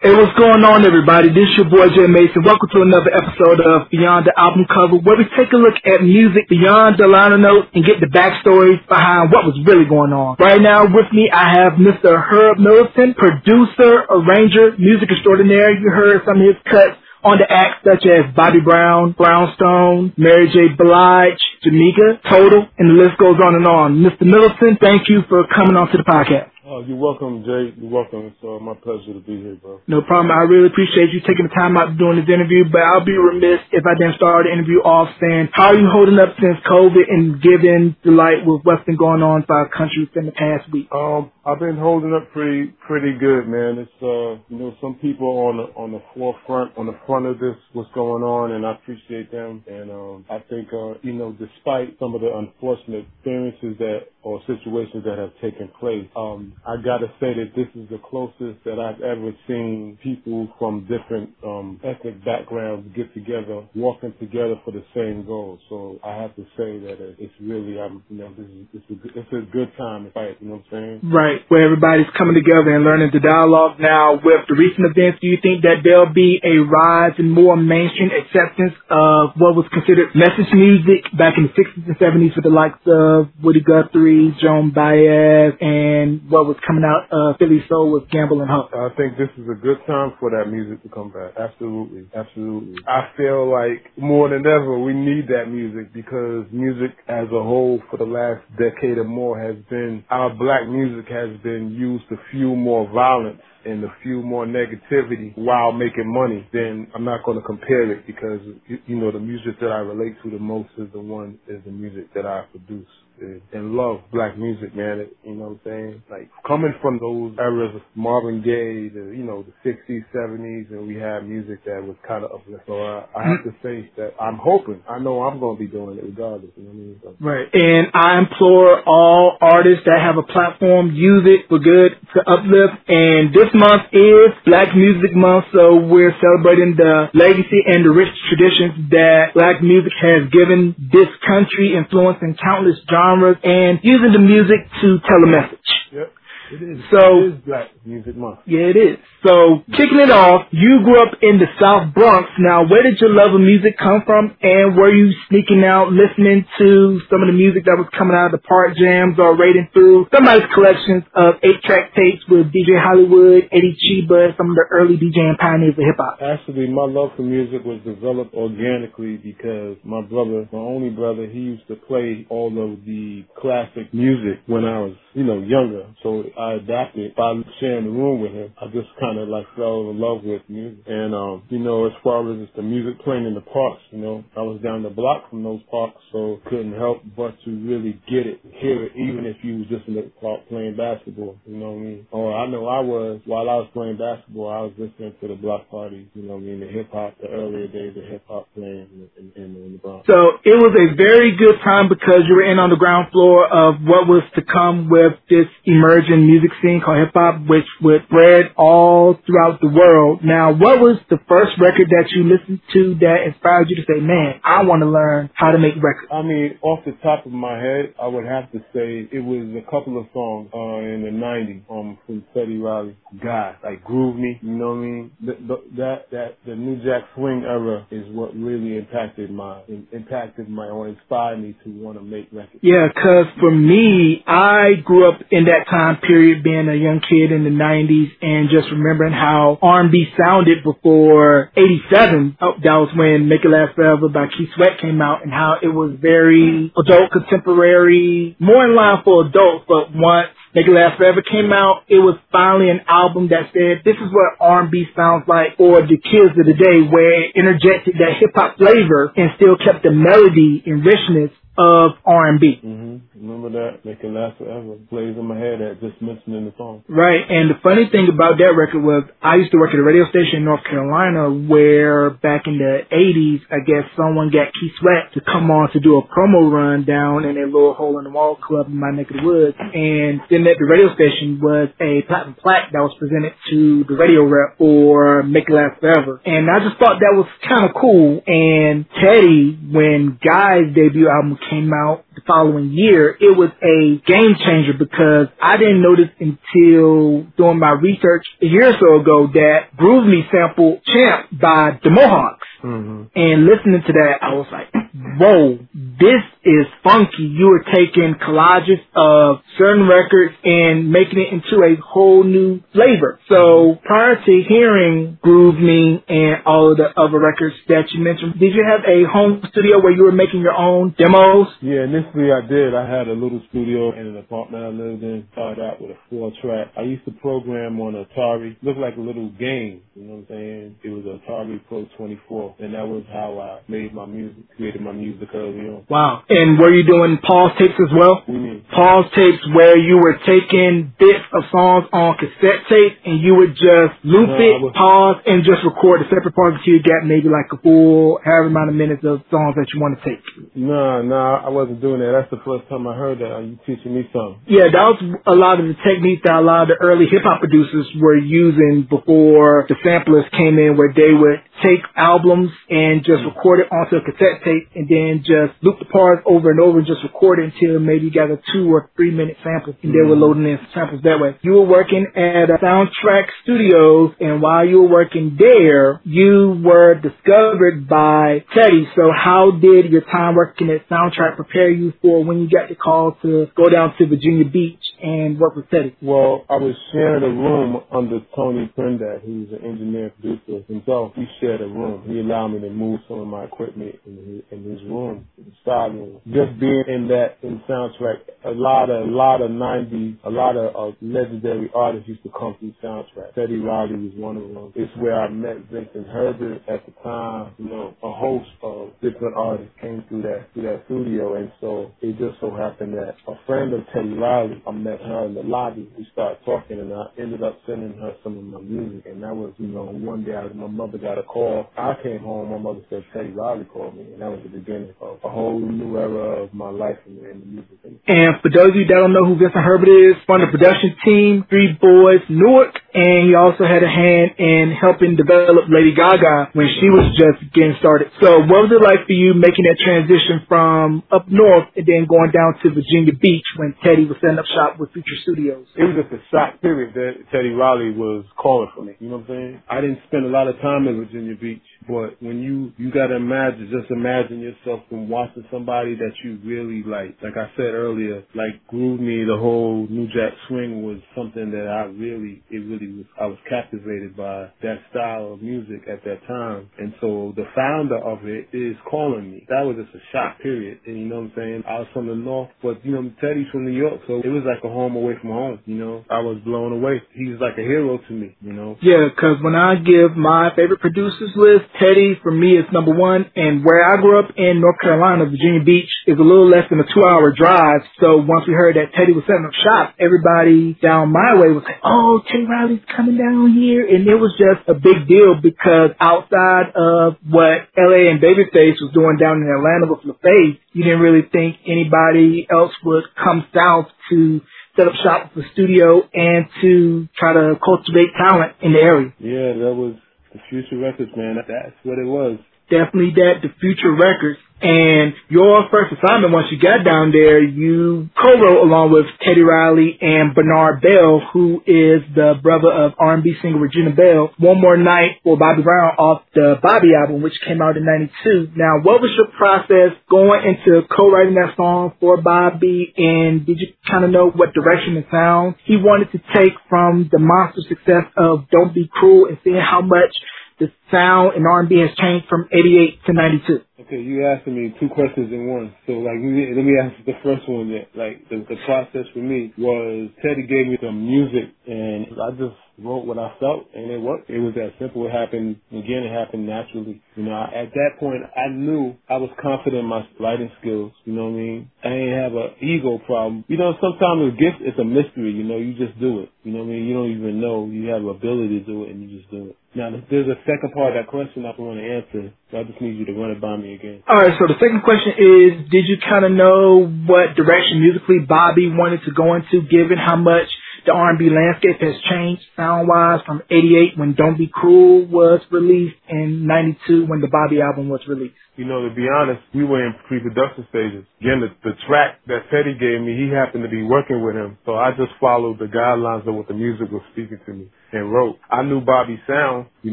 Hey, 0.00 0.16
what's 0.16 0.32
going 0.32 0.64
on, 0.64 0.88
everybody? 0.88 1.28
This 1.28 1.44
is 1.44 1.60
your 1.60 1.68
boy 1.68 1.92
Jay 1.92 2.08
Mason. 2.08 2.40
Welcome 2.40 2.72
to 2.72 2.80
another 2.80 3.12
episode 3.12 3.60
of 3.60 3.92
Beyond 3.92 4.24
the 4.24 4.32
Album 4.32 4.64
Cover, 4.64 4.96
where 4.96 5.20
we 5.20 5.28
take 5.36 5.52
a 5.52 5.60
look 5.60 5.76
at 5.76 6.00
music 6.00 6.48
beyond 6.48 6.96
the 6.96 7.04
liner 7.04 7.36
notes 7.36 7.68
and 7.76 7.84
get 7.84 8.00
the 8.00 8.08
backstories 8.08 8.80
behind 8.88 9.28
what 9.28 9.44
was 9.44 9.60
really 9.68 9.84
going 9.84 10.16
on. 10.16 10.40
Right 10.40 10.56
now, 10.56 10.88
with 10.88 11.12
me, 11.12 11.28
I 11.28 11.52
have 11.52 11.76
Mr. 11.76 12.16
Herb 12.16 12.56
Middleton, 12.56 13.12
producer, 13.12 14.08
arranger, 14.08 14.72
music 14.80 15.12
extraordinaire. 15.12 15.76
You 15.76 15.92
heard 15.92 16.24
some 16.24 16.40
of 16.40 16.48
his 16.48 16.56
cuts 16.64 16.96
on 17.20 17.36
the 17.36 17.44
acts 17.52 17.84
such 17.84 18.08
as 18.08 18.32
Bobby 18.32 18.64
Brown, 18.64 19.12
Brownstone, 19.12 20.16
Mary 20.16 20.48
J. 20.48 20.72
Blige, 20.80 21.44
Jamecia, 21.60 22.24
Total, 22.24 22.64
and 22.80 22.88
the 22.88 22.96
list 22.96 23.20
goes 23.20 23.36
on 23.36 23.52
and 23.52 23.68
on. 23.68 24.00
Mr. 24.00 24.24
Middleton, 24.24 24.80
thank 24.80 25.12
you 25.12 25.28
for 25.28 25.44
coming 25.52 25.76
on 25.76 25.92
to 25.92 26.00
the 26.00 26.08
podcast. 26.08 26.49
Oh, 26.70 26.86
you're 26.86 27.02
welcome, 27.02 27.42
Jay. 27.42 27.74
You're 27.82 27.90
welcome. 27.90 28.30
It's 28.30 28.38
uh, 28.46 28.62
my 28.62 28.78
pleasure 28.78 29.10
to 29.10 29.18
be 29.26 29.42
here, 29.42 29.58
bro. 29.58 29.80
No 29.90 30.06
problem. 30.06 30.30
I 30.30 30.46
really 30.46 30.70
appreciate 30.70 31.10
you 31.10 31.18
taking 31.18 31.50
the 31.50 31.54
time 31.58 31.74
out 31.76 31.98
doing 31.98 32.22
this 32.22 32.30
interview, 32.30 32.62
but 32.70 32.78
I'll 32.86 33.02
be 33.04 33.18
remiss 33.18 33.58
if 33.74 33.82
I 33.82 33.98
didn't 33.98 34.14
start 34.14 34.46
the 34.46 34.54
interview 34.54 34.78
off 34.86 35.10
saying, 35.18 35.50
how 35.50 35.74
are 35.74 35.78
you 35.78 35.90
holding 35.90 36.22
up 36.22 36.38
since 36.38 36.62
COVID 36.62 37.10
and 37.10 37.42
giving 37.42 37.98
the 38.06 38.14
light 38.14 38.46
with 38.46 38.62
what's 38.62 38.86
been 38.86 38.94
going 38.94 39.18
on 39.18 39.42
for 39.50 39.58
our 39.58 39.66
country 39.66 40.06
within 40.06 40.30
the 40.30 40.36
past 40.38 40.70
week? 40.70 40.86
Um, 40.94 41.34
I've 41.42 41.58
been 41.58 41.74
holding 41.74 42.14
up 42.14 42.30
pretty, 42.30 42.70
pretty 42.86 43.18
good, 43.18 43.50
man. 43.50 43.82
It's, 43.82 43.98
uh, 43.98 44.38
you 44.46 44.62
know, 44.62 44.70
some 44.78 44.94
people 45.02 45.26
on 45.50 45.58
the, 45.58 45.66
on 45.74 45.90
the 45.90 46.02
forefront, 46.14 46.78
on 46.78 46.86
the 46.86 46.94
front 47.02 47.26
of 47.26 47.42
this, 47.42 47.58
what's 47.74 47.90
going 47.98 48.22
on, 48.22 48.54
and 48.54 48.62
I 48.62 48.78
appreciate 48.78 49.34
them. 49.34 49.66
And, 49.66 49.90
um, 49.90 50.24
I 50.30 50.38
think, 50.46 50.70
uh, 50.70 51.02
you 51.02 51.18
know, 51.18 51.34
despite 51.34 51.98
some 51.98 52.14
of 52.14 52.22
the 52.22 52.30
unfortunate 52.30 53.10
experiences 53.10 53.74
that, 53.82 54.06
or 54.22 54.40
situations 54.46 55.04
that 55.04 55.18
have 55.18 55.32
taken 55.40 55.68
place, 55.80 56.06
um, 56.16 56.52
I 56.66 56.76
gotta 56.82 57.08
say 57.20 57.34
that 57.34 57.52
this 57.56 57.68
is 57.74 57.88
the 57.88 57.98
closest 57.98 58.62
that 58.64 58.78
I've 58.78 59.00
ever 59.00 59.32
seen 59.48 59.98
people 60.02 60.48
from 60.58 60.86
different 60.88 61.30
um, 61.44 61.80
ethnic 61.84 62.24
backgrounds 62.24 62.94
get 62.94 63.12
together, 63.14 63.64
walking 63.74 64.14
together 64.20 64.60
for 64.64 64.72
the 64.72 64.84
same 64.94 65.24
goal. 65.26 65.58
So 65.68 65.98
I 66.04 66.20
have 66.20 66.34
to 66.36 66.42
say 66.56 66.78
that 66.84 67.16
it's 67.18 67.32
really, 67.40 67.80
I'm, 67.80 68.02
you 68.10 68.18
know, 68.18 68.32
this 68.36 68.46
is 68.46 68.66
it's 68.74 68.90
a, 68.90 69.18
it's 69.18 69.32
a 69.32 69.50
good 69.50 69.72
time 69.76 70.04
to 70.04 70.10
fight. 70.10 70.36
You 70.40 70.48
know 70.48 70.60
what 70.60 70.76
I'm 70.76 71.00
saying? 71.00 71.12
Right, 71.12 71.40
where 71.48 71.64
everybody's 71.64 72.10
coming 72.16 72.34
together 72.34 72.74
and 72.74 72.84
learning 72.84 73.10
the 73.12 73.20
dialogue. 73.20 73.80
Now, 73.80 74.20
with 74.20 74.44
the 74.48 74.54
recent 74.54 74.84
events, 74.84 75.20
do 75.20 75.28
you 75.28 75.38
think 75.40 75.62
that 75.62 75.80
there'll 75.84 76.12
be 76.12 76.40
a 76.44 76.60
rise 76.60 77.16
in 77.18 77.30
more 77.30 77.56
mainstream 77.56 78.10
acceptance 78.12 78.74
of 78.90 79.32
what 79.36 79.56
was 79.56 79.66
considered 79.72 80.12
message 80.14 80.52
music 80.52 81.08
back 81.16 81.38
in 81.38 81.48
the 81.48 81.54
60s 81.56 81.88
and 81.88 81.96
70s 81.96 82.34
with 82.36 82.44
the 82.44 82.52
likes 82.52 82.80
of 82.86 83.32
Woody 83.42 83.60
Guthrie, 83.60 84.09
Joan 84.42 84.72
Baez, 84.74 85.54
and 85.60 86.30
what 86.30 86.46
was 86.46 86.56
coming 86.66 86.84
out 86.84 87.06
uh, 87.12 87.36
Philly 87.38 87.62
Soul 87.68 87.92
with 87.92 88.10
Gamble 88.10 88.40
and 88.40 88.50
Huff. 88.50 88.70
I 88.74 88.88
think 88.96 89.16
this 89.16 89.30
is 89.38 89.48
a 89.48 89.54
good 89.54 89.78
time 89.86 90.14
for 90.18 90.30
that 90.30 90.50
music 90.50 90.82
to 90.82 90.88
come 90.88 91.10
back. 91.10 91.32
Absolutely, 91.38 92.08
absolutely. 92.14 92.74
I 92.86 93.10
feel 93.16 93.50
like 93.50 93.86
more 93.96 94.28
than 94.28 94.46
ever 94.46 94.78
we 94.78 94.94
need 94.94 95.28
that 95.28 95.46
music 95.46 95.92
because 95.92 96.46
music 96.50 96.96
as 97.08 97.26
a 97.28 97.42
whole 97.42 97.80
for 97.90 97.96
the 97.96 98.04
last 98.04 98.42
decade 98.58 98.98
or 98.98 99.04
more 99.04 99.40
has 99.40 99.56
been 99.70 100.04
our 100.10 100.34
black 100.34 100.68
music 100.68 101.06
has 101.10 101.30
been 101.42 101.70
used 101.78 102.08
to 102.08 102.16
fuel 102.30 102.56
more 102.56 102.90
violence 102.92 103.40
and 103.64 103.84
a 103.84 103.94
few 104.02 104.22
more 104.22 104.46
negativity 104.46 105.36
while 105.36 105.72
making 105.72 106.06
money, 106.06 106.46
then 106.52 106.86
I'm 106.94 107.04
not 107.04 107.24
going 107.24 107.38
to 107.38 107.44
compare 107.44 107.92
it 107.92 108.06
because, 108.06 108.40
you 108.86 108.96
know, 108.96 109.12
the 109.12 109.20
music 109.20 109.60
that 109.60 109.68
I 109.68 109.78
relate 109.78 110.16
to 110.22 110.30
the 110.30 110.38
most 110.38 110.70
is 110.78 110.88
the 110.92 111.00
one, 111.00 111.38
is 111.46 111.60
the 111.64 111.70
music 111.70 112.12
that 112.14 112.24
I 112.24 112.44
produce 112.50 112.88
and 113.20 113.72
love 113.72 114.00
black 114.12 114.38
music, 114.38 114.74
man. 114.74 115.06
You 115.24 115.34
know 115.34 115.44
what 115.44 115.50
I'm 115.50 115.60
saying? 115.64 116.02
Like 116.10 116.30
coming 116.46 116.74
from 116.80 116.98
those 116.98 117.36
eras 117.38 117.74
of 117.74 117.82
Marvin 117.94 118.42
Gaye, 118.42 118.88
the 118.88 119.12
you 119.12 119.24
know 119.24 119.44
the 119.44 119.52
60s, 119.68 120.04
70s, 120.14 120.70
and 120.70 120.86
we 120.86 120.96
had 120.96 121.26
music 121.26 121.64
that 121.64 121.82
was 121.82 121.96
kind 122.06 122.24
of 122.24 122.32
uplifting. 122.32 122.64
So 122.66 122.80
I, 122.80 123.06
I 123.14 123.22
have 123.28 123.40
mm. 123.40 123.50
to 123.50 123.52
say 123.62 123.90
that 123.96 124.14
I'm 124.20 124.38
hoping. 124.38 124.82
I 124.88 124.98
know 124.98 125.22
I'm 125.22 125.40
going 125.40 125.56
to 125.56 125.60
be 125.60 125.70
doing 125.70 125.98
it 125.98 126.04
regardless. 126.04 126.50
You 126.56 126.64
know 126.64 126.70
what 126.70 126.74
I 126.74 126.86
mean? 126.86 127.00
So. 127.02 127.08
Right. 127.20 127.48
And 127.52 127.88
I 127.94 128.18
implore 128.18 128.82
all 128.86 129.36
artists 129.40 129.84
that 129.86 130.00
have 130.00 130.16
a 130.16 130.26
platform, 130.26 130.92
use 130.92 131.26
it 131.26 131.48
for 131.48 131.58
good 131.58 131.96
to 132.14 132.18
uplift. 132.24 132.88
And 132.88 133.34
this 133.34 133.50
month 133.54 133.92
is 133.92 134.32
Black 134.46 134.74
Music 134.74 135.14
Month, 135.14 135.52
so 135.52 135.76
we're 135.76 136.14
celebrating 136.20 136.74
the 136.76 137.10
legacy 137.14 137.60
and 137.66 137.84
the 137.84 137.92
rich 137.92 138.12
traditions 138.28 138.90
that 138.90 139.34
black 139.34 139.62
music 139.62 139.92
has 140.00 140.30
given 140.30 140.74
this 140.78 141.08
country, 141.26 141.76
influencing 141.76 142.36
countless 142.40 142.78
genres 142.88 143.09
genres 143.10 143.36
and 143.42 143.78
using 143.82 144.12
the 144.12 144.18
music 144.18 144.66
to 144.82 144.98
tell 145.08 145.22
a 145.22 145.26
message. 145.26 145.68
Yep. 145.92 146.12
It 146.50 146.62
is. 146.62 146.82
So 146.90 147.02
it 147.18 147.26
is 147.34 147.40
Black 147.46 147.70
Music 147.86 148.16
Month. 148.16 148.40
Yeah, 148.46 148.74
it 148.74 148.76
is. 148.76 148.98
So 149.26 149.62
kicking 149.70 150.00
it 150.02 150.10
off, 150.10 150.48
you 150.50 150.82
grew 150.82 150.98
up 150.98 151.14
in 151.22 151.38
the 151.38 151.46
South 151.60 151.94
Bronx. 151.94 152.28
Now, 152.38 152.66
where 152.66 152.82
did 152.82 152.98
your 152.98 153.10
love 153.14 153.34
of 153.34 153.40
music 153.40 153.78
come 153.78 154.02
from, 154.04 154.34
and 154.42 154.76
were 154.76 154.90
you 154.90 155.14
sneaking 155.28 155.62
out 155.64 155.92
listening 155.92 156.46
to 156.58 157.00
some 157.10 157.22
of 157.22 157.28
the 157.28 157.36
music 157.36 157.64
that 157.70 157.78
was 157.78 157.86
coming 157.96 158.16
out 158.16 158.34
of 158.34 158.40
the 158.40 158.42
park 158.42 158.74
jams, 158.76 159.18
or 159.18 159.36
raiding 159.36 159.68
through 159.72 160.08
somebody's 160.12 160.48
collections 160.54 161.04
of 161.14 161.38
eight-track 161.42 161.94
tapes 161.94 162.26
with 162.28 162.50
DJ 162.50 162.74
Hollywood, 162.80 163.46
Eddie 163.52 163.76
Cheeba, 163.78 164.36
some 164.36 164.50
of 164.50 164.56
the 164.56 164.66
early 164.72 164.96
DJing 164.96 165.38
pioneers 165.38 165.78
of 165.78 165.84
hip 165.84 165.98
hop? 165.98 166.18
Actually, 166.18 166.66
my 166.66 166.84
love 166.88 167.14
for 167.16 167.22
music 167.22 167.62
was 167.64 167.78
developed 167.84 168.34
organically 168.34 169.16
because 169.16 169.76
my 169.84 170.02
brother, 170.02 170.48
my 170.50 170.58
only 170.58 170.90
brother, 170.90 171.26
he 171.26 171.38
used 171.38 171.66
to 171.68 171.76
play 171.76 172.26
all 172.28 172.50
of 172.50 172.84
the 172.84 173.24
classic 173.38 173.92
music 173.94 174.40
when 174.46 174.64
I 174.64 174.80
was, 174.80 174.96
you 175.14 175.24
know, 175.24 175.38
younger. 175.38 175.86
So 176.02 176.24
I 176.40 176.54
adapted 176.54 177.14
by 177.14 177.34
sharing 177.60 177.84
the 177.84 177.90
room 177.90 178.20
with 178.20 178.32
him. 178.32 178.52
I 178.60 178.66
just 178.66 178.88
kind 178.98 179.18
of 179.18 179.28
like 179.28 179.46
fell 179.56 179.90
in 179.90 180.00
love 180.00 180.24
with 180.24 180.42
music. 180.48 180.84
And, 180.86 181.14
um, 181.14 181.42
you 181.48 181.58
know, 181.58 181.86
as 181.86 181.92
far 182.02 182.20
as 182.32 182.48
the 182.56 182.62
music 182.62 183.02
playing 183.04 183.26
in 183.26 183.34
the 183.34 183.40
parks, 183.40 183.82
you 183.90 183.98
know, 183.98 184.24
I 184.36 184.42
was 184.42 184.60
down 184.62 184.82
the 184.82 184.90
block 184.90 185.28
from 185.28 185.42
those 185.42 185.60
parks, 185.70 186.00
so 186.12 186.40
couldn't 186.48 186.74
help 186.74 187.02
but 187.16 187.34
to 187.44 187.50
really 187.50 188.00
get 188.08 188.26
it, 188.26 188.40
hear 188.60 188.84
it, 188.84 188.92
even 188.96 189.26
if 189.26 189.36
you 189.42 189.58
was 189.58 189.68
just 189.68 189.86
in 189.88 189.94
the 189.94 190.10
park 190.20 190.40
playing 190.48 190.76
basketball, 190.76 191.36
you 191.46 191.56
know 191.56 191.72
what 191.72 191.80
I 191.80 191.84
mean? 191.84 192.06
Or 192.10 192.32
I 192.32 192.46
know 192.48 192.66
I 192.66 192.80
was, 192.80 193.20
while 193.26 193.48
I 193.48 193.56
was 193.60 193.68
playing 193.72 193.98
basketball, 193.98 194.48
I 194.48 194.60
was 194.62 194.72
listening 194.78 195.14
to 195.20 195.28
the 195.28 195.34
block 195.34 195.68
parties, 195.70 196.08
you 196.14 196.22
know 196.22 196.40
what 196.40 196.48
I 196.48 196.56
mean? 196.56 196.60
The 196.60 196.68
hip 196.72 196.88
hop, 196.92 197.20
the 197.20 197.28
earlier 197.28 197.66
days 197.68 197.96
of 197.96 198.04
hip 198.04 198.24
hop 198.28 198.48
playing 198.54 198.88
in, 198.88 199.08
in, 199.18 199.26
in, 199.36 199.56
in 199.56 199.72
the 199.72 199.78
Bronx. 199.78 200.06
So 200.06 200.40
it 200.44 200.56
was 200.56 200.72
a 200.72 200.94
very 200.96 201.36
good 201.36 201.60
time 201.62 201.88
because 201.88 202.24
you 202.24 202.34
were 202.34 202.48
in 202.48 202.58
on 202.58 202.70
the 202.70 202.80
ground 202.80 203.12
floor 203.12 203.44
of 203.44 203.82
what 203.84 204.08
was 204.08 204.22
to 204.34 204.42
come 204.42 204.88
with 204.88 205.18
this 205.28 205.46
emerging 205.64 206.29
music 206.30 206.50
scene 206.62 206.80
called 206.84 206.98
hip 207.02 207.10
hop, 207.12 207.42
which 207.48 207.66
would 207.82 208.02
spread 208.06 208.54
all 208.56 209.18
throughout 209.26 209.60
the 209.60 209.68
world. 209.68 210.20
Now, 210.22 210.52
what 210.52 210.78
was 210.78 210.98
the 211.10 211.18
first 211.26 211.58
record 211.58 211.90
that 211.90 212.10
you 212.14 212.22
listened 212.22 212.60
to 212.72 212.94
that 213.00 213.26
inspired 213.26 213.66
you 213.68 213.76
to 213.76 213.82
say, 213.82 214.00
man, 214.00 214.40
I 214.44 214.62
want 214.62 214.82
to 214.82 214.88
learn 214.88 215.30
how 215.34 215.50
to 215.50 215.58
make 215.58 215.74
records? 215.82 216.06
I 216.12 216.22
mean, 216.22 216.58
off 216.62 216.84
the 216.84 216.94
top 217.02 217.26
of 217.26 217.32
my 217.32 217.58
head, 217.58 217.94
I 218.00 218.06
would 218.06 218.26
have 218.26 218.50
to 218.52 218.58
say 218.72 219.08
it 219.10 219.24
was 219.24 219.50
a 219.58 219.64
couple 219.70 219.98
of 219.98 220.06
songs 220.12 220.50
uh, 220.54 220.86
in 220.86 221.02
the 221.02 221.10
90s 221.10 221.62
um, 221.70 221.98
from 222.06 222.24
Teddy 222.34 222.58
Riley. 222.58 222.96
God, 223.22 223.56
like 223.64 223.82
Groove 223.82 224.16
Me, 224.16 224.38
you 224.40 224.52
know 224.54 224.68
what 224.68 224.74
I 224.74 224.86
mean? 224.86 225.10
The, 225.20 225.34
the, 225.46 225.56
that, 225.76 226.10
that, 226.12 226.38
the 226.46 226.54
New 226.54 226.76
Jack 226.84 227.10
Swing 227.14 227.42
era 227.42 227.86
is 227.90 228.06
what 228.14 228.34
really 228.36 228.76
impacted 228.76 229.30
my, 229.30 229.62
impacted 229.92 230.48
my, 230.48 230.68
or 230.68 230.88
inspired 230.88 231.42
me 231.42 231.56
to 231.64 231.70
want 231.70 231.98
to 231.98 232.04
make 232.04 232.28
records. 232.30 232.60
Yeah, 232.62 232.88
cause 232.94 233.26
for 233.40 233.50
me, 233.50 234.22
I 234.26 234.74
grew 234.84 235.08
up 235.08 235.20
in 235.30 235.44
that 235.46 235.66
time 235.68 235.98
period 236.06 236.19
being 236.42 236.68
a 236.68 236.74
young 236.76 237.00
kid 237.00 237.32
in 237.32 237.44
the 237.44 237.50
90s 237.50 238.10
and 238.20 238.50
just 238.50 238.70
remembering 238.70 239.12
how 239.12 239.58
R&B 239.60 240.12
sounded 240.16 240.62
before 240.62 241.50
87. 241.56 242.36
Oh, 242.40 242.52
that 242.62 242.76
was 242.78 242.90
when 242.96 243.28
Make 243.28 243.44
It 243.44 243.48
Last 243.48 243.74
Forever 243.74 244.08
by 244.08 244.26
Keith 244.28 244.50
Sweat 244.54 244.80
came 244.80 245.00
out 245.00 245.22
and 245.22 245.32
how 245.32 245.56
it 245.62 245.68
was 245.68 245.96
very 246.00 246.72
adult 246.76 247.12
contemporary, 247.12 248.36
more 248.38 248.64
in 248.64 248.76
line 248.76 249.02
for 249.04 249.26
adults, 249.26 249.64
but 249.68 249.94
once 249.94 250.28
Make 250.54 250.66
It 250.66 250.74
Last 250.74 250.98
Forever 250.98 251.22
came 251.22 251.52
out, 251.52 251.86
it 251.86 252.02
was 252.02 252.18
finally 252.32 252.70
an 252.70 252.82
album 252.88 253.30
that 253.30 253.54
said, 253.54 253.86
this 253.86 253.94
is 253.94 254.10
what 254.10 254.34
R&B 254.40 254.86
sounds 254.96 255.24
like 255.30 255.56
for 255.56 255.82
the 255.82 255.94
kids 255.94 256.34
of 256.34 256.42
the 256.42 256.58
day, 256.58 256.82
where 256.90 257.22
it 257.22 257.38
interjected 257.38 257.94
that 258.02 258.18
hip 258.18 258.34
hop 258.34 258.58
flavor 258.58 259.12
and 259.14 259.30
still 259.38 259.54
kept 259.54 259.86
the 259.86 259.94
melody 259.94 260.62
and 260.66 260.84
richness 260.84 261.30
of 261.60 262.00
R&B. 262.06 262.64
Mm-hmm. 262.64 263.20
Remember 263.20 263.52
that? 263.52 263.84
Make 263.84 264.00
it 264.00 264.08
last 264.08 264.38
forever. 264.38 264.80
Plays 264.88 265.12
in 265.12 265.26
my 265.28 265.36
head 265.36 265.60
at 265.60 265.80
just 265.84 266.00
mentioning 266.00 266.48
the 266.48 266.54
song. 266.56 266.82
Right. 266.88 267.20
And 267.20 267.52
the 267.52 267.60
funny 267.60 267.84
thing 267.92 268.08
about 268.08 268.40
that 268.40 268.56
record 268.56 268.80
was 268.80 269.04
I 269.20 269.36
used 269.36 269.52
to 269.52 269.60
work 269.60 269.76
at 269.76 269.78
a 269.78 269.84
radio 269.84 270.08
station 270.08 270.40
in 270.40 270.44
North 270.48 270.64
Carolina 270.64 271.28
where 271.28 272.08
back 272.08 272.48
in 272.48 272.56
the 272.56 272.88
80s, 272.88 273.44
I 273.52 273.60
guess 273.60 273.84
someone 273.92 274.32
got 274.32 274.48
Keith 274.56 274.72
Sweat 274.80 275.12
to 275.12 275.20
come 275.20 275.52
on 275.52 275.68
to 275.76 275.80
do 275.80 276.00
a 276.00 276.02
promo 276.08 276.48
run 276.48 276.88
down 276.88 277.28
in 277.28 277.36
a 277.36 277.44
little 277.44 277.74
hole 277.74 277.98
in 277.98 278.04
the 278.04 278.10
wall 278.10 278.40
club 278.40 278.68
in 278.72 278.80
my 278.80 278.90
neck 278.90 279.10
of 279.12 279.20
the 279.20 279.22
woods. 279.22 279.56
And 279.60 280.24
then 280.32 280.48
at 280.48 280.56
the 280.56 280.64
radio 280.64 280.88
station 280.96 281.44
was 281.44 281.68
a 281.76 282.00
platinum 282.08 282.40
plaque 282.40 282.72
that 282.72 282.80
was 282.80 282.96
presented 282.96 283.36
to 283.52 283.84
the 283.84 284.00
radio 284.00 284.24
rep 284.24 284.56
for 284.56 285.22
Make 285.22 285.44
It 285.48 285.52
Last 285.52 285.80
Forever. 285.80 286.24
And 286.24 286.48
I 286.48 286.64
just 286.64 286.80
thought 286.80 287.04
that 287.04 287.12
was 287.12 287.28
kind 287.44 287.68
of 287.68 287.76
cool. 287.76 288.24
And 288.24 288.88
Teddy, 288.96 289.60
when 289.60 290.16
Guy's 290.16 290.72
debut 290.72 291.08
album 291.08 291.36
came 291.50 291.72
out 291.74 292.04
the 292.14 292.22
following 292.26 292.70
year, 292.70 293.10
it 293.10 293.36
was 293.36 293.50
a 293.62 294.00
game 294.06 294.34
changer 294.38 294.72
because 294.78 295.26
I 295.42 295.56
didn't 295.56 295.82
notice 295.82 296.10
until 296.18 297.26
doing 297.36 297.58
my 297.58 297.72
research 297.72 298.24
a 298.40 298.46
year 298.46 298.70
or 298.70 298.78
so 298.78 299.00
ago 299.00 299.26
that 299.34 299.76
Groove 299.76 300.06
Me 300.06 300.24
sampled 300.30 300.82
Champ 300.84 301.28
by 301.32 301.78
the 301.82 301.90
Mohawks. 301.90 302.46
Mm-hmm. 302.62 303.02
And 303.14 303.46
listening 303.46 303.82
to 303.86 303.92
that, 303.92 304.18
I 304.22 304.34
was 304.34 304.46
like, 304.52 304.72
whoa, 304.94 305.58
this 305.74 306.22
is 306.44 306.66
funky. 306.82 307.24
You 307.24 307.48
were 307.48 307.64
taking 307.64 308.14
collages 308.20 308.80
of 308.94 309.42
certain 309.58 309.86
records 309.86 310.34
and 310.44 310.90
making 310.90 311.18
it 311.18 311.32
into 311.32 311.64
a 311.64 311.76
whole 311.80 312.24
new 312.24 312.60
flavor. 312.72 313.20
So 313.28 313.78
prior 313.84 314.16
to 314.16 314.42
hearing 314.48 315.18
Groove 315.22 315.58
Me 315.58 316.02
and 316.08 316.42
all 316.46 316.72
of 316.72 316.78
the 316.78 316.88
other 316.96 317.18
records 317.18 317.56
that 317.68 317.92
you 317.92 318.02
mentioned, 318.02 318.38
did 318.38 318.54
you 318.54 318.64
have 318.64 318.80
a 318.86 319.10
home 319.10 319.42
studio 319.50 319.82
where 319.82 319.92
you 319.92 320.04
were 320.04 320.12
making 320.12 320.40
your 320.40 320.56
own 320.56 320.94
demos? 320.96 321.48
Yeah, 321.60 321.84
initially 321.84 322.32
I 322.32 322.46
did. 322.46 322.74
I 322.74 322.88
had 322.88 323.08
a 323.08 323.12
little 323.12 323.42
studio 323.50 323.92
in 323.92 324.06
an 324.06 324.16
apartment 324.16 324.64
I 324.64 324.68
lived 324.68 325.02
in. 325.02 325.26
Started 325.32 325.62
out 325.62 325.80
with 325.80 325.90
a 325.90 325.98
four 326.08 326.32
track. 326.42 326.72
I 326.76 326.82
used 326.82 327.04
to 327.04 327.12
program 327.12 327.80
on 327.80 327.94
Atari. 327.94 328.56
Looked 328.62 328.78
like 328.78 328.96
a 328.96 329.00
little 329.00 329.30
game. 329.30 329.82
You 329.94 330.04
know 330.04 330.14
what 330.14 330.18
I'm 330.20 330.26
saying? 330.28 330.76
It 330.82 330.90
was 330.90 331.04
Atari 331.04 331.60
Pro 331.68 331.86
24 331.96 332.56
and 332.58 332.74
that 332.74 332.86
was 332.86 333.04
how 333.12 333.38
I 333.38 333.70
made 333.70 333.94
my 333.94 334.06
music, 334.06 334.44
created 334.56 334.80
my 334.80 334.89
music 334.92 335.28
early 335.34 335.68
on. 335.68 335.86
Wow. 335.88 336.22
And 336.28 336.58
were 336.58 336.72
you 336.72 336.84
doing 336.84 337.18
pause 337.18 337.52
tapes 337.58 337.78
as 337.78 337.92
well? 337.94 338.22
Mm-hmm. 338.28 338.70
Pause 338.72 339.06
tapes 339.14 339.44
where 339.54 339.76
you 339.76 339.96
were 339.98 340.18
taking 340.26 340.92
bits 340.98 341.24
of 341.32 341.44
songs 341.50 341.86
on 341.92 342.16
cassette 342.16 342.66
tape 342.68 342.98
and 343.04 343.20
you 343.20 343.34
would 343.36 343.54
just 343.54 343.94
loop 344.04 344.28
no, 344.28 344.38
it, 344.38 344.56
was, 344.62 344.72
pause, 344.76 345.22
and 345.26 345.44
just 345.44 345.64
record 345.64 346.00
the 346.00 346.08
separate 346.08 346.34
parts 346.34 346.58
until 346.60 346.74
you 346.78 346.82
got 346.82 347.06
maybe 347.06 347.28
like 347.28 347.50
a 347.52 347.58
full 347.62 348.20
however 348.24 348.48
amount 348.48 348.70
of 348.70 348.76
minutes 348.76 349.02
of 349.04 349.22
songs 349.30 349.54
that 349.56 349.66
you 349.74 349.80
want 349.80 349.98
to 349.98 350.02
take. 350.04 350.22
No, 350.54 351.02
no, 351.02 351.16
I 351.16 351.48
wasn't 351.48 351.80
doing 351.80 352.00
that. 352.00 352.12
That's 352.14 352.30
the 352.30 352.42
first 352.44 352.68
time 352.68 352.86
I 352.86 352.96
heard 352.96 353.18
that. 353.20 353.30
Are 353.30 353.42
you 353.42 353.58
teaching 353.66 353.94
me 353.94 354.08
something? 354.12 354.42
Yeah, 354.46 354.70
that 354.72 354.84
was 354.90 354.98
a 355.26 355.34
lot 355.34 355.60
of 355.60 355.66
the 355.66 355.76
techniques 355.82 356.22
that 356.24 356.34
a 356.34 356.44
lot 356.44 356.66
of 356.66 356.68
the 356.74 356.78
early 356.80 357.06
hip 357.06 357.22
hop 357.22 357.40
producers 357.40 357.86
were 357.98 358.16
using 358.16 358.86
before 358.88 359.66
the 359.68 359.76
samplers 359.82 360.24
came 360.36 360.58
in 360.58 360.76
where 360.76 360.92
they 360.92 361.12
would 361.12 361.42
take 361.62 361.84
albums 361.96 362.50
and 362.68 363.04
just 363.04 363.24
record 363.24 363.60
it 363.60 363.68
onto 363.68 363.96
a 363.96 364.02
cassette 364.02 364.40
tape 364.44 364.69
and 364.74 364.88
then 364.88 365.24
just 365.26 365.58
loop 365.62 365.78
the 365.78 365.84
parts 365.84 366.22
over 366.26 366.50
and 366.50 366.60
over 366.60 366.78
and 366.78 366.86
just 366.86 367.02
record 367.02 367.38
it 367.38 367.52
until 367.52 367.80
maybe 367.80 368.06
you 368.06 368.12
got 368.12 368.30
a 368.30 368.38
two 368.52 368.72
or 368.72 368.90
three 368.96 369.10
minute 369.10 369.36
sample 369.42 369.74
and 369.82 369.92
they 369.92 369.98
were 369.98 370.14
mm-hmm. 370.14 370.22
loading 370.22 370.46
in 370.46 370.58
samples 370.74 371.02
that 371.02 371.18
way. 371.20 371.36
You 371.42 371.52
were 371.52 371.66
working 371.66 372.06
at 372.14 372.50
a 372.50 372.58
Soundtrack 372.62 373.26
Studios 373.42 374.14
and 374.20 374.40
while 374.40 374.66
you 374.66 374.82
were 374.82 374.88
working 374.88 375.36
there, 375.38 376.00
you 376.04 376.60
were 376.64 376.94
discovered 376.94 377.88
by 377.88 378.44
Teddy. 378.54 378.86
So 378.94 379.10
how 379.10 379.50
did 379.50 379.90
your 379.90 380.02
time 380.02 380.36
working 380.36 380.70
at 380.70 380.88
Soundtrack 380.88 381.36
prepare 381.36 381.70
you 381.70 381.92
for 382.00 382.24
when 382.24 382.40
you 382.40 382.48
got 382.48 382.68
the 382.68 382.74
call 382.74 383.16
to 383.22 383.48
go 383.56 383.68
down 383.68 383.94
to 383.98 384.06
Virginia 384.06 384.44
Beach 384.44 384.82
and 385.02 385.40
what 385.40 385.56
with 385.56 385.70
Teddy? 385.70 385.96
Well, 386.02 386.44
I 386.50 386.56
was 386.56 386.74
sharing 386.92 387.24
a 387.24 387.28
room 387.28 387.82
under 387.92 388.20
Tony 388.36 388.70
Prendatt, 388.76 389.22
who's 389.24 389.48
an 389.50 389.64
engineer 389.64 390.10
producer 390.20 390.64
himself. 390.68 391.12
We 391.16 391.28
shared 391.40 391.60
a 391.60 391.66
room. 391.66 392.04
He 392.06 392.20
allowed 392.20 392.48
me 392.48 392.60
to 392.60 392.70
move 392.70 393.00
some 393.08 393.20
of 393.20 393.26
my 393.26 393.44
equipment 393.44 393.96
in 394.06 394.16
his, 394.16 394.42
in 394.50 394.70
his 394.70 394.82
room, 394.84 395.26
the 395.38 395.44
style 395.62 395.90
room. 395.90 396.20
Just 396.26 396.60
being 396.60 396.84
in 396.88 397.08
that 397.08 397.38
in 397.42 397.60
soundtrack, 397.68 398.18
a 398.44 398.50
lot 398.50 398.90
of 398.90 399.08
a 399.08 399.10
lot 399.10 399.42
of 399.42 399.50
'90s, 399.50 400.18
a 400.24 400.30
lot 400.30 400.56
of 400.56 400.94
legendary 401.00 401.70
artists 401.74 402.08
used 402.08 402.22
to 402.24 402.30
come 402.38 402.56
through 402.58 402.74
soundtrack. 402.82 403.34
Teddy 403.34 403.58
Riley 403.58 403.94
was 403.96 404.12
one 404.16 404.36
of 404.36 404.42
them. 404.42 404.72
It's 404.74 404.92
where 404.98 405.20
I 405.20 405.28
met 405.28 405.56
Vincent 405.72 406.08
Herbert 406.08 406.62
at 406.68 406.84
the 406.86 406.92
time. 407.02 407.54
You 407.58 407.68
know, 407.68 407.94
a 408.02 408.12
host 408.12 408.50
of 408.62 408.90
different 409.00 409.36
artists 409.36 409.72
came 409.80 410.04
through 410.08 410.22
that 410.22 410.52
through 410.52 410.64
that 410.64 410.82
studio, 410.86 411.36
and 411.36 411.50
so 411.60 411.90
it 412.02 412.18
just 412.18 412.40
so 412.40 412.50
happened 412.50 412.94
that 412.94 413.16
a 413.28 413.34
friend 413.46 413.72
of 413.72 413.80
Teddy 413.94 414.14
Riley, 414.14 414.62
I 414.66 414.70
met 414.72 414.89
her 414.98 415.26
in 415.26 415.34
the 415.34 415.42
lobby. 415.42 415.88
We 415.96 416.06
started 416.12 416.38
talking, 416.44 416.80
and 416.80 416.92
I 416.92 417.06
ended 417.20 417.42
up 417.42 417.60
sending 417.66 417.94
her 417.98 418.14
some 418.24 418.38
of 418.38 418.44
my 418.44 418.60
music, 418.60 419.06
and 419.06 419.22
that 419.22 419.34
was 419.34 419.52
you 419.58 419.68
know 419.68 419.84
one 419.84 420.24
day 420.24 420.34
I, 420.34 420.48
my 420.54 420.66
mother 420.66 420.98
got 420.98 421.18
a 421.18 421.22
call. 421.22 421.70
I 421.76 421.94
came 422.02 422.20
home, 422.20 422.50
my 422.50 422.58
mother 422.58 422.80
said 422.90 423.04
Teddy 423.14 423.30
Riley 423.30 423.64
called 423.64 423.94
me, 423.94 424.02
and 424.10 424.22
that 424.22 424.30
was 424.30 424.40
the 424.42 424.50
beginning 424.50 424.94
of 425.00 425.18
a 425.22 425.30
whole 425.30 425.60
new 425.60 425.96
era 425.96 426.42
of 426.42 426.54
my 426.54 426.70
life 426.70 426.98
in, 427.06 427.18
in 427.22 427.40
the 427.40 427.46
music 427.46 427.78
industry. 427.84 428.10
And 428.10 428.40
for 428.42 428.50
those 428.50 428.74
of 428.74 428.76
you 428.76 428.86
that 428.90 428.98
don't 428.98 429.12
know 429.12 429.24
who 429.24 429.36
Vincent 429.38 429.62
Herbert 429.62 429.92
is, 429.92 430.16
from 430.26 430.40
the 430.40 430.50
production 430.50 430.96
team, 431.04 431.46
Three 431.46 431.76
Boys 431.78 432.24
Newark, 432.26 432.74
and 432.90 433.28
he 433.28 433.38
also 433.38 433.62
had 433.62 433.86
a 433.86 433.92
hand 433.92 434.34
in 434.38 434.74
helping 434.74 435.14
develop 435.14 435.70
Lady 435.70 435.94
Gaga 435.94 436.50
when 436.58 436.66
she 436.80 436.90
was 436.90 437.14
just 437.14 437.38
getting 437.54 437.78
started. 437.78 438.10
So 438.18 438.42
what 438.42 438.66
was 438.66 438.70
it 438.74 438.82
like 438.82 439.06
for 439.06 439.14
you 439.14 439.36
making 439.38 439.68
that 439.70 439.78
transition 439.78 440.42
from 440.50 441.04
up 441.12 441.30
north 441.30 441.70
and 441.76 441.86
then 441.86 442.10
going 442.10 442.34
down 442.34 442.58
to 442.62 442.74
Virginia 442.74 443.14
Beach 443.14 443.46
when 443.56 443.78
Teddy 443.84 444.10
was 444.10 444.18
setting 444.18 444.38
up 444.38 444.48
shop 444.50 444.79
with 444.80 444.92
Future 444.92 445.20
Studios? 445.22 445.66
It 445.76 445.84
was 445.84 445.96
just 446.02 446.12
a 446.14 446.22
shock 446.32 446.60
period 446.60 446.94
that 446.94 447.30
Teddy 447.30 447.50
Riley 447.50 447.92
was 447.92 448.24
calling 448.36 448.70
for 448.74 448.82
me. 448.82 448.94
You 448.98 449.10
know 449.10 449.18
what 449.18 449.30
I'm 449.30 449.36
saying? 449.36 449.62
I 449.68 449.80
didn't 449.80 450.00
spend 450.08 450.24
a 450.24 450.28
lot 450.28 450.48
of 450.48 450.56
time 450.60 450.88
in 450.88 450.96
Virginia 450.96 451.36
Beach, 451.36 451.62
but 451.86 452.20
when 452.22 452.40
you 452.40 452.72
you 452.78 452.90
gotta 452.90 453.16
imagine, 453.16 453.68
just 453.70 453.90
imagine 453.90 454.40
yourself 454.40 454.80
from 454.88 455.08
watching 455.08 455.44
somebody 455.50 455.94
that 455.96 456.12
you 456.24 456.38
really 456.44 456.82
like. 456.82 457.16
Like 457.22 457.36
I 457.36 457.52
said 457.56 457.76
earlier, 457.76 458.24
like 458.34 458.66
Groove 458.68 459.00
Me, 459.00 459.24
the 459.24 459.36
whole 459.36 459.86
New 459.90 460.06
Jack 460.08 460.32
Swing 460.48 460.82
was 460.82 460.98
something 461.14 461.50
that 461.50 461.68
I 461.68 461.84
really, 461.92 462.42
it 462.50 462.64
really 462.64 462.92
was, 462.92 463.06
I 463.20 463.26
was 463.26 463.38
captivated 463.48 464.16
by 464.16 464.48
that 464.62 464.78
style 464.90 465.34
of 465.34 465.42
music 465.42 465.86
at 465.88 466.02
that 466.04 466.26
time. 466.26 466.70
And 466.78 466.94
so 467.00 467.32
the 467.36 467.44
founder 467.54 467.98
of 467.98 468.24
it 468.24 468.48
is 468.52 468.76
calling 468.90 469.30
me. 469.30 469.46
That 469.48 469.62
was 469.62 469.76
just 469.76 469.94
a 469.94 470.02
shock 470.12 470.40
period. 470.40 470.80
And 470.86 470.98
you 470.98 471.06
know 471.06 471.20
what 471.20 471.30
I'm 471.30 471.32
saying? 471.36 471.62
I 471.68 471.78
was 471.80 471.88
from 471.92 472.06
the 472.06 472.14
North, 472.14 472.50
but 472.62 472.84
you 472.84 472.92
know, 472.92 473.10
Teddy's 473.20 473.46
from 473.52 473.64
New 473.64 473.76
York, 473.76 474.00
so 474.06 474.20
it 474.24 474.28
was 474.28 474.44
like 474.46 474.62
a 474.64 474.69
home 474.70 474.96
away 474.96 475.14
from 475.20 475.30
home, 475.30 475.58
you 475.66 475.76
know? 475.76 476.04
I 476.10 476.20
was 476.20 476.38
blown 476.44 476.72
away. 476.72 477.02
He's 477.14 477.38
like 477.40 477.58
a 477.58 477.62
hero 477.62 477.98
to 477.98 478.12
me, 478.12 478.36
you 478.40 478.52
know? 478.52 478.76
Yeah, 478.82 479.08
cause 479.18 479.36
when 479.42 479.54
I 479.54 479.76
give 479.76 480.16
my 480.16 480.50
favorite 480.56 480.80
producers 480.80 481.32
list, 481.36 481.66
Teddy 481.78 482.18
for 482.22 482.30
me 482.30 482.56
is 482.56 482.66
number 482.72 482.94
one. 482.94 483.30
And 483.36 483.64
where 483.64 483.82
I 483.82 484.00
grew 484.00 484.18
up 484.18 484.30
in 484.36 484.60
North 484.60 484.80
Carolina, 484.80 485.26
Virginia 485.26 485.62
Beach 485.64 485.90
is 486.06 486.18
a 486.18 486.22
little 486.22 486.48
less 486.48 486.68
than 486.70 486.80
a 486.80 486.88
two 486.88 487.04
hour 487.04 487.32
drive. 487.32 487.82
So 488.00 488.18
once 488.18 488.46
we 488.46 488.54
heard 488.54 488.76
that 488.76 488.94
Teddy 488.96 489.12
was 489.12 489.24
setting 489.26 489.44
up 489.44 489.52
shop, 489.52 489.94
everybody 489.98 490.78
down 490.80 491.12
my 491.12 491.34
way 491.36 491.52
was 491.52 491.64
like, 491.64 491.80
oh, 491.84 492.22
Teddy 492.30 492.46
Riley's 492.46 492.84
coming 492.96 493.18
down 493.18 493.52
here. 493.52 493.86
And 493.86 494.06
it 494.06 494.16
was 494.16 494.32
just 494.38 494.68
a 494.68 494.74
big 494.74 495.06
deal 495.08 495.36
because 495.40 495.90
outside 496.00 496.72
of 496.74 497.16
what 497.28 497.68
LA 497.76 498.10
and 498.10 498.20
Babyface 498.20 498.80
was 498.80 498.90
doing 498.94 499.16
down 499.18 499.42
in 499.42 499.48
Atlanta 499.48 499.90
with 499.90 500.04
LaFace, 500.04 500.58
you 500.72 500.84
didn't 500.84 501.00
really 501.00 501.26
think 501.30 501.56
anybody 501.66 502.46
else 502.50 502.72
would 502.84 503.04
come 503.16 503.46
south 503.54 503.86
to 504.10 504.40
set 504.80 504.88
up 504.88 504.94
shop 505.04 505.36
a 505.36 505.42
studio 505.52 506.00
and 506.14 506.46
to 506.62 507.08
try 507.16 507.34
to 507.34 507.54
cultivate 507.62 508.08
talent 508.16 508.56
in 508.62 508.72
the 508.72 508.80
area. 508.80 509.12
Yeah, 509.18 509.52
that 509.60 509.74
was 509.76 509.96
the 510.32 510.40
Future 510.48 510.78
Records, 510.78 511.10
man. 511.16 511.36
That's 511.36 511.76
what 511.84 511.98
it 511.98 512.06
was 512.06 512.38
definitely 512.70 513.12
that, 513.16 513.42
the 513.42 513.50
future 513.60 513.92
records. 513.92 514.38
And 514.60 515.14
your 515.30 515.64
first 515.72 515.96
assignment, 515.96 516.34
once 516.34 516.48
you 516.52 516.60
got 516.60 516.84
down 516.84 517.12
there, 517.12 517.40
you 517.40 518.10
co-wrote 518.12 518.60
along 518.60 518.92
with 518.92 519.06
Teddy 519.24 519.40
Riley 519.40 519.96
and 520.00 520.34
Bernard 520.34 520.82
Bell, 520.82 521.24
who 521.32 521.64
is 521.64 522.04
the 522.12 522.36
brother 522.42 522.68
of 522.68 522.92
R&B 522.98 523.40
singer 523.40 523.58
Regina 523.58 523.96
Belle, 523.96 524.36
One 524.36 524.60
More 524.60 524.76
Night 524.76 525.24
for 525.24 525.38
Bobby 525.38 525.62
Brown 525.62 525.96
off 525.96 526.22
the 526.34 526.60
Bobby 526.62 526.92
album, 526.92 527.22
which 527.22 527.40
came 527.46 527.62
out 527.62 527.78
in 527.78 527.86
92. 527.88 528.52
Now, 528.54 528.84
what 528.84 529.00
was 529.00 529.16
your 529.16 529.32
process 529.32 529.96
going 530.10 530.44
into 530.44 530.86
co-writing 530.94 531.40
that 531.40 531.56
song 531.56 531.94
for 531.98 532.20
Bobby? 532.20 532.92
And 532.98 533.46
did 533.46 533.60
you 533.60 533.72
kind 533.88 534.04
of 534.04 534.10
know 534.10 534.28
what 534.28 534.52
direction 534.52 534.96
and 534.96 535.06
sound 535.10 535.54
he 535.64 535.76
wanted 535.76 536.12
to 536.12 536.20
take 536.36 536.52
from 536.68 537.08
the 537.10 537.18
monster 537.18 537.62
success 537.66 538.12
of 538.18 538.44
Don't 538.52 538.74
Be 538.74 538.90
Cruel 538.92 539.28
and 539.32 539.38
seeing 539.42 539.56
how 539.56 539.80
much 539.80 540.12
the 540.60 540.70
sound 540.92 541.36
in 541.36 541.44
R&B 541.46 541.74
has 541.80 541.96
changed 541.96 542.26
from 542.28 542.48
88 542.52 543.04
to 543.06 543.12
92. 543.12 543.60
Okay, 543.90 544.02
you 544.02 544.24
asking 544.24 544.54
me 544.54 544.72
two 544.78 544.88
questions 544.88 545.32
in 545.32 545.50
one. 545.50 545.74
So, 545.88 545.98
like, 545.98 546.14
let 546.22 546.62
me 546.62 546.78
answer 546.78 547.02
the 547.10 547.18
first 547.26 547.42
one. 547.50 547.74
That, 547.74 547.90
like, 547.98 548.22
the, 548.30 548.46
the 548.46 548.54
process 548.64 549.02
for 549.12 549.18
me 549.18 549.52
was 549.58 550.10
Teddy 550.22 550.46
gave 550.46 550.70
me 550.70 550.78
some 550.78 550.94
music, 550.94 551.50
and 551.66 552.06
I 552.22 552.30
just 552.38 552.54
wrote 552.78 553.02
what 553.02 553.18
I 553.18 553.34
felt, 553.40 553.66
and 553.74 553.90
it 553.90 553.98
worked. 553.98 554.30
It 554.30 554.38
was 554.38 554.54
that 554.54 554.78
simple. 554.78 555.08
It 555.08 555.10
happened 555.10 555.58
again. 555.74 556.06
It 556.06 556.14
happened 556.14 556.46
naturally. 556.46 557.02
You 557.16 557.24
know, 557.24 557.34
I, 557.34 557.66
at 557.66 557.74
that 557.74 557.98
point, 557.98 558.22
I 558.30 558.54
knew 558.54 558.94
I 559.10 559.16
was 559.18 559.30
confident 559.42 559.82
in 559.82 559.90
my 559.90 560.06
writing 560.20 560.54
skills. 560.60 560.92
You 561.02 561.12
know 561.12 561.26
what 561.26 561.42
I 561.42 561.42
mean? 561.42 561.70
I 561.82 561.88
didn't 561.90 562.14
have 562.22 562.34
an 562.38 562.50
ego 562.62 563.02
problem. 563.10 563.42
You 563.48 563.58
know, 563.58 563.74
sometimes 563.82 564.30
a 564.30 564.38
gift 564.38 564.62
is 564.62 564.78
a 564.78 564.86
mystery. 564.86 565.34
You 565.34 565.42
know, 565.42 565.58
you 565.58 565.74
just 565.74 565.98
do 565.98 566.22
it. 566.22 566.30
You 566.46 566.52
know 566.54 566.62
what 566.62 566.70
I 566.70 566.78
mean? 566.78 566.86
You 566.86 566.94
don't 566.94 567.10
even 567.10 567.40
know 567.42 567.66
you 567.66 567.90
have 567.90 568.06
the 568.06 568.14
ability 568.14 568.62
to 568.62 568.66
do 568.70 568.84
it, 568.86 568.94
and 568.94 569.02
you 569.02 569.18
just 569.18 569.30
do 569.34 569.50
it. 569.50 569.58
Now, 569.74 569.90
there's 570.10 570.26
a 570.26 570.38
second 570.46 570.70
part 570.78 570.94
of 570.94 571.02
that 571.02 571.10
question 571.10 571.42
I 571.42 571.54
want 571.58 571.78
to 571.78 571.86
answer. 571.86 572.34
So 572.50 572.58
I 572.58 572.64
just 572.64 572.80
need 572.80 572.98
you 572.98 573.06
to 573.06 573.14
run 573.14 573.30
it 573.30 573.40
by 573.40 573.56
me 573.56 573.74
again. 573.74 574.02
All 574.08 574.16
right. 574.16 574.34
So 574.34 574.50
the 574.50 574.58
second 574.58 574.82
question 574.82 575.14
is, 575.14 575.70
did 575.70 575.86
you 575.86 575.98
kind 576.02 576.24
of 576.24 576.32
know 576.32 576.82
what 576.82 577.36
direction 577.38 577.78
musically 577.80 578.18
Bobby 578.26 578.66
wanted 578.66 579.06
to 579.06 579.12
go 579.12 579.34
into, 579.34 579.62
given 579.62 579.98
how 579.98 580.16
much 580.16 580.50
the 580.84 580.92
R&B 580.92 581.30
landscape 581.30 581.78
has 581.80 581.94
changed 582.10 582.42
sound-wise 582.56 583.20
from 583.24 583.42
88 583.50 583.98
when 583.98 584.14
Don't 584.14 584.36
Be 584.36 584.50
Cruel 584.50 585.06
was 585.06 585.40
released 585.52 585.96
and 586.08 586.46
92 586.46 587.06
when 587.06 587.20
the 587.20 587.28
Bobby 587.28 587.60
album 587.62 587.88
was 587.88 588.00
released? 588.08 588.34
You 588.56 588.64
know, 588.64 588.88
to 588.88 588.92
be 588.94 589.06
honest, 589.06 589.40
we 589.54 589.62
were 589.64 589.86
in 589.86 589.94
pre-production 590.08 590.66
stages. 590.70 591.04
Again, 591.20 591.40
the, 591.40 591.54
the 591.62 591.76
track 591.86 592.18
that 592.26 592.50
Teddy 592.50 592.74
gave 592.74 593.00
me, 593.00 593.14
he 593.14 593.30
happened 593.30 593.62
to 593.62 593.70
be 593.70 593.84
working 593.84 594.24
with 594.24 594.34
him. 594.34 594.58
So 594.66 594.74
I 594.74 594.90
just 594.90 595.12
followed 595.20 595.60
the 595.60 595.70
guidelines 595.70 596.26
of 596.26 596.34
what 596.34 596.48
the 596.48 596.54
music 596.54 596.90
was 596.90 597.02
speaking 597.12 597.38
to 597.46 597.52
me 597.52 597.70
and 597.92 598.12
wrote. 598.12 598.38
I 598.50 598.62
knew 598.62 598.80
Bobby's 598.80 599.18
sound. 599.26 599.66
You 599.82 599.92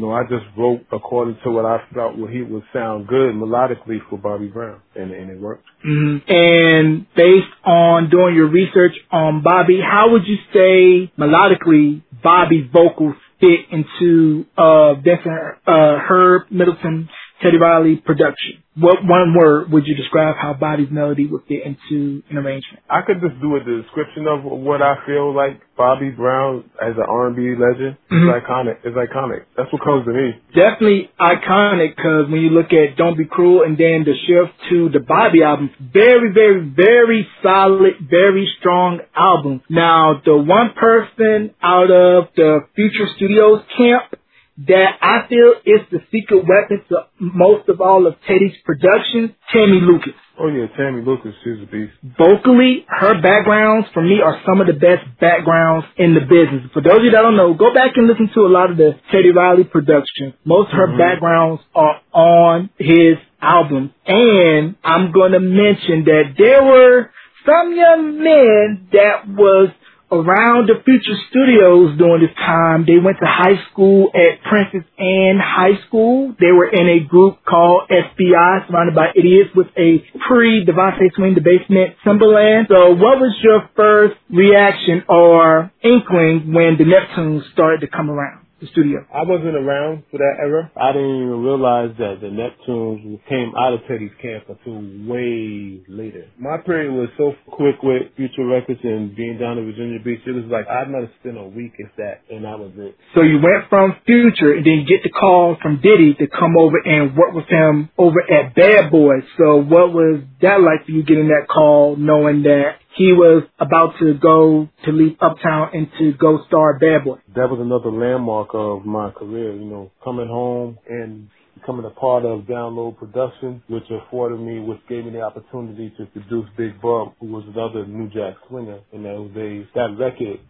know, 0.00 0.12
I 0.12 0.22
just 0.22 0.44
wrote 0.56 0.82
according 0.92 1.38
to 1.44 1.50
what 1.50 1.64
I 1.64 1.78
felt 1.94 2.16
what 2.16 2.30
he 2.30 2.42
would 2.42 2.62
sound 2.72 3.06
good 3.06 3.34
melodically 3.34 3.98
for 4.08 4.18
Bobby 4.18 4.46
Brown. 4.46 4.80
And, 4.94 5.10
and 5.10 5.30
it 5.30 5.40
worked. 5.40 5.64
Mm-hmm. 5.86 6.30
And 6.30 7.06
based 7.14 7.54
on 7.64 8.10
doing 8.10 8.34
your 8.34 8.48
research 8.48 8.92
on 9.10 9.42
Bobby, 9.42 9.80
how 9.80 10.12
would 10.12 10.22
you 10.26 10.36
say 10.52 11.12
melodically 11.18 12.02
Bobby's 12.22 12.70
vocals 12.72 13.14
fit 13.40 13.60
into 13.70 14.44
uh 14.56 14.94
Vincent 14.94 15.58
uh 15.66 15.98
Herb 16.08 16.50
Middleton 16.50 17.08
Teddy 17.42 17.56
Riley 17.56 17.96
production. 17.96 18.62
What 18.78 18.98
one 19.02 19.34
word 19.34 19.72
would 19.72 19.86
you 19.86 19.96
describe 19.96 20.36
how 20.40 20.54
Bobby's 20.54 20.90
melody 20.90 21.26
would 21.26 21.42
fit 21.48 21.66
into 21.66 22.22
an 22.30 22.38
arrangement? 22.38 22.84
I 22.88 23.02
could 23.02 23.20
just 23.20 23.40
do 23.40 23.56
a 23.56 23.60
description 23.60 24.28
of 24.28 24.44
what 24.44 24.82
I 24.82 25.04
feel 25.04 25.34
like 25.34 25.60
Bobby 25.76 26.10
Brown 26.10 26.70
as 26.80 26.94
an 26.94 27.02
R&B 27.08 27.54
legend. 27.58 27.96
Mm-hmm. 28.06 28.28
It's 28.28 28.46
iconic. 28.46 28.76
It's 28.84 28.96
iconic. 28.96 29.44
That's 29.56 29.72
what 29.72 29.82
comes 29.82 30.06
to 30.06 30.12
me. 30.12 30.30
Definitely 30.54 31.10
iconic 31.18 31.96
because 31.96 32.30
when 32.30 32.40
you 32.40 32.50
look 32.50 32.70
at 32.70 32.96
Don't 32.96 33.18
Be 33.18 33.24
Cruel 33.24 33.64
and 33.64 33.76
then 33.76 34.06
the 34.06 34.14
shift 34.26 34.54
to 34.70 34.90
the 34.90 35.00
Bobby 35.00 35.42
album, 35.42 35.70
very, 35.80 36.32
very, 36.32 36.62
very 36.68 37.26
solid, 37.42 37.94
very 38.08 38.48
strong 38.60 39.00
album. 39.16 39.62
Now, 39.68 40.20
the 40.24 40.36
one 40.36 40.74
person 40.78 41.54
out 41.62 41.90
of 41.90 42.30
the 42.36 42.60
Future 42.76 43.10
Studios 43.16 43.62
camp 43.76 44.17
that 44.66 44.98
I 45.00 45.28
feel 45.28 45.54
is 45.64 45.86
the 45.90 46.00
secret 46.10 46.42
weapon 46.42 46.82
to 46.88 47.06
most 47.20 47.68
of 47.68 47.80
all 47.80 48.06
of 48.08 48.14
Teddy's 48.26 48.58
productions, 48.64 49.30
Tammy 49.52 49.78
Lucas. 49.78 50.18
Oh 50.38 50.48
yeah, 50.48 50.66
Tammy 50.76 51.02
Lucas, 51.02 51.34
she's 51.44 51.62
a 51.62 51.66
beast. 51.66 51.94
Vocally, 52.18 52.84
her 52.88 53.22
backgrounds 53.22 53.86
for 53.94 54.02
me 54.02 54.18
are 54.24 54.42
some 54.46 54.60
of 54.60 54.66
the 54.66 54.72
best 54.72 55.06
backgrounds 55.20 55.86
in 55.96 56.14
the 56.14 56.26
business. 56.26 56.70
For 56.74 56.82
those 56.82 56.98
of 56.98 57.04
you 57.04 57.10
that 57.10 57.22
don't 57.22 57.36
know, 57.36 57.54
go 57.54 57.72
back 57.72 57.94
and 57.94 58.08
listen 58.08 58.30
to 58.34 58.40
a 58.40 58.50
lot 58.50 58.70
of 58.70 58.76
the 58.76 58.98
Teddy 59.12 59.30
Riley 59.30 59.64
productions. 59.64 60.34
Most 60.44 60.70
of 60.72 60.78
her 60.78 60.88
mm-hmm. 60.88 60.98
backgrounds 60.98 61.62
are 61.74 62.02
on 62.12 62.70
his 62.78 63.18
album. 63.40 63.94
And 64.06 64.74
I'm 64.82 65.12
gonna 65.12 65.40
mention 65.40 66.02
that 66.06 66.34
there 66.36 66.64
were 66.64 67.10
some 67.46 67.74
young 67.74 68.18
men 68.18 68.88
that 68.92 69.26
was 69.26 69.70
around 70.10 70.68
the 70.68 70.80
Future 70.84 71.16
Studios 71.30 71.98
during 71.98 72.22
this 72.22 72.34
time. 72.36 72.84
They 72.86 72.98
went 72.98 73.18
to 73.20 73.26
high 73.28 73.60
school 73.70 74.10
at 74.14 74.42
Princess 74.48 74.88
Anne 74.98 75.38
High 75.38 75.80
School. 75.86 76.34
They 76.40 76.52
were 76.52 76.68
in 76.68 76.88
a 76.88 77.00
group 77.06 77.44
called 77.44 77.90
SBI, 77.90 78.68
surrounded 78.68 78.94
by 78.94 79.12
idiots, 79.14 79.50
with 79.54 79.68
a 79.76 80.04
pre-DeVante 80.26 81.14
Swing 81.14 81.34
the 81.34 81.44
Basement 81.44 81.96
Timbaland. 82.04 82.68
So 82.68 82.90
what 82.90 83.20
was 83.20 83.36
your 83.42 83.68
first 83.76 84.16
reaction 84.30 85.04
or 85.08 85.70
inkling 85.82 86.52
when 86.52 86.76
the 86.78 86.84
Neptunes 86.84 87.50
started 87.52 87.80
to 87.82 87.88
come 87.88 88.10
around? 88.10 88.47
The 88.60 88.66
studio? 88.68 89.06
I 89.12 89.22
wasn't 89.22 89.56
around 89.56 90.04
for 90.10 90.18
that 90.18 90.36
era. 90.40 90.70
I 90.76 90.92
didn't 90.92 91.16
even 91.22 91.42
realize 91.42 91.90
that 91.98 92.20
the 92.20 92.28
Neptunes 92.28 93.20
came 93.28 93.52
out 93.58 93.72
of 93.74 93.80
Teddy's 93.88 94.12
camp 94.20 94.44
until 94.48 94.82
way 95.08 95.82
later. 95.88 96.26
My 96.38 96.58
period 96.58 96.92
was 96.92 97.08
so 97.16 97.34
quick 97.50 97.82
with 97.82 98.14
Future 98.16 98.46
Records 98.46 98.80
and 98.82 99.14
being 99.14 99.38
down 99.38 99.58
in 99.58 99.66
Virginia 99.66 99.98
Beach. 100.02 100.20
It 100.26 100.32
was 100.32 100.44
like 100.50 100.66
I 100.68 100.84
might 100.84 101.02
have 101.02 101.14
spent 101.20 101.38
a 101.38 101.44
week 101.44 101.72
if 101.78 101.90
that, 101.96 102.22
and 102.30 102.44
that 102.44 102.58
was 102.58 102.72
it. 102.76 102.96
So 103.14 103.22
you 103.22 103.36
went 103.36 103.68
from 103.68 103.96
Future 104.06 104.52
and 104.52 104.66
then 104.66 104.86
get 104.88 105.02
the 105.02 105.10
call 105.10 105.56
from 105.62 105.80
Diddy 105.80 106.14
to 106.14 106.26
come 106.26 106.56
over 106.58 106.78
and 106.84 107.16
work 107.16 107.34
with 107.34 107.46
him 107.46 107.90
over 107.98 108.20
at 108.20 108.54
Bad 108.54 108.90
Boys. 108.90 109.22
So 109.38 109.56
what 109.56 109.92
was 109.92 110.22
that 110.42 110.60
like 110.60 110.86
for 110.86 110.92
you 110.92 111.02
getting 111.04 111.28
that 111.28 111.46
call, 111.48 111.96
knowing 111.96 112.42
that 112.42 112.76
he 112.98 113.12
was 113.12 113.44
about 113.60 113.94
to 114.00 114.14
go 114.14 114.68
to 114.84 114.90
leave 114.90 115.16
Uptown 115.20 115.70
and 115.72 115.86
to 116.00 116.12
go 116.18 116.44
star 116.48 116.80
Bad 116.80 117.04
Boy. 117.04 117.18
That 117.28 117.48
was 117.48 117.60
another 117.60 117.92
landmark 117.94 118.48
of 118.54 118.84
my 118.84 119.12
career, 119.12 119.54
you 119.54 119.66
know, 119.66 119.92
coming 120.02 120.26
home 120.26 120.78
and 120.90 121.28
becoming 121.54 121.86
a 121.86 121.90
part 121.90 122.24
of 122.24 122.40
Download 122.40 122.98
Production, 122.98 123.62
which 123.68 123.84
afforded 123.88 124.40
me, 124.40 124.58
which 124.58 124.80
gave 124.88 125.04
me 125.04 125.12
the 125.12 125.20
opportunity 125.20 125.94
to 125.96 126.06
produce 126.06 126.46
Big 126.56 126.80
Bub, 126.82 127.14
who 127.20 127.28
was 127.28 127.44
another 127.46 127.86
New 127.86 128.08
Jack 128.10 128.34
swinger 128.48 128.80
in 128.92 129.04
those 129.04 129.32
days. 129.32 129.66
That 129.76 129.96
record 129.96 130.40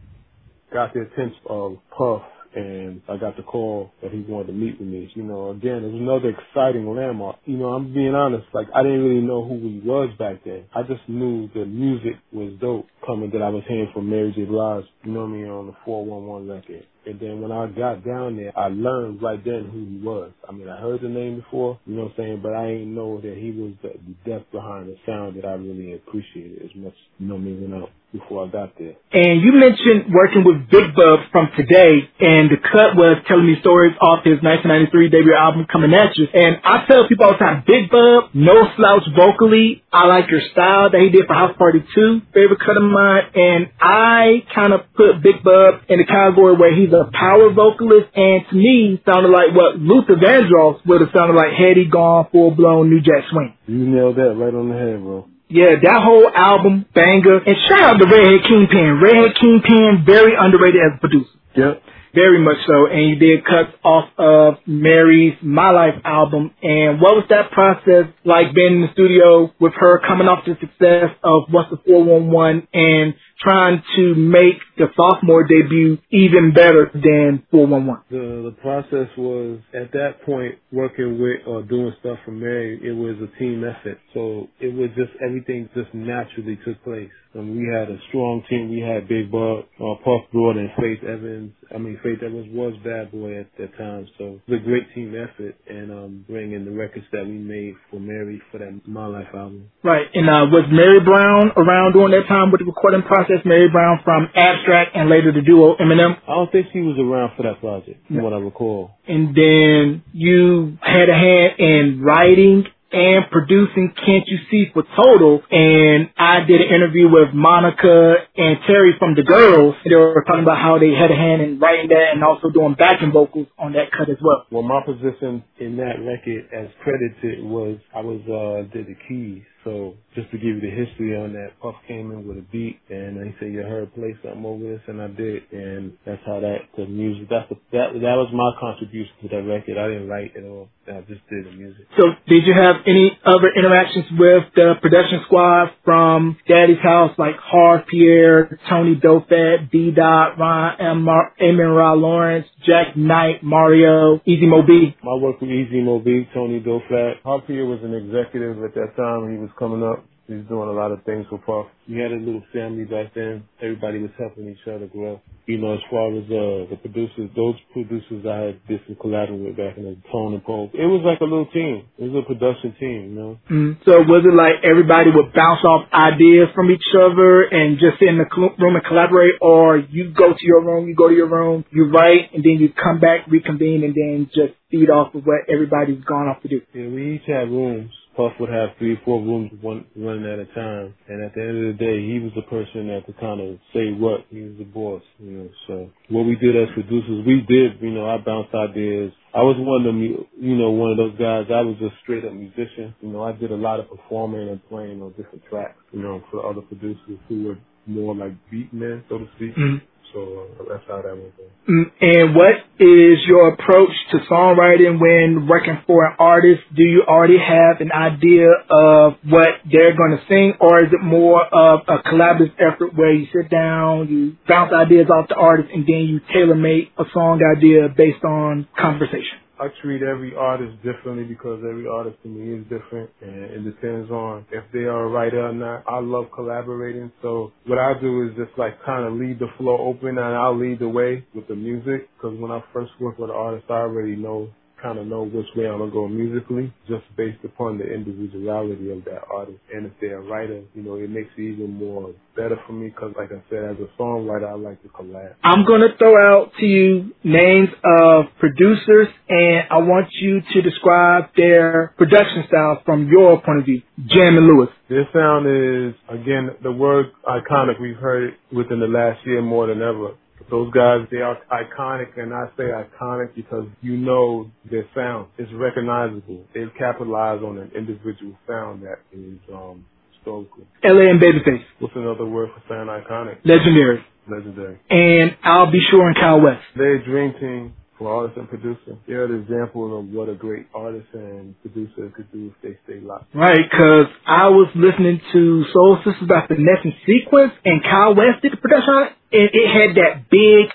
got 0.73 0.95
the 0.95 1.01
attention 1.01 1.41
of 1.51 1.77
Puff 1.97 2.23
and 2.55 3.03
I 3.09 3.17
got 3.17 3.37
the 3.37 3.43
call 3.43 3.93
that 4.03 4.13
he 4.13 4.21
wanted 4.21 4.49
to 4.49 4.53
meet 4.55 4.79
with 4.79 4.89
me. 4.89 5.11
You 5.15 5.25
know, 5.25 5.51
again, 5.51 5.85
it 5.85 5.93
was 5.93 6.01
another 6.01 6.31
exciting 6.31 6.89
landmark. 6.95 7.37
You 7.45 7.59
know, 7.59 7.69
I'm 7.69 7.93
being 7.95 8.15
honest, 8.15 8.47
like 8.55 8.69
I 8.75 8.83
didn't 8.83 9.05
really 9.05 9.27
know 9.27 9.45
who 9.45 9.59
he 9.59 9.81
was 9.85 10.11
back 10.19 10.45
then. 10.45 10.65
I 10.75 10.83
just 10.83 11.09
knew 11.09 11.49
the 11.55 11.67
music 11.67 12.15
was 12.33 12.53
dope 12.61 12.87
coming 13.07 13.31
that 13.33 13.43
I 13.43 13.51
was 13.51 13.65
hearing 13.69 13.91
from 13.95 14.11
Mary 14.11 14.33
J. 14.35 14.45
Blige, 14.45 14.85
you 15.05 15.13
know 15.13 15.27
me, 15.27 15.49
on 15.49 15.67
the 15.69 15.75
411 15.85 16.49
record. 16.49 16.87
And 17.07 17.19
then 17.21 17.41
when 17.41 17.53
I 17.53 17.67
got 17.67 18.05
down 18.05 18.37
there, 18.37 18.57
I 18.59 18.69
learned 18.69 19.23
right 19.23 19.43
then 19.43 19.69
who 19.73 19.87
he 19.87 20.05
was. 20.05 20.33
I 20.49 20.53
mean, 20.53 20.69
I 20.69 20.81
heard 20.81 21.01
the 21.01 21.09
name 21.09 21.41
before, 21.41 21.79
you 21.87 21.95
know 21.95 22.05
what 22.05 22.13
I'm 22.13 22.17
saying, 22.17 22.41
but 22.43 22.55
I 22.55 22.67
ain't 22.67 22.89
know 22.89 23.21
that 23.21 23.37
he 23.37 23.51
was 23.51 23.73
the, 23.83 23.95
depth 24.29 24.51
behind 24.53 24.89
the 24.89 24.97
sound 25.07 25.37
that 25.37 25.47
I 25.47 25.53
really 25.53 25.95
appreciated 25.95 26.63
as 26.63 26.77
much, 26.77 26.95
you 27.19 27.29
know 27.29 27.37
when 27.37 27.83
I 27.83 27.89
before 28.13 28.47
I 28.47 28.49
got 28.49 28.73
there. 28.79 28.97
And 29.13 29.43
you 29.43 29.53
mentioned 29.53 30.13
working 30.13 30.45
with 30.45 30.69
Big 30.71 30.95
Bub 30.97 31.29
from 31.31 31.51
today, 31.57 32.09
and 32.21 32.49
the 32.49 32.57
cut 32.57 32.97
was 32.97 33.21
telling 33.29 33.47
me 33.47 33.61
stories 33.61 33.93
off 34.01 34.25
his 34.25 34.41
1993 34.41 35.13
debut 35.13 35.37
album, 35.37 35.67
Coming 35.71 35.93
At 35.93 36.17
You. 36.17 36.27
And 36.33 36.57
I 36.65 36.87
tell 36.89 37.07
people 37.09 37.27
all 37.27 37.37
the 37.37 37.45
time, 37.45 37.65
Big 37.67 37.91
Bub, 37.91 38.33
no 38.33 38.73
slouch 38.77 39.05
vocally. 39.13 39.85
I 39.93 40.07
like 40.07 40.31
your 40.31 40.41
style 40.53 40.91
that 40.91 41.01
he 41.01 41.11
did 41.11 41.27
for 41.27 41.35
House 41.35 41.57
Party 41.59 41.85
2, 41.85 42.33
favorite 42.33 42.61
cut 42.61 42.77
of 42.77 42.85
mine. 42.85 43.29
And 43.35 43.69
I 43.81 44.45
kind 44.55 44.73
of 44.73 44.89
put 44.97 45.21
Big 45.23 45.45
Bub 45.45 45.85
in 45.89 46.01
the 46.01 46.09
category 46.09 46.57
where 46.57 46.73
he's 46.73 46.88
a 46.93 47.11
power 47.13 47.53
vocalist, 47.53 48.09
and 48.15 48.45
to 48.51 48.57
me, 48.57 49.01
sounded 49.05 49.29
like 49.31 49.55
what 49.55 49.79
Luther 49.79 50.17
Vandross 50.17 50.85
would 50.87 51.01
have 51.01 51.11
sounded 51.15 51.35
like 51.35 51.53
had 51.53 51.77
he 51.77 51.87
gone 51.87 52.29
full 52.33 52.51
blown 52.51 52.91
New 52.91 53.01
Jack 53.01 53.25
Swing. 53.31 53.55
You 53.67 53.89
nailed 53.89 54.17
that 54.17 54.35
right 54.35 54.55
on 54.55 54.69
the 54.69 54.77
head, 54.77 55.03
bro. 55.03 55.29
Yeah, 55.49 55.81
that 55.81 56.01
whole 56.05 56.29
album, 56.29 56.85
banger. 56.95 57.41
And 57.41 57.57
shout 57.69 57.83
out 57.83 57.97
to 57.97 58.05
Redhead 58.05 58.45
Kingpin. 58.45 59.01
Redhead 59.01 59.35
Kingpin, 59.41 60.05
very 60.05 60.37
underrated 60.39 60.81
as 60.85 60.93
a 60.97 61.01
producer. 61.01 61.37
Yep. 61.57 61.83
Very 62.15 62.39
much 62.39 62.57
so. 62.67 62.87
And 62.87 63.09
you 63.09 63.17
did 63.17 63.45
cuts 63.45 63.77
off 63.85 64.09
of 64.19 64.55
Mary's 64.67 65.35
My 65.43 65.71
Life 65.71 66.01
album. 66.05 66.53
And 66.63 67.01
what 67.01 67.15
was 67.15 67.27
that 67.31 67.51
process 67.53 68.13
like 68.25 68.55
being 68.55 68.77
in 68.77 68.81
the 68.83 68.93
studio 68.93 69.53
with 69.61 69.73
her 69.77 70.01
coming 70.07 70.29
off 70.29 70.45
the 70.45 70.57
success 70.61 71.17
of 71.23 71.45
What's 71.51 71.71
the 71.71 71.79
411 71.87 72.69
and 72.73 73.15
trying 73.41 73.83
to 73.97 74.15
make 74.15 74.59
the 74.77 74.87
sophomore 74.97 75.45
debut 75.45 75.99
even 76.11 76.53
better 76.55 76.91
than 76.93 77.45
411? 77.51 78.05
The, 78.11 78.51
the 78.51 78.57
process 78.61 79.09
was 79.17 79.61
at 79.75 79.93
that 79.93 80.23
point 80.25 80.57
working 80.73 81.21
with 81.21 81.47
or 81.47 81.63
doing 81.63 81.93
stuff 82.01 82.19
for 82.25 82.33
Mary, 82.33 82.81
it 82.83 82.93
was 82.93 83.17
a 83.23 83.39
team 83.39 83.65
effort. 83.65 83.99
So 84.15 84.49
it 84.61 84.75
was 84.75 84.91
just 84.97 85.11
everything 85.25 85.69
just 85.75 85.93
naturally 85.95 86.59
took 86.65 86.83
place. 86.85 87.11
And 87.35 87.57
we 87.57 87.69
had 87.69 87.91
a 87.91 87.99
strong 88.09 88.43
team. 88.49 88.71
We 88.71 88.81
had 88.81 89.09
Big 89.09 89.31
Bub, 89.31 89.65
uh, 89.77 89.95
Puff 90.05 90.31
Broad, 90.33 90.57
and 90.57 90.71
Faith 90.81 91.05
Evans. 91.05 91.53
I 91.75 91.79
mean, 91.79 92.01
Faith 92.03 92.23
Evans 92.23 92.49
was 92.51 92.75
Bad 92.83 93.13
Boy 93.13 93.41
at 93.41 93.47
that 93.59 93.77
time. 93.77 94.09
So 94.17 94.41
it 94.47 94.51
was 94.51 94.61
a 94.61 94.65
great 94.65 94.89
team 94.95 95.15
effort 95.15 95.55
and 95.69 95.93
um, 95.93 96.25
bringing 96.29 96.65
the 96.65 96.71
records 96.71 97.05
that 97.13 97.25
we 97.25 97.37
made 97.37 97.75
for 97.91 98.01
Mary 98.01 98.41
for 98.51 98.59
that 98.59 98.81
My 98.87 99.07
Life 99.07 99.29
album. 99.35 99.71
Right. 99.85 100.07
And 100.15 100.29
uh, 100.29 100.49
was 100.49 100.65
Mary 100.73 101.01
Brown 101.05 101.53
around 101.57 101.93
during 101.93 102.13
that 102.13 102.29
time 102.29 102.51
with 102.51 102.61
the 102.61 102.67
recording 102.67 103.03
process? 103.03 103.45
Mary 103.45 103.69
Brown 103.69 104.01
from 104.05 104.29
Abstract 104.35 104.97
and 104.97 105.11
later 105.11 105.33
the 105.33 105.43
duo 105.43 105.77
Eminem? 105.77 106.17
I 106.25 106.35
don't 106.35 106.51
think 106.51 106.69
she 106.73 106.81
was 106.81 106.97
around 106.99 107.37
for 107.37 107.43
that 107.45 107.61
project, 107.61 108.07
from 108.07 108.17
no. 108.17 108.25
what 108.25 108.33
I 108.33 108.39
recall. 108.39 108.91
And 109.07 109.37
then 109.37 110.03
you 110.13 110.79
had 110.81 111.09
a 111.09 111.15
hand 111.15 111.53
in 111.59 112.01
writing 112.03 112.65
and 112.93 113.31
producing 113.31 113.93
Can't 113.95 114.27
You 114.27 114.39
See 114.51 114.71
for 114.73 114.83
Total. 114.97 115.43
And 115.51 116.11
I 116.17 116.41
did 116.47 116.61
an 116.61 116.75
interview 116.75 117.09
with 117.11 117.35
Monica 117.35 118.15
and 118.37 118.59
Terry 118.67 118.95
from 118.99 119.15
The 119.15 119.23
Girls. 119.23 119.75
They 119.85 119.95
were 119.95 120.25
talking 120.27 120.43
about 120.43 120.59
how 120.59 120.79
they 120.79 120.93
had 120.93 121.11
a 121.11 121.17
hand 121.17 121.43
in 121.43 121.59
writing 121.59 121.89
that 121.89 122.15
and 122.15 122.25
also 122.25 122.51
doing 122.51 122.75
backing 122.79 123.13
vocals 123.13 123.47
on 123.59 123.73
that 123.73 123.93
cut 123.93 124.09
as 124.09 124.19
well. 124.23 124.47
Well, 124.51 124.63
my 124.63 124.81
position 124.85 125.45
in 125.59 125.77
that 125.77 126.01
record 126.01 126.49
as 126.53 126.69
credited 126.83 127.45
was 127.45 127.79
I 127.95 128.01
was, 128.01 128.21
uh, 128.25 128.73
did 128.73 128.87
the 128.87 128.97
keys. 129.09 129.43
So 129.69 129.93
just 130.15 130.31
to 130.31 130.39
give 130.39 130.57
you 130.57 130.61
the 130.61 130.73
history 130.73 131.15
on 131.15 131.35
that, 131.35 131.61
Puff 131.61 131.75
came 131.87 132.11
in 132.11 132.27
with 132.27 132.39
a 132.39 132.47
beat 132.51 132.81
and 132.89 133.21
he 133.21 133.35
said, 133.39 133.53
you 133.53 133.61
heard 133.61 133.93
play 133.95 134.17
something 134.25 134.43
over 134.43 134.65
this 134.65 134.81
and 134.89 134.97
I 135.03 135.09
did. 135.09 135.43
And 135.53 135.93
that's 136.07 136.23
how 136.25 136.41
that, 136.41 136.73
the 136.75 136.87
music, 136.87 137.29
that's 137.29 137.51
the, 137.51 137.57
that, 137.77 137.93
that 137.93 138.17
was 138.17 138.33
my 138.33 138.49
contribution 138.59 139.13
to 139.23 139.29
that 139.29 139.45
record. 139.45 139.77
I 139.77 139.89
didn't 139.93 140.09
write 140.09 140.33
it 140.35 140.45
all. 140.49 140.71
I 140.89 141.01
just 141.05 141.21
did 141.29 141.45
the 141.45 141.53
music. 141.53 141.85
So 142.01 142.17
did 142.27 142.49
you 142.49 142.55
have 142.57 142.77
any 142.87 143.13
other 143.27 143.53
interactions 143.53 144.07
with 144.17 144.45
the 144.57 144.73
production 144.81 145.21
squad 145.27 145.69
from 145.85 146.39
Daddy's 146.49 146.81
House 146.83 147.13
like 147.19 147.37
Harv 147.37 147.85
Pierre, 147.91 148.59
Tony 148.71 148.97
Dofat, 148.97 149.71
D 149.71 149.91
Dot, 149.91 150.39
Ron, 150.39 150.81
Amen-Ra 150.81 151.93
Lawrence, 151.93 152.47
Jack 152.65 152.97
Knight, 152.97 153.43
Mario, 153.43 154.23
Easy 154.25 154.47
Mo 154.47 154.63
Bee? 154.63 154.97
My 155.05 155.15
work 155.21 155.43
with 155.43 155.51
Easy 155.51 155.83
Mo 155.83 155.99
Bee, 155.99 156.27
Tony 156.33 156.61
Dofat. 156.61 157.21
Harv 157.23 157.43
Pierre 157.47 157.67
was 157.67 157.81
an 157.83 157.93
executive 157.93 158.65
at 158.65 158.73
that 158.75 158.97
time. 158.97 159.31
He 159.31 159.37
was 159.37 159.51
coming 159.59 159.83
up. 159.83 160.05
He's 160.29 160.45
doing 160.45 160.69
a 160.69 160.77
lot 160.77 160.93
of 160.93 161.03
things 161.05 161.25
for 161.31 161.41
Puff. 161.41 161.73
We 161.89 161.97
had 161.97 162.13
a 162.13 162.21
little 162.21 162.45
family 162.53 162.85
back 162.85 163.17
then. 163.17 163.49
Everybody 163.63 163.97
was 163.97 164.13
helping 164.19 164.47
each 164.53 164.61
other 164.69 164.85
grow. 164.85 165.23
You 165.47 165.57
know, 165.57 165.73
as 165.73 165.81
far 165.89 166.13
as 166.13 166.25
uh, 166.29 166.69
the 166.69 166.77
producers, 166.77 167.33
those 167.35 167.57
producers 167.73 168.29
I 168.29 168.53
had 168.53 168.67
did 168.69 168.85
some 168.85 169.01
collaborating 169.01 169.49
with 169.49 169.57
back 169.57 169.81
in 169.81 169.89
the 169.89 169.97
Tone 170.13 170.37
and 170.37 170.45
Poke. 170.45 170.77
It 170.77 170.85
was 170.85 171.01
like 171.01 171.25
a 171.25 171.25
little 171.25 171.49
team. 171.49 171.89
It 171.97 172.13
was 172.13 172.21
a 172.21 172.29
production 172.29 172.77
team, 172.77 173.01
you 173.09 173.17
know. 173.17 173.41
Mm. 173.49 173.81
So 173.89 174.05
was 174.05 174.29
it 174.29 174.37
like 174.37 174.61
everybody 174.69 175.09
would 175.17 175.33
bounce 175.33 175.65
off 175.65 175.89
ideas 175.97 176.53
from 176.53 176.69
each 176.69 176.85
other 176.93 177.49
and 177.49 177.81
just 177.81 177.97
sit 177.97 178.13
in 178.13 178.21
the 178.21 178.29
room 178.29 178.77
and 178.77 178.85
collaborate, 178.85 179.41
or 179.41 179.81
you 179.81 180.13
go 180.13 180.37
to 180.37 180.45
your 180.45 180.61
room, 180.61 180.93
you 180.93 180.95
go 180.95 181.09
to 181.09 181.17
your 181.17 181.33
room, 181.33 181.65
you 181.73 181.89
write, 181.89 182.37
and 182.37 182.45
then 182.45 182.61
you 182.61 182.69
come 182.69 183.01
back, 183.01 183.25
reconvene, 183.33 183.81
and 183.81 183.97
then 183.97 184.29
just 184.29 184.61
feed 184.69 184.93
off 184.93 185.17
of 185.17 185.25
what 185.25 185.49
everybody's 185.49 186.05
gone 186.05 186.29
off 186.29 186.45
to 186.45 186.53
do? 186.53 186.61
Yeah, 186.77 186.93
we 186.93 187.17
each 187.17 187.25
had 187.25 187.49
rooms 187.49 187.97
Puff 188.19 188.33
would 188.41 188.51
have 188.51 188.71
three, 188.79 188.99
four 189.05 189.23
rooms 189.23 189.53
one, 189.63 189.87
running 189.95 190.27
at 190.27 190.41
a 190.41 190.47
time. 190.47 190.93
And 191.07 191.23
at 191.23 191.35
the 191.35 191.41
end 191.41 191.55
of 191.55 191.79
the 191.79 191.79
day, 191.79 192.03
he 192.03 192.19
was 192.19 192.33
the 192.35 192.43
person 192.51 192.89
that 192.89 193.07
could 193.07 193.19
kind 193.21 193.41
of 193.41 193.59
say 193.73 193.95
what. 193.95 194.27
He 194.29 194.43
was 194.43 194.59
the 194.59 194.65
boss, 194.65 195.03
you 195.21 195.31
know. 195.31 195.49
So 195.69 195.91
what 196.09 196.27
we 196.27 196.35
did 196.35 196.57
as 196.57 196.67
producers, 196.75 197.25
we 197.25 197.47
did, 197.47 197.81
you 197.81 197.93
know, 197.93 198.11
I 198.11 198.19
bounced 198.19 198.53
ideas. 198.57 199.13
I 199.33 199.43
was 199.43 199.55
one 199.61 199.87
of 199.87 199.87
them, 199.87 200.03
you 200.03 200.57
know, 200.59 200.71
one 200.71 200.91
of 200.91 200.99
those 200.99 201.15
guys. 201.15 201.47
I 201.47 201.63
was 201.63 201.77
a 201.79 201.95
straight 202.03 202.25
up 202.25 202.33
musician. 202.33 202.93
You 203.01 203.11
know, 203.11 203.23
I 203.23 203.31
did 203.31 203.53
a 203.53 203.57
lot 203.57 203.79
of 203.79 203.89
performing 203.89 204.49
and 204.49 204.61
playing 204.69 205.01
on 205.01 205.11
different 205.11 205.45
tracks, 205.49 205.79
you 205.93 206.03
know, 206.03 206.21
for 206.33 206.45
other 206.45 206.63
producers 206.63 207.23
who 207.29 207.45
were 207.45 207.59
more 207.87 208.17
like 208.17 208.33
beat 208.51 208.75
men, 208.75 209.05
so 209.09 209.19
to 209.19 209.29
speak. 209.37 209.55
Mm-hmm. 209.55 209.79
So 210.13 210.49
that's 210.69 210.85
how 210.89 211.03
that 211.03 211.17
went. 211.17 211.35
Mm, 211.69 211.85
and 212.01 212.35
what 212.35 212.55
is 212.81 213.19
your 213.27 213.49
approach 213.53 213.93
to 214.13 214.19
songwriting 214.31 214.99
when 215.01 215.47
working 215.47 215.79
for 215.87 216.07
an 216.07 216.17
artist? 216.19 216.63
Do 216.75 216.83
you 216.83 217.05
already 217.07 217.37
have 217.39 217.81
an 217.81 217.93
idea 217.93 218.49
of 218.71 219.15
what 219.25 219.49
they're 219.71 219.97
going 219.97 220.17
to 220.17 220.23
sing, 220.29 220.55
or 220.61 220.85
is 220.85 220.93
it 220.93 221.03
more 221.05 221.45
of 221.45 221.81
a 221.87 221.99
collaborative 222.09 222.55
effort 222.59 222.97
where 222.97 223.13
you 223.13 223.27
sit 223.35 223.51
down, 223.51 224.09
you 224.09 224.37
bounce 224.49 224.73
ideas 224.73 225.09
off 225.11 225.29
the 225.29 225.35
artist, 225.35 225.69
and 225.75 225.87
then 225.87 226.09
you 226.09 226.21
tailor 226.33 226.55
make 226.55 226.91
a 226.99 227.05
song 227.13 227.41
idea 227.57 227.89
based 227.95 228.25
on 228.25 228.67
conversation? 228.79 229.39
I 229.61 229.69
treat 229.83 230.03
every 230.03 230.35
artist 230.37 230.77
differently 230.83 231.25
because 231.25 231.63
every 231.69 231.87
artist 231.87 232.17
to 232.23 232.29
me 232.29 232.59
is 232.59 232.65
different 232.65 233.11
and 233.23 233.45
it 233.45 233.65
depends 233.65 234.11
on 234.11 234.47
if 234.53 234.65
they 234.73 234.81
are 234.81 235.05
a 235.05 235.09
writer 235.09 235.47
or 235.49 235.53
not. 235.53 235.85
I 235.89 236.01
love 236.01 236.27
collaborating. 236.35 237.13
So 237.23 237.53
what 237.67 237.79
I 237.79 237.95
do 238.01 238.29
is 238.29 238.37
just 238.37 238.59
like 238.59 238.75
kind 238.85 239.05
of 239.07 239.15
leave 239.15 239.39
the 239.39 239.49
floor 239.59 239.81
open 239.81 240.11
and 240.11 240.21
I'll 240.21 240.59
lead 240.59 240.81
the 240.81 240.89
way 240.89 241.27
with 241.35 241.49
the 241.49 241.57
music 241.57 242.09
because 242.17 242.39
when 242.39 242.51
I 242.51 242.63
first 242.73 242.93
work 243.01 243.19
with 243.19 243.31
an 243.31 243.37
artist, 243.37 243.67
I 243.71 243.75
already 243.75 244.17
know 244.17 244.51
kind 244.83 244.99
of 244.99 245.07
know 245.07 245.25
which 245.25 245.47
way 245.57 245.67
I'm 245.67 245.79
gonna 245.79 245.91
go 245.91 246.09
musically, 246.09 246.73
just 246.89 247.05
based 247.17 247.45
upon 247.45 247.79
the 247.79 247.85
individuality 247.85 248.91
of 248.91 249.05
that 249.05 249.23
artist. 249.33 249.59
And 249.73 249.87
if 249.87 249.93
they're 250.01 250.19
a 250.19 250.23
writer, 250.23 250.63
you 250.75 250.83
know, 250.83 250.97
it 250.97 251.11
makes 251.11 251.31
it 251.37 251.43
even 251.43 251.75
more 251.75 252.15
better 252.37 252.57
for 252.67 252.73
me 252.73 252.89
because, 252.89 253.13
like 253.17 253.31
I 253.33 253.43
said, 253.51 253.65
as 253.65 253.77
a 253.79 253.89
songwriter, 254.01 254.49
I 254.49 254.55
like 254.55 254.81
to 254.83 254.89
collab. 254.89 255.35
I'm 255.43 255.65
gonna 255.65 255.97
throw 255.99 256.15
out 256.17 256.53
to 256.61 256.67
you 256.67 257.13
names 257.25 257.69
of 257.85 258.27
producers, 258.39 259.09
and 259.29 259.65
I 259.71 259.79
want 259.79 260.09
you 260.21 260.41
to 260.53 260.63
describe 260.63 261.31
their 261.37 261.95
production 261.99 262.45
style 262.49 262.83
from 262.85 263.09
your 263.09 263.41
point 263.43 263.61
of 263.61 263.65
view. 263.65 263.83
Jam 264.07 264.37
and 264.37 264.47
Lewis. 264.47 264.71
Their 264.89 265.09
sound 265.13 265.47
is 265.47 265.95
again 266.09 266.51
the 266.63 266.73
word 266.73 267.07
iconic. 267.27 267.81
We've 267.81 267.97
heard 267.97 268.31
it 268.31 268.35
within 268.55 268.81
the 268.81 268.87
last 268.87 269.27
year 269.27 269.43
more 269.43 269.67
than 269.67 269.83
ever. 269.83 270.15
Those 270.51 270.73
guys, 270.73 271.07
they 271.11 271.19
are 271.19 271.37
iconic, 271.53 272.19
and 272.19 272.33
I 272.33 272.47
say 272.57 272.65
iconic 272.65 273.35
because 273.35 273.67
you 273.83 273.97
know 273.97 274.51
their 274.71 274.87
sound 274.95 275.29
is 275.39 275.49
recognizable. 275.55 276.45
They've 276.55 276.73
capitalized 276.79 277.45
on 277.45 277.59
an 277.59 277.71
individual 277.77 278.33
sound 278.47 278.83
that 278.83 279.01
is 279.13 279.39
um, 279.53 279.85
historical. 280.15 280.65
LA 280.83 281.11
and 281.11 281.21
Babyface. 281.21 281.65
What's 281.81 281.95
another 281.97 282.25
word 282.25 282.51
for 282.55 282.63
saying 282.69 282.87
iconic? 282.89 283.39
Legendary. 283.45 284.05
Legendary. 284.31 284.79
And 284.91 285.37
Al 285.45 285.71
B. 285.71 285.81
Sure 285.91 286.07
and 286.09 286.17
Kyle 286.17 286.41
West. 286.41 286.63
They're 286.77 286.97
a 286.97 287.05
dream 287.05 287.35
team 287.41 287.75
for 287.99 288.15
artist 288.15 288.39
and 288.39 288.49
producer. 288.49 288.97
They're 289.07 289.25
an 289.25 289.43
example 289.43 289.99
of 289.99 290.07
what 290.07 290.29
a 290.29 290.35
great 290.35 290.67
artist 290.75 291.09
and 291.13 291.61
producer 291.63 292.13
could 292.15 292.31
do 292.33 292.55
if 292.55 292.63
they 292.63 292.79
stay 292.85 293.01
locked. 293.05 293.35
Right, 293.35 293.59
because 293.69 294.07
I 294.27 294.49
was 294.49 294.69
listening 294.75 295.21
to 295.33 295.65
Soul 295.73 295.99
Sisters 296.05 296.23
about 296.23 296.49
the 296.49 296.55
Nesson 296.55 296.95
sequence, 297.05 297.53
and 297.65 297.83
Kyle 297.83 298.15
West 298.15 298.43
did 298.43 298.53
the 298.53 298.57
production 298.57 298.95
on 298.95 299.03
it, 299.09 299.13
and 299.33 299.51
it 299.53 299.67
had 299.67 299.91
that 299.99 300.31
big 300.31 300.71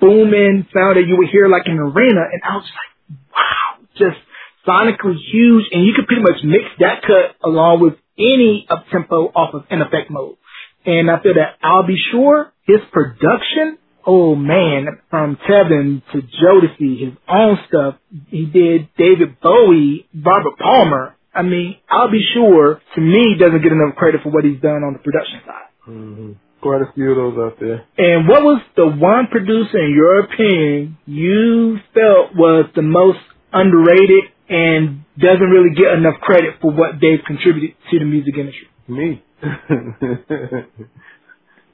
booming 0.00 0.66
sound 0.74 0.96
that 0.96 1.06
you 1.08 1.16
would 1.16 1.28
hear 1.28 1.48
like 1.48 1.66
in 1.66 1.72
an 1.72 1.80
arena, 1.80 2.22
and 2.30 2.40
I 2.44 2.56
was 2.56 2.68
like, 2.68 3.18
wow, 3.32 3.86
just 3.96 4.20
sonically 4.68 5.16
huge, 5.32 5.64
and 5.72 5.84
you 5.84 5.94
could 5.96 6.06
pretty 6.06 6.22
much 6.22 6.44
mix 6.44 6.64
that 6.80 7.02
cut 7.02 7.36
along 7.42 7.80
with 7.80 7.94
any 8.18 8.66
up 8.68 8.84
tempo 8.92 9.32
off 9.34 9.54
of 9.54 9.64
in 9.70 9.80
effect 9.80 10.10
mode. 10.10 10.36
And 10.84 11.10
I 11.10 11.20
feel 11.20 11.34
that 11.34 11.58
Al 11.62 11.86
B. 11.86 11.96
Sure 12.12 12.52
his 12.66 12.80
production 12.92 13.78
oh 14.06 14.34
man, 14.34 14.86
from 15.10 15.36
Tevin 15.36 16.02
to 16.12 16.22
Jodeci, 16.22 17.00
his 17.00 17.18
own 17.28 17.58
stuff. 17.68 17.96
He 18.28 18.46
did 18.46 18.88
David 18.96 19.40
Bowie, 19.40 20.08
Robert 20.14 20.58
Palmer. 20.58 21.16
I 21.34 21.42
mean, 21.42 21.76
Al 21.90 22.10
B. 22.10 22.24
Sure, 22.32 22.80
to 22.94 23.00
me, 23.00 23.36
doesn't 23.38 23.62
get 23.62 23.72
enough 23.72 23.96
credit 23.96 24.22
for 24.22 24.30
what 24.30 24.44
he's 24.44 24.60
done 24.60 24.82
on 24.84 24.94
the 24.94 25.00
production 25.00 25.40
side. 25.44 25.68
Mm-hmm. 25.88 26.32
Quite 26.62 26.80
a 26.80 26.92
few 26.94 27.10
of 27.10 27.16
those 27.16 27.38
out 27.38 27.60
there. 27.60 27.84
And 27.98 28.26
what 28.26 28.42
was 28.42 28.62
the 28.76 28.86
one 28.86 29.26
producer, 29.30 29.78
in 29.78 29.92
your 29.94 30.20
opinion, 30.20 30.96
you 31.04 31.78
felt 31.92 32.34
was 32.34 32.70
the 32.74 32.82
most 32.82 33.18
underrated 33.52 34.24
and 34.48 35.04
doesn't 35.18 35.50
really 35.50 35.74
get 35.76 35.92
enough 35.92 36.20
credit 36.20 36.54
for 36.62 36.72
what 36.72 36.92
they've 37.00 37.20
contributed 37.26 37.76
to 37.90 37.98
the 37.98 38.04
music 38.06 38.34
industry? 38.36 38.68
Me. 38.88 39.22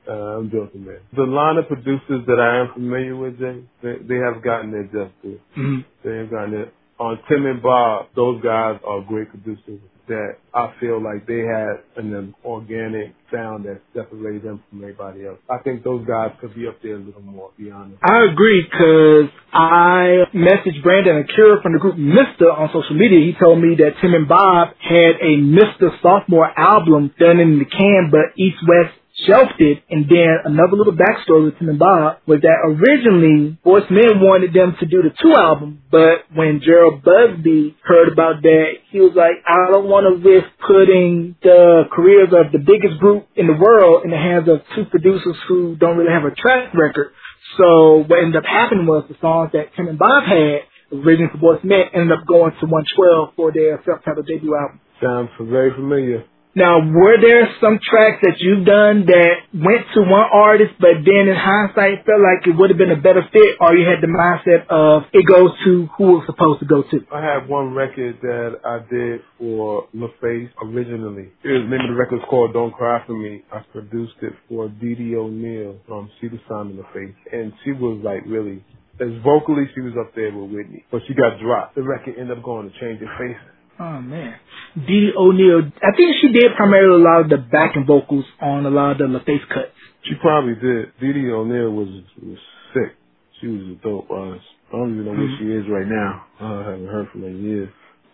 Uh, 0.09 0.12
I'm 0.12 0.51
joking, 0.51 0.85
man. 0.85 0.99
The 1.15 1.23
line 1.23 1.59
of 1.59 1.69
producers 1.69 2.27
that 2.27 2.41
I 2.41 2.62
am 2.62 2.75
familiar 2.75 3.15
with, 3.17 3.38
Jay, 3.38 3.62
they, 3.83 3.95
they 4.03 4.17
have 4.17 4.43
gotten 4.43 4.73
their 4.73 4.85
just 4.85 5.15
due. 5.23 5.41
Mm-hmm. 5.57 5.81
They 6.05 6.17
have 6.19 6.31
gotten 6.31 6.55
it. 6.55 6.75
On 6.99 7.19
Tim 7.29 7.47
and 7.47 7.62
Bob, 7.62 8.07
those 8.15 8.43
guys 8.43 8.79
are 8.87 9.01
great 9.03 9.29
producers 9.31 9.81
that 10.09 10.37
I 10.53 10.75
feel 10.81 11.03
like 11.03 11.27
they 11.27 11.41
had 11.41 11.83
an 11.97 12.35
organic 12.45 13.15
sound 13.33 13.65
that 13.65 13.81
separated 13.95 14.43
them 14.43 14.62
from 14.69 14.83
everybody 14.83 15.27
else. 15.27 15.38
I 15.49 15.59
think 15.62 15.85
those 15.85 16.07
guys 16.07 16.33
could 16.41 16.55
be 16.55 16.67
up 16.67 16.83
there 16.83 16.97
a 16.97 16.99
little 16.99 17.23
more, 17.23 17.51
to 17.57 17.65
be 17.65 17.71
honest. 17.71 17.99
I 18.03 18.25
agree, 18.31 18.67
because 18.67 19.31
I 19.53 20.27
messaged 20.35 20.83
Brandon 20.83 21.19
Akira 21.19 21.62
from 21.62 21.73
the 21.73 21.79
group 21.79 21.97
Mista 21.97 22.51
on 22.51 22.69
social 22.75 22.97
media. 22.97 23.21
He 23.21 23.35
told 23.38 23.62
me 23.62 23.77
that 23.79 24.01
Tim 24.01 24.15
and 24.15 24.29
Bob 24.29 24.75
had 24.79 25.23
a 25.23 25.37
Mista 25.38 25.91
sophomore 26.03 26.51
album 26.59 27.15
done 27.19 27.38
in 27.38 27.59
the 27.59 27.65
can, 27.65 28.11
but 28.11 28.35
East 28.37 28.59
West 28.67 28.99
shelved 29.27 29.61
it. 29.61 29.85
And 29.90 30.09
then 30.09 30.44
another 30.44 30.77
little 30.77 30.96
backstory 30.96 31.44
with 31.44 31.59
Tim 31.59 31.68
and 31.68 31.79
Bob 31.79 32.18
was 32.27 32.40
that 32.40 32.59
originally 32.64 33.59
Boyz 33.64 33.90
Men 33.90 34.20
wanted 34.20 34.53
them 34.53 34.77
to 34.81 34.87
do 34.87 35.03
the 35.03 35.11
two 35.11 35.33
albums, 35.37 35.81
but 35.90 36.27
when 36.35 36.61
Jheryl 36.61 37.03
Busby 37.03 37.77
heard 37.85 38.12
about 38.12 38.42
that, 38.42 38.83
he 38.90 39.01
was 39.01 39.12
like, 39.14 39.44
I 39.46 39.70
don't 39.70 39.88
want 39.88 40.09
to 40.09 40.20
risk 40.20 40.48
putting 40.66 41.37
the 41.42 41.85
careers 41.92 42.33
of 42.33 42.53
the 42.53 42.59
biggest 42.59 42.98
group 43.01 43.29
in 43.37 43.46
the 43.46 43.57
world 43.57 44.05
in 44.05 44.11
the 44.11 44.20
hands 44.20 44.48
of 44.48 44.64
two 44.75 44.88
producers 44.90 45.37
who 45.48 45.77
don't 45.77 45.96
really 45.96 46.12
have 46.12 46.25
a 46.25 46.35
track 46.35 46.72
record. 46.75 47.12
So 47.59 48.05
what 48.09 48.18
ended 48.18 48.37
up 48.37 48.48
happening 48.48 48.87
was 48.87 49.05
the 49.09 49.16
songs 49.20 49.51
that 49.53 49.77
Tim 49.77 49.88
and 49.88 49.98
Bob 49.98 50.25
had 50.25 50.64
originally 50.92 51.31
for 51.33 51.38
Boyz 51.38 51.64
Men 51.64 51.85
ended 51.92 52.16
up 52.16 52.27
going 52.27 52.53
to 52.61 52.66
112 52.66 53.37
for 53.37 53.53
their 53.53 53.81
self-titled 53.85 54.27
debut 54.27 54.57
album. 54.57 54.81
Sounds 55.03 55.31
very 55.40 55.72
familiar. 55.75 56.25
Now, 56.55 56.85
were 56.85 57.17
there 57.17 57.49
some 57.65 57.81
tracks 57.81 58.21
that 58.21 58.37
you've 58.37 58.67
done 58.69 59.09
that 59.09 59.49
went 59.57 59.88
to 59.97 60.01
one 60.05 60.29
artist, 60.29 60.77
but 60.79 61.01
then 61.01 61.33
in 61.33 61.37
hindsight 61.37 62.05
felt 62.05 62.21
like 62.21 62.45
it 62.45 62.53
would 62.53 62.69
have 62.69 62.77
been 62.77 62.93
a 62.93 63.01
better 63.01 63.25
fit, 63.33 63.57
or 63.57 63.73
you 63.73 63.88
had 63.88 64.05
the 64.05 64.12
mindset 64.12 64.69
of 64.69 65.09
it 65.17 65.25
goes 65.25 65.49
to 65.65 65.88
who 65.97 66.21
it's 66.21 66.27
supposed 66.29 66.61
to 66.61 66.67
go 66.67 66.85
to? 66.85 67.01
I 67.09 67.25
have 67.25 67.49
one 67.49 67.73
record 67.73 68.21
that 68.21 68.61
I 68.69 68.85
did 68.85 69.25
for 69.38 69.88
LaFace 69.97 70.53
originally. 70.61 71.33
It 71.41 71.49
was, 71.49 71.65
the 71.65 71.73
name 71.73 71.88
of 71.88 71.97
the 71.97 71.97
record 71.97 72.21
is 72.21 72.29
called 72.29 72.53
Don't 72.53 72.73
Cry 72.73 73.01
For 73.07 73.17
Me. 73.17 73.43
I 73.51 73.65
produced 73.73 74.21
it 74.21 74.35
for 74.49 74.69
Dee 74.69 74.95
Dee 74.95 75.17
O'Neill 75.17 75.81
She 76.21 76.29
the 76.29 76.41
Simon 76.49 76.77
LaFace. 76.77 77.17
And 77.33 77.55
she 77.65 77.73
was 77.73 78.01
like 78.05 78.25
really, 78.27 78.62
as 79.01 79.09
vocally, 79.25 79.73
she 79.75 79.81
was 79.81 79.95
up 79.99 80.15
there 80.15 80.37
with 80.37 80.53
Whitney. 80.53 80.85
But 80.93 81.01
she 81.09 81.15
got 81.15 81.41
dropped. 81.41 81.77
The 81.77 81.83
record 81.83 82.17
ended 82.21 82.37
up 82.37 82.45
going 82.45 82.71
to 82.71 82.79
Change 82.79 83.01
Your 83.01 83.17
Face 83.17 83.41
Oh 83.79 84.01
man. 84.01 84.37
Dee 84.75 85.13
O'Neill, 85.17 85.71
I 85.83 85.97
think 85.97 86.17
she 86.21 86.33
did 86.33 86.57
primarily 86.57 87.03
a 87.03 87.05
lot 87.05 87.21
of 87.23 87.29
the 87.31 87.37
backing 87.37 87.85
vocals 87.87 88.25
on 88.41 88.65
a 88.65 88.71
lot 88.71 88.93
of 88.93 88.99
the 88.99 89.19
LaFace 89.19 89.49
cuts. 89.49 89.73
She 90.05 90.15
probably 90.21 90.55
did. 90.55 90.93
Dee 91.01 91.31
O'Neill 91.31 91.71
was 91.71 91.89
was 92.23 92.39
sick. 92.75 92.97
She 93.41 93.49
was 93.49 93.77
a 93.79 93.83
dope 93.83 94.11
artist. 94.11 94.45
I 94.69 94.77
don't 94.77 94.95
even 94.95 95.05
know 95.05 95.11
where 95.13 95.21
mm-hmm. 95.21 95.45
she 95.45 95.53
is 95.53 95.65
right 95.71 95.87
now. 95.87 96.25
I 96.41 96.71
haven't 96.71 96.87
heard 96.87 97.09
from 97.11 97.23
her 97.23 97.29
in 97.29 97.45
years. 97.45 97.69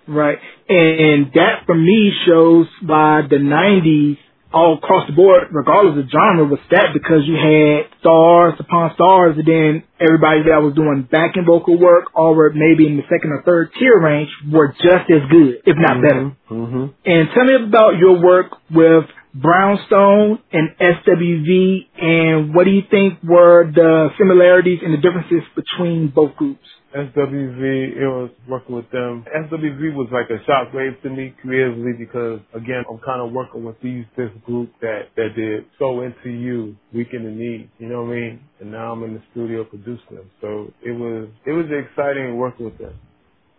Right. 0.09 0.39
And 0.69 1.27
that 1.35 1.65
for 1.67 1.75
me 1.77 2.11
shows 2.27 2.67
why 2.85 3.23
the 3.29 3.37
90s 3.37 4.17
all 4.53 4.79
across 4.79 5.07
the 5.07 5.13
board, 5.13 5.49
regardless 5.53 6.05
of 6.05 6.11
genre, 6.11 6.45
was 6.45 6.61
that 6.71 6.97
because 6.97 7.29
you 7.29 7.37
had 7.37 7.93
stars 8.01 8.55
upon 8.59 8.95
stars, 8.95 9.37
and 9.37 9.47
then 9.47 9.85
everybody 10.01 10.49
that 10.49 10.65
was 10.65 10.73
doing 10.75 11.05
backing 11.05 11.45
vocal 11.45 11.79
work, 11.79 12.11
or 12.15 12.35
were 12.35 12.53
maybe 12.55 12.87
in 12.87 12.97
the 12.97 13.05
second 13.13 13.33
or 13.33 13.43
third 13.45 13.71
tier 13.79 14.01
range, 14.01 14.31
were 14.49 14.73
just 14.73 15.05
as 15.13 15.29
good, 15.29 15.61
if 15.67 15.77
not 15.77 16.01
mm-hmm. 16.01 16.07
better. 16.09 16.25
Mm-hmm. 16.49 16.85
And 17.05 17.29
tell 17.35 17.45
me 17.45 17.55
about 17.61 17.99
your 18.01 18.23
work 18.25 18.57
with 18.71 19.05
Brownstone 19.35 20.41
and 20.53 20.71
SWV, 20.81 21.87
and 22.01 22.55
what 22.55 22.65
do 22.65 22.71
you 22.71 22.83
think 22.91 23.21
were 23.23 23.71
the 23.71 24.11
similarities 24.19 24.81
and 24.83 24.93
the 24.93 24.99
differences 24.99 25.43
between 25.55 26.09
both 26.09 26.35
groups? 26.37 26.67
SWV, 26.97 27.97
it 27.97 28.09
was 28.09 28.31
working 28.49 28.75
with 28.75 28.91
them. 28.91 29.25
SWV 29.29 29.95
was 29.95 30.09
like 30.11 30.31
a 30.31 30.43
shockwave 30.51 31.01
to 31.03 31.11
me 31.11 31.35
creatively 31.43 31.93
because 31.99 32.41
again, 32.55 32.85
I'm 32.91 32.99
kind 33.05 33.21
of 33.21 33.33
working 33.33 33.65
with 33.65 33.77
these, 33.83 34.07
this 34.17 34.31
group 34.47 34.73
that, 34.81 35.11
that 35.17 35.37
did 35.37 35.67
So 35.79 36.01
Into 36.03 36.31
You, 36.31 36.77
Weak 36.95 37.09
in 37.13 37.25
the 37.25 37.31
Knee, 37.31 37.71
you 37.79 37.89
know 37.89 38.05
what 38.05 38.13
I 38.13 38.17
mean? 38.17 38.41
And 38.61 38.73
now 38.73 38.93
I'm 38.93 39.05
in 39.05 39.15
the 39.15 39.23
studio 39.33 39.65
producing 39.65 40.17
them. 40.17 40.31
So 40.41 40.73
it 40.83 40.93
was, 40.93 41.29
it 41.47 41.53
was 41.53 41.67
exciting 41.71 42.37
working 42.39 42.65
with 42.65 42.79
them, 42.79 42.95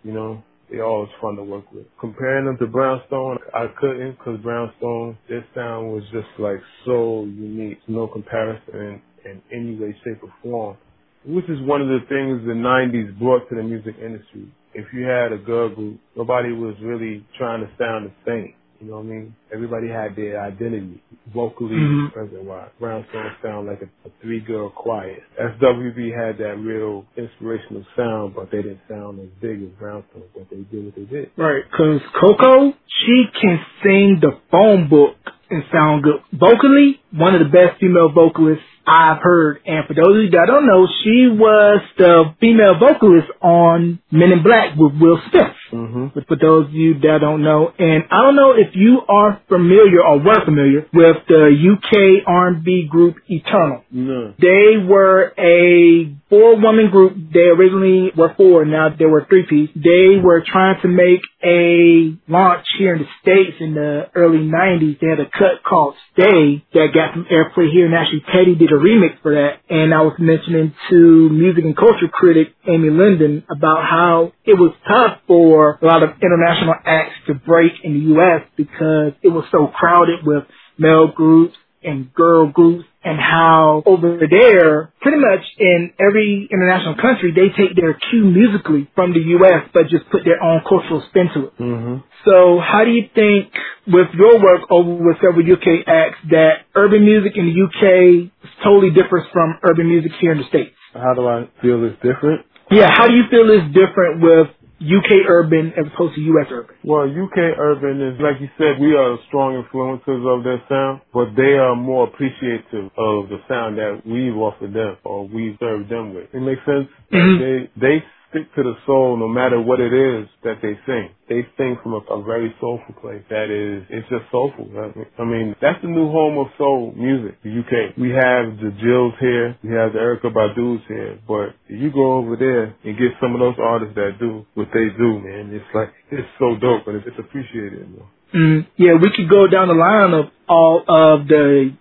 you 0.04 0.14
know? 0.14 0.44
They 0.72 0.82
always 0.82 1.10
fun 1.22 1.38
to 1.38 1.44
work 1.44 1.72
with. 1.74 1.86
Comparing 2.00 2.46
them 2.46 2.58
to 2.60 2.68
Brownstone, 2.68 3.40
I 3.54 3.68
couldn't 3.80 4.14
because 4.18 4.40
Brownstone, 4.42 5.18
their 5.30 5.46
sound 5.56 5.94
was 5.94 6.04
just 6.14 6.28
like 6.40 6.60
so 6.86 7.26
unique. 7.26 7.80
No 7.88 8.08
comparison 8.08 9.02
in 9.26 9.42
any 9.54 9.76
way, 9.80 9.96
shape, 10.04 10.24
or 10.24 10.34
form 10.44 10.78
which 11.26 11.50
is 11.50 11.60
one 11.62 11.82
of 11.82 11.88
the 11.90 12.00
things 12.10 12.42
the 12.48 12.54
90s 12.54 13.18
brought 13.20 13.50
to 13.50 13.56
the 13.56 13.64
music 13.64 13.96
industry. 14.04 14.48
If 14.74 14.88
you 14.94 15.06
had 15.06 15.34
a 15.34 15.38
girl 15.38 15.70
group, 15.74 16.00
nobody 16.18 16.52
was 16.54 16.76
really 16.82 17.26
trying 17.38 17.62
to 17.62 17.72
sound 17.78 18.08
the 18.08 18.14
same. 18.26 18.54
You 18.80 18.88
know 18.88 18.98
what 18.98 19.06
I 19.06 19.10
mean? 19.10 19.36
Everybody 19.54 19.90
had 19.90 20.16
their 20.16 20.42
identity, 20.42 21.04
vocally 21.34 21.76
mm-hmm. 21.76 22.14
present 22.14 22.44
wise. 22.44 22.70
Brownstone 22.80 23.32
sound 23.44 23.68
like 23.68 23.82
a, 23.82 24.08
a 24.08 24.12
three 24.22 24.40
girl 24.40 24.70
choir. 24.70 25.18
SWV 25.40 26.16
had 26.16 26.38
that 26.38 26.56
real 26.58 27.06
inspirational 27.18 27.86
sound, 27.98 28.36
but 28.36 28.52
they 28.52 28.62
didn't 28.62 28.80
sound 28.88 29.20
as 29.20 29.28
big 29.42 29.62
as 29.62 29.70
Brownstone, 29.78 30.24
but 30.34 30.50
they 30.50 30.64
did 30.72 30.86
what 30.86 30.96
they 30.96 31.04
did. 31.04 31.32
Right, 31.38 31.64
cause 31.76 32.00
Coco, 32.20 32.72
she 32.88 33.26
can 33.42 33.60
sing 33.84 34.20
the 34.22 34.40
phone 34.50 34.88
book 34.90 35.16
and 35.50 35.64
sound 35.74 36.04
good. 36.04 36.22
Vocally, 36.32 37.02
one 37.12 37.36
of 37.36 37.42
the 37.42 37.52
best 37.52 37.82
female 37.82 38.12
vocalists 38.14 38.64
I've 38.90 39.22
heard. 39.22 39.62
And 39.66 39.86
for 39.88 39.94
those 39.94 40.18
of 40.18 40.24
you 40.24 40.32
that 40.32 40.48
don't 40.48 40.66
know, 40.66 40.88
she 41.04 41.30
was 41.30 41.82
the 41.98 42.34
female 42.42 42.80
vocalist 42.80 43.30
on 43.42 44.00
Men 44.12 44.32
in 44.32 44.42
Black 44.42 44.76
with 44.76 44.94
Will 45.00 45.22
Smith. 45.30 45.54
Mm-hmm. 45.72 46.08
But 46.16 46.28
for 46.28 46.36
those 46.36 46.68
of 46.68 46.74
you 46.74 46.96
that 47.06 47.20
don't 47.22 47.44
know, 47.44 47.72
and 47.78 48.04
I 48.10 48.24
don't 48.26 48.36
know 48.36 48.54
if 48.58 48.74
you 48.74 49.02
are 49.08 49.40
familiar 49.48 50.02
or 50.02 50.18
were 50.18 50.44
familiar 50.44 50.90
with 50.92 51.18
the 51.28 51.54
UK 51.54 52.26
R&B 52.26 52.88
group 52.90 53.18
Eternal. 53.28 53.84
No. 53.92 54.34
They 54.40 54.82
were 54.82 55.34
a 55.38 56.16
four-woman 56.30 56.90
group. 56.90 57.14
They 57.34 57.54
originally 57.54 58.12
were 58.18 58.34
four. 58.36 58.66
Now 58.66 58.90
they 58.98 59.06
were 59.06 59.26
three-piece. 59.30 59.70
They 59.76 60.18
were 60.22 60.44
trying 60.46 60.82
to 60.82 60.88
make 60.88 61.22
a 61.44 62.18
launch 62.28 62.66
here 62.78 62.96
in 62.96 63.02
the 63.06 63.10
States 63.22 63.58
in 63.60 63.74
the 63.74 64.10
early 64.16 64.40
90s. 64.40 65.00
They 65.00 65.08
had 65.08 65.20
a 65.20 65.30
cut 65.30 65.62
called 65.64 65.96
Stay 66.14 66.66
that 66.74 66.88
got 66.94 67.14
some 67.14 67.26
airplay 67.30 67.72
here, 67.72 67.86
and 67.86 67.94
actually 67.94 68.24
Teddy 68.34 68.56
did 68.56 68.72
a 68.72 68.78
remix 68.80 69.22
for 69.22 69.36
that. 69.36 69.60
And 69.70 69.94
I 69.94 70.02
was 70.02 70.16
mentioning 70.20 70.74
to 70.90 71.30
music 71.30 71.64
and 71.64 71.76
culture 71.76 72.08
critic 72.12 72.56
Amy 72.68 72.90
Linden 72.90 73.44
about 73.50 73.84
how 73.84 74.34
it 74.46 74.56
was 74.56 74.74
tough 74.88 75.20
for 75.28 75.78
a 75.82 75.86
lot 75.86 76.04
of 76.04 76.12
international 76.22 76.76
acts 76.86 77.16
to 77.28 77.34
break 77.36 77.74
in 77.84 77.94
the 77.94 78.06
U.S. 78.16 78.48
because 78.56 79.14
it 79.22 79.30
was 79.30 79.46
so 79.52 79.68
crowded 79.68 80.26
with 80.26 80.44
male 80.78 81.12
groups 81.12 81.56
and 81.84 82.14
girl 82.14 82.52
groups 82.52 82.86
and 83.04 83.18
how 83.18 83.82
over 83.86 84.20
there, 84.30 84.92
pretty 85.02 85.18
much 85.18 85.46
in 85.58 85.94
every 86.00 86.50
international 86.52 86.96
country, 86.96 87.32
they 87.32 87.48
take 87.56 87.76
their 87.76 87.94
cue 87.94 88.26
musically 88.26 88.90
from 88.94 89.14
the 89.14 89.22
U.S., 89.40 89.70
but 89.74 89.88
just 89.88 90.10
put 90.12 90.26
their 90.26 90.44
own 90.44 90.62
cultural 90.68 91.02
spin 91.10 91.30
to 91.34 91.48
it. 91.48 91.58
Mm-hmm. 91.58 91.96
So 92.26 92.60
how 92.60 92.84
do 92.84 92.92
you 92.92 93.08
think 93.16 93.54
with 93.88 94.12
your 94.14 94.44
work 94.44 94.68
over 94.70 94.92
with 94.92 95.16
several 95.24 95.40
UK 95.40 95.88
acts 95.88 96.20
that 96.32 96.68
urban 96.76 97.06
music 97.06 97.34
in 97.36 97.48
the 97.48 97.56
UK 97.56 98.30
is 98.44 98.50
totally 98.64 98.92
differs 98.92 99.24
from 99.32 99.58
urban 99.64 99.88
music 99.88 100.12
here 100.20 100.34
in 100.34 100.40
the 100.40 100.48
States? 100.50 100.76
How 100.94 101.14
do 101.14 101.28
I 101.28 101.48
feel 101.62 101.84
it's 101.86 101.96
different? 102.04 102.46
Yeah, 102.70 102.92
how 102.92 103.08
do 103.08 103.14
you 103.16 103.24
feel 103.32 103.50
it's 103.50 103.74
different 103.74 104.22
with 104.22 104.48
UK 104.82 105.28
urban 105.30 105.74
as 105.78 105.86
opposed 105.94 106.16
to 106.16 106.22
US 106.22 106.48
urban? 106.52 106.76
Well, 106.84 107.04
UK 107.10 107.38
urban 107.60 108.02
is, 108.02 108.20
like 108.22 108.42
you 108.42 108.50
said, 108.58 108.80
we 108.82 108.96
are 108.96 109.18
strong 109.28 109.62
influencers 109.64 110.24
of 110.28 110.44
their 110.44 110.62
sound, 110.70 111.02
but 111.14 111.36
they 111.38 111.58
are 111.58 111.76
more 111.76 112.08
appreciative 112.08 112.92
of 112.98 113.30
the 113.30 113.40
sound 113.50 113.78
that 113.78 114.02
we've 114.06 114.36
offered 114.38 114.74
them 114.74 114.98
or 115.06 115.28
we've 115.28 115.58
served 115.60 115.90
them 115.90 116.14
with. 116.16 116.28
It 116.34 116.42
makes 116.42 116.62
sense? 116.66 116.88
Mm-hmm. 117.14 117.40
They, 117.82 118.00
they 118.00 118.04
stick 118.30 118.54
to 118.56 118.64
the 118.64 118.74
soul 118.86 119.18
no 119.18 119.28
matter 119.28 119.60
what 119.60 119.80
it 119.80 119.94
is 119.94 120.28
that 120.44 120.62
they 120.62 120.78
sing. 120.86 121.10
They 121.28 121.46
sing 121.58 121.78
from 121.84 121.94
a, 121.94 122.02
a 122.14 122.24
very 122.24 122.54
soulful 122.60 122.96
place. 123.02 123.22
That 123.30 123.50
is, 123.50 123.86
it's 123.90 124.08
just 124.10 124.26
soulful. 124.32 124.70
I 124.74 125.24
mean, 125.26 125.56
that's 125.62 125.82
the 125.82 125.90
new 125.90 126.10
home 126.10 126.38
of 126.38 126.48
soul 126.58 126.94
music, 126.96 127.42
the 127.44 127.52
UK. 127.52 127.98
We 127.98 128.10
have 128.10 128.58
the 128.58 128.72
Jills 128.82 129.14
here. 129.20 129.58
We 129.64 129.74
have 129.76 129.94
the 129.94 130.00
Erykah 130.00 130.34
Badu's 130.34 130.82
here. 130.88 131.20
But 131.28 131.58
you 131.68 131.92
go 131.92 132.18
over 132.18 132.36
there 132.36 132.76
and 132.84 132.98
get 132.98 133.18
some 133.22 133.34
of 133.34 133.40
those 133.40 133.58
artists 133.62 133.96
that 133.96 134.18
do 134.20 134.46
what 134.54 134.68
they 134.74 134.90
do, 134.98 135.20
man, 135.20 135.54
it's 135.54 135.66
like, 135.74 135.90
it's 136.12 136.28
so 136.40 136.56
dope 136.60 136.88
and 136.88 136.98
it's 137.06 137.20
appreciated. 137.20 137.90
Mm, 138.34 138.68
yeah, 138.78 138.94
we 139.02 139.10
could 139.16 139.30
go 139.30 139.48
down 139.48 139.68
the 139.68 139.74
line 139.74 140.14
of 140.14 140.26
all 140.48 140.84
of 140.88 141.28
the 141.28 141.74